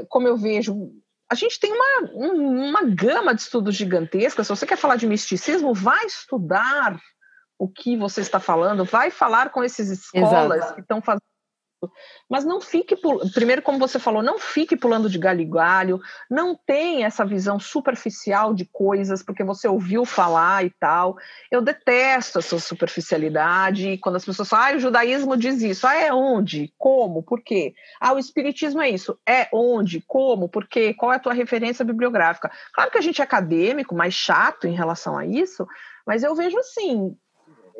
[0.08, 0.90] como eu vejo,
[1.30, 4.44] a gente tem uma, uma gama de estudos gigantesca.
[4.44, 6.98] Se você quer falar de misticismo, vai estudar
[7.58, 10.74] o que você está falando, vai falar com esses escolas Exato.
[10.74, 11.31] que estão fazendo
[12.28, 12.96] Mas não fique,
[13.34, 16.00] primeiro, como você falou, não fique pulando de galho em galho,
[16.30, 21.16] não tem essa visão superficial de coisas, porque você ouviu falar e tal.
[21.50, 25.86] Eu detesto essa superficialidade, quando as pessoas falam, ah, o judaísmo diz isso.
[25.86, 26.72] Ah, é onde?
[26.78, 27.22] Como?
[27.22, 27.74] Por quê?
[28.00, 29.18] Ah, o espiritismo é isso.
[29.26, 30.02] É onde?
[30.06, 30.48] Como?
[30.48, 30.94] Por quê?
[30.94, 32.50] Qual é a tua referência bibliográfica?
[32.72, 35.66] Claro que a gente é acadêmico, mais chato em relação a isso,
[36.06, 37.16] mas eu vejo assim,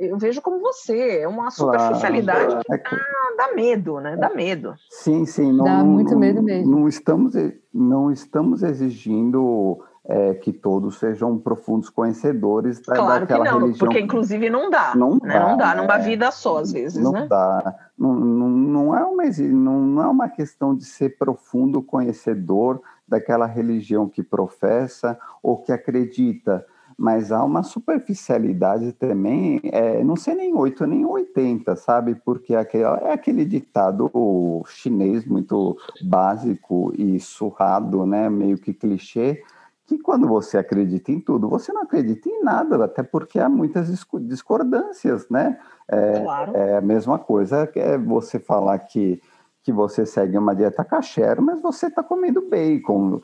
[0.07, 4.17] eu vejo como você, é uma superficialidade claro, que dá, dá, medo, né?
[4.17, 4.75] Dá medo.
[4.91, 5.53] Sim, sim.
[5.53, 6.71] Não, dá muito medo mesmo.
[6.71, 7.35] Não estamos,
[7.73, 13.79] não estamos exigindo é, que todos sejam profundos conhecedores da, claro daquela que não, religião.
[13.79, 14.95] Porque inclusive não dá.
[14.97, 15.33] Não né?
[15.33, 17.27] dá, não dá numa é, vida só, às vezes, não né?
[17.29, 17.75] Dá.
[17.97, 23.47] Não, não, não, é uma, não, não é uma questão de ser profundo conhecedor daquela
[23.47, 26.67] religião que professa ou que acredita
[26.97, 32.15] mas há uma superficialidade também, é, não sei nem 8 nem 80, sabe?
[32.15, 34.11] Porque aquele, é aquele ditado
[34.67, 38.29] chinês muito básico e surrado, né?
[38.29, 39.43] meio que clichê,
[39.87, 43.89] que quando você acredita em tudo, você não acredita em nada, até porque há muitas
[44.23, 45.59] discordâncias, né?
[45.89, 46.57] É, claro.
[46.57, 49.21] é a mesma coisa que é você falar que
[49.63, 53.21] que você segue uma dieta kasher, mas você está comendo bacon.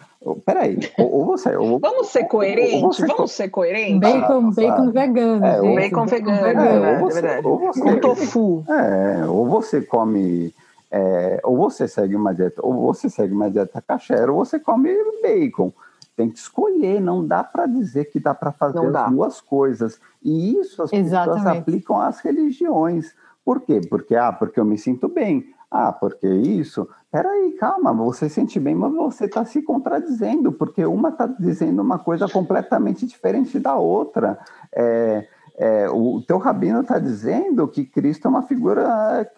[0.46, 1.56] Peraí, ou, ou você...
[1.56, 3.98] Ou, vamos ser coerentes, vamos ser coerentes.
[3.98, 5.44] Bacon, bacon vegano.
[5.44, 8.64] É, ou, bacon vegano, é, ou você, é ou você, Com tofu.
[8.68, 10.54] É, ou você come...
[10.90, 14.90] É, ou você segue uma dieta, ou você segue uma dieta kasher, ou você come
[15.20, 15.72] bacon.
[16.16, 19.08] Tem que escolher, não dá para dizer que dá para fazer não as dá.
[19.08, 20.00] duas coisas.
[20.22, 21.42] E isso as Exatamente.
[21.42, 23.12] pessoas aplicam às religiões.
[23.44, 23.80] Por quê?
[23.88, 25.52] Porque, ah, porque eu me sinto bem.
[25.70, 26.88] Ah, porque isso?
[27.10, 31.98] Peraí, calma, você sente bem, mas você está se contradizendo, porque uma está dizendo uma
[31.98, 34.38] coisa completamente diferente da outra.
[34.74, 35.26] É,
[35.60, 39.28] é, o teu rabino está dizendo que Cristo é uma figura.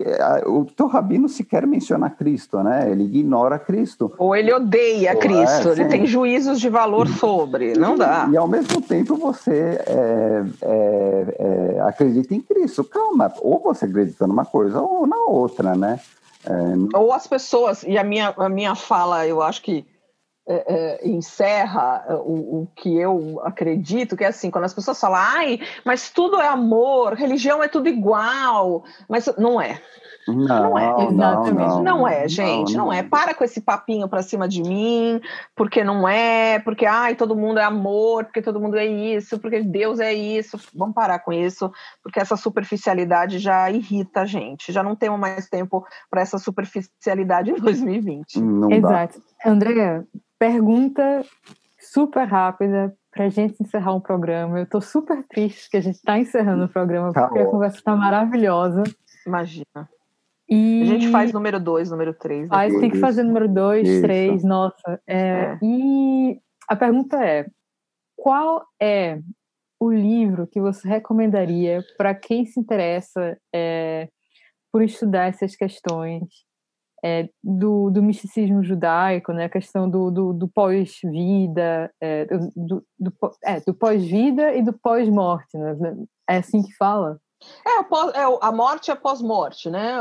[0.47, 2.91] O teu rabino sequer menciona Cristo, né?
[2.91, 4.13] Ele ignora Cristo.
[4.19, 7.73] Ou ele odeia Cristo, é, ele tem juízos de valor sobre.
[7.73, 8.27] Não dá.
[8.29, 12.85] E, e ao mesmo tempo você é, é, é, acredita em Cristo.
[12.85, 15.99] Calma, ou você acredita numa coisa ou na outra, né?
[16.45, 16.97] É...
[16.97, 19.87] Ou as pessoas, e a minha, a minha fala, eu acho que
[20.49, 20.65] é,
[21.05, 25.61] é, encerra o, o, que eu acredito, que é assim, quando as pessoas falam, ai,
[25.85, 29.81] mas tudo é amor, religião é tudo igual, mas não é.
[30.33, 31.07] Não, não é.
[31.07, 31.69] Exatamente.
[31.69, 32.75] Não, não é, gente.
[32.75, 33.03] Não, não, é.
[33.03, 35.21] Para com esse papinho pra cima de mim,
[35.55, 39.63] porque não é, porque ai, todo mundo é amor, porque todo mundo é isso, porque
[39.63, 40.59] Deus é isso.
[40.75, 41.71] Vamos parar com isso,
[42.03, 44.73] porque essa superficialidade já irrita a gente.
[44.73, 48.41] Já não temos mais tempo para essa superficialidade em 2020.
[48.41, 49.21] Não Exato.
[49.45, 49.51] Dá.
[49.51, 50.05] Andrea,
[50.39, 51.25] pergunta
[51.79, 54.59] super rápida para a gente encerrar um programa.
[54.59, 57.79] Eu estou super triste que a gente está encerrando o programa, tá porque a conversa
[57.79, 58.83] está maravilhosa.
[59.27, 59.89] Imagina.
[60.51, 60.83] E...
[60.83, 62.49] A gente faz número dois, número três.
[62.49, 64.03] Faz, tem que fazer número dois, Isso.
[64.03, 65.01] três, nossa.
[65.07, 65.59] É, é.
[65.63, 67.47] E a pergunta é:
[68.17, 69.21] qual é
[69.81, 74.09] o livro que você recomendaria para quem se interessa é,
[74.73, 76.25] por estudar essas questões
[77.03, 79.47] é, do, do, misticismo judaico, né?
[79.47, 85.57] a questão do, do, do pós-vida, é, do, do, é, do pós-vida e do pós-morte?
[85.57, 85.97] Né?
[86.29, 87.19] É assim que fala?
[87.67, 89.97] É, pós, é, a morte é pós-morte, né?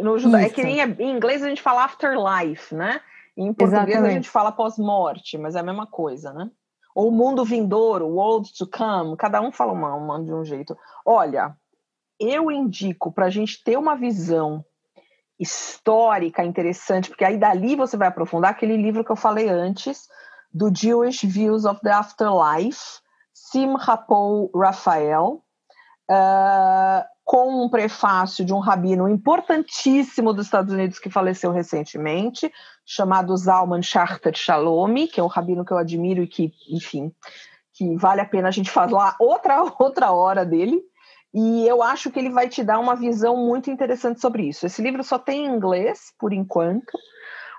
[0.00, 3.00] No Judá, é que em, em, inglês a gente fala afterlife, né?
[3.36, 4.10] Em português Exatamente.
[4.10, 6.50] a gente fala pós-morte, mas é a mesma coisa, né?
[6.94, 10.76] Ou mundo vindouro, world to come, cada um fala uma, uma de um jeito.
[11.04, 11.56] Olha,
[12.20, 14.64] eu indico para a gente ter uma visão
[15.38, 20.06] histórica interessante, porque aí dali você vai aprofundar aquele livro que eu falei antes,
[20.52, 23.00] do Jewish Views of the Afterlife,
[23.32, 25.43] Sim Rapou Raphael,
[26.10, 32.52] uh, com um prefácio de um rabino importantíssimo dos Estados Unidos que faleceu recentemente,
[32.84, 37.12] chamado Zalman Schachter Shalom, que é um rabino que eu admiro e que, enfim,
[37.72, 40.80] que vale a pena a gente falar outra, outra hora dele.
[41.32, 44.66] E eu acho que ele vai te dar uma visão muito interessante sobre isso.
[44.66, 46.96] Esse livro só tem em inglês, por enquanto,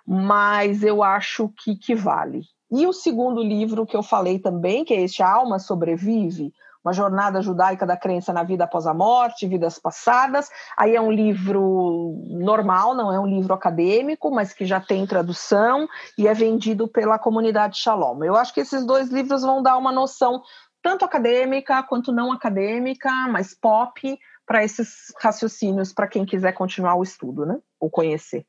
[0.08, 2.44] mas eu acho que, que vale.
[2.72, 6.54] E o segundo livro que eu falei também, que é este Alma Sobrevive,
[6.86, 10.52] uma jornada judaica da crença na vida após a morte, vidas passadas.
[10.78, 15.88] Aí é um livro normal, não é um livro acadêmico, mas que já tem tradução
[16.16, 18.24] e é vendido pela comunidade Shalom.
[18.24, 20.44] Eu acho que esses dois livros vão dar uma noção
[20.84, 27.02] tanto acadêmica quanto não acadêmica, mas pop, para esses raciocínios, para quem quiser continuar o
[27.02, 27.58] estudo, né?
[27.80, 28.46] Ou conhecer.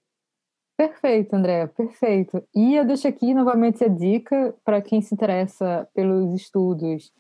[0.77, 2.47] Perfeito, André, perfeito.
[2.55, 7.11] E eu deixo aqui novamente a dica para quem se interessa pelos estudos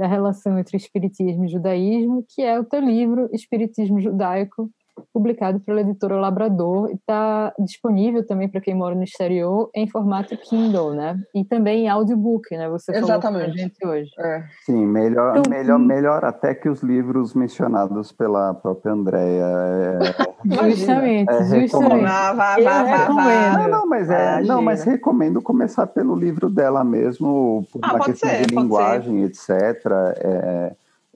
[0.00, 4.70] da relação entre espiritismo e judaísmo, que é o teu livro Espiritismo Judaico,
[5.12, 10.36] publicado pela editora Labrador e está disponível também para quem mora no exterior em formato
[10.36, 11.18] Kindle, né?
[11.34, 12.68] E também em audiobook, né?
[12.68, 13.42] Você Exatamente.
[13.42, 14.10] falou gente hoje.
[14.18, 14.44] É.
[14.64, 15.84] Sim, melhor, Então, melhor, hum.
[15.84, 19.20] melhor até que os livros mencionados pela própria Andrea.
[19.44, 20.70] É, Imagina.
[20.70, 21.72] Justamente, É, justamente.
[21.72, 22.02] recomendo.
[22.02, 23.58] Vá, vá, vá, vá.
[23.58, 24.54] Não, não, mas é, Imagina.
[24.54, 29.24] não, mas recomendo começar pelo livro dela mesmo, por Ah, uma questão ser, de linguagem,
[29.24, 29.50] etc.
[29.50, 30.72] é, é,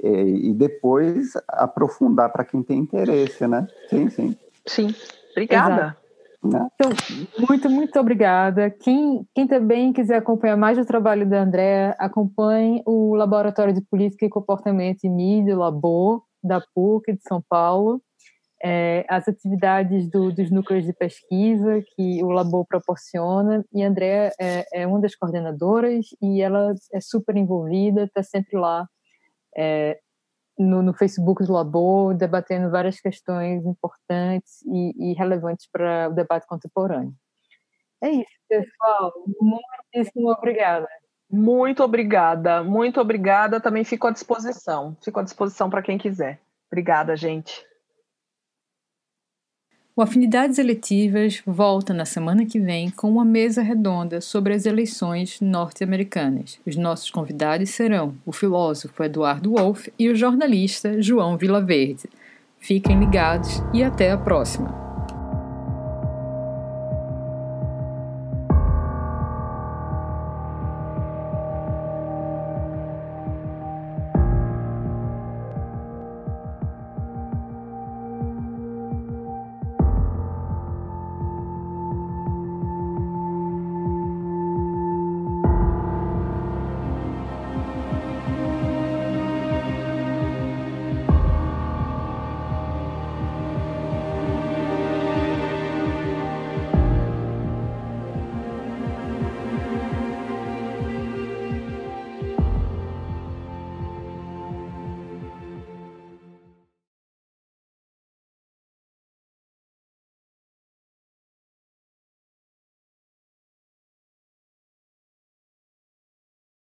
[0.06, 3.66] e depois aprofundar para quem tem interesse, né?
[3.88, 4.36] Sim, sim.
[4.66, 4.94] Sim,
[5.32, 5.96] obrigada.
[6.42, 6.68] Né?
[6.74, 6.90] Então,
[7.48, 8.70] muito, muito obrigada.
[8.70, 14.26] Quem, quem também quiser acompanhar mais o trabalho da Andréa, acompanhe o Laboratório de Política
[14.26, 18.02] e Comportamento e Mídia, o Labor, da PUC de São Paulo.
[18.62, 23.64] É, as atividades do, dos núcleos de pesquisa que o Labor proporciona.
[23.72, 28.58] E a Andréa é, é uma das coordenadoras e ela é super envolvida, está sempre
[28.58, 28.86] lá
[29.56, 29.98] é,
[30.58, 36.46] no, no Facebook do Labor, debatendo várias questões importantes e, e relevantes para o debate
[36.46, 37.14] contemporâneo.
[38.02, 39.12] É isso, pessoal.
[39.40, 40.88] Muitíssimo obrigada.
[41.30, 43.60] Muito obrigada, muito obrigada.
[43.60, 44.96] Também fico à disposição.
[45.02, 46.40] Fico à disposição para quem quiser.
[46.70, 47.64] Obrigada, gente.
[49.96, 55.40] O Afinidades Eletivas volta na semana que vem com uma mesa redonda sobre as eleições
[55.40, 56.58] norte-americanas.
[56.66, 62.10] Os nossos convidados serão o filósofo Eduardo Wolff e o jornalista João Vilaverde.
[62.58, 64.83] Fiquem ligados e até a próxima!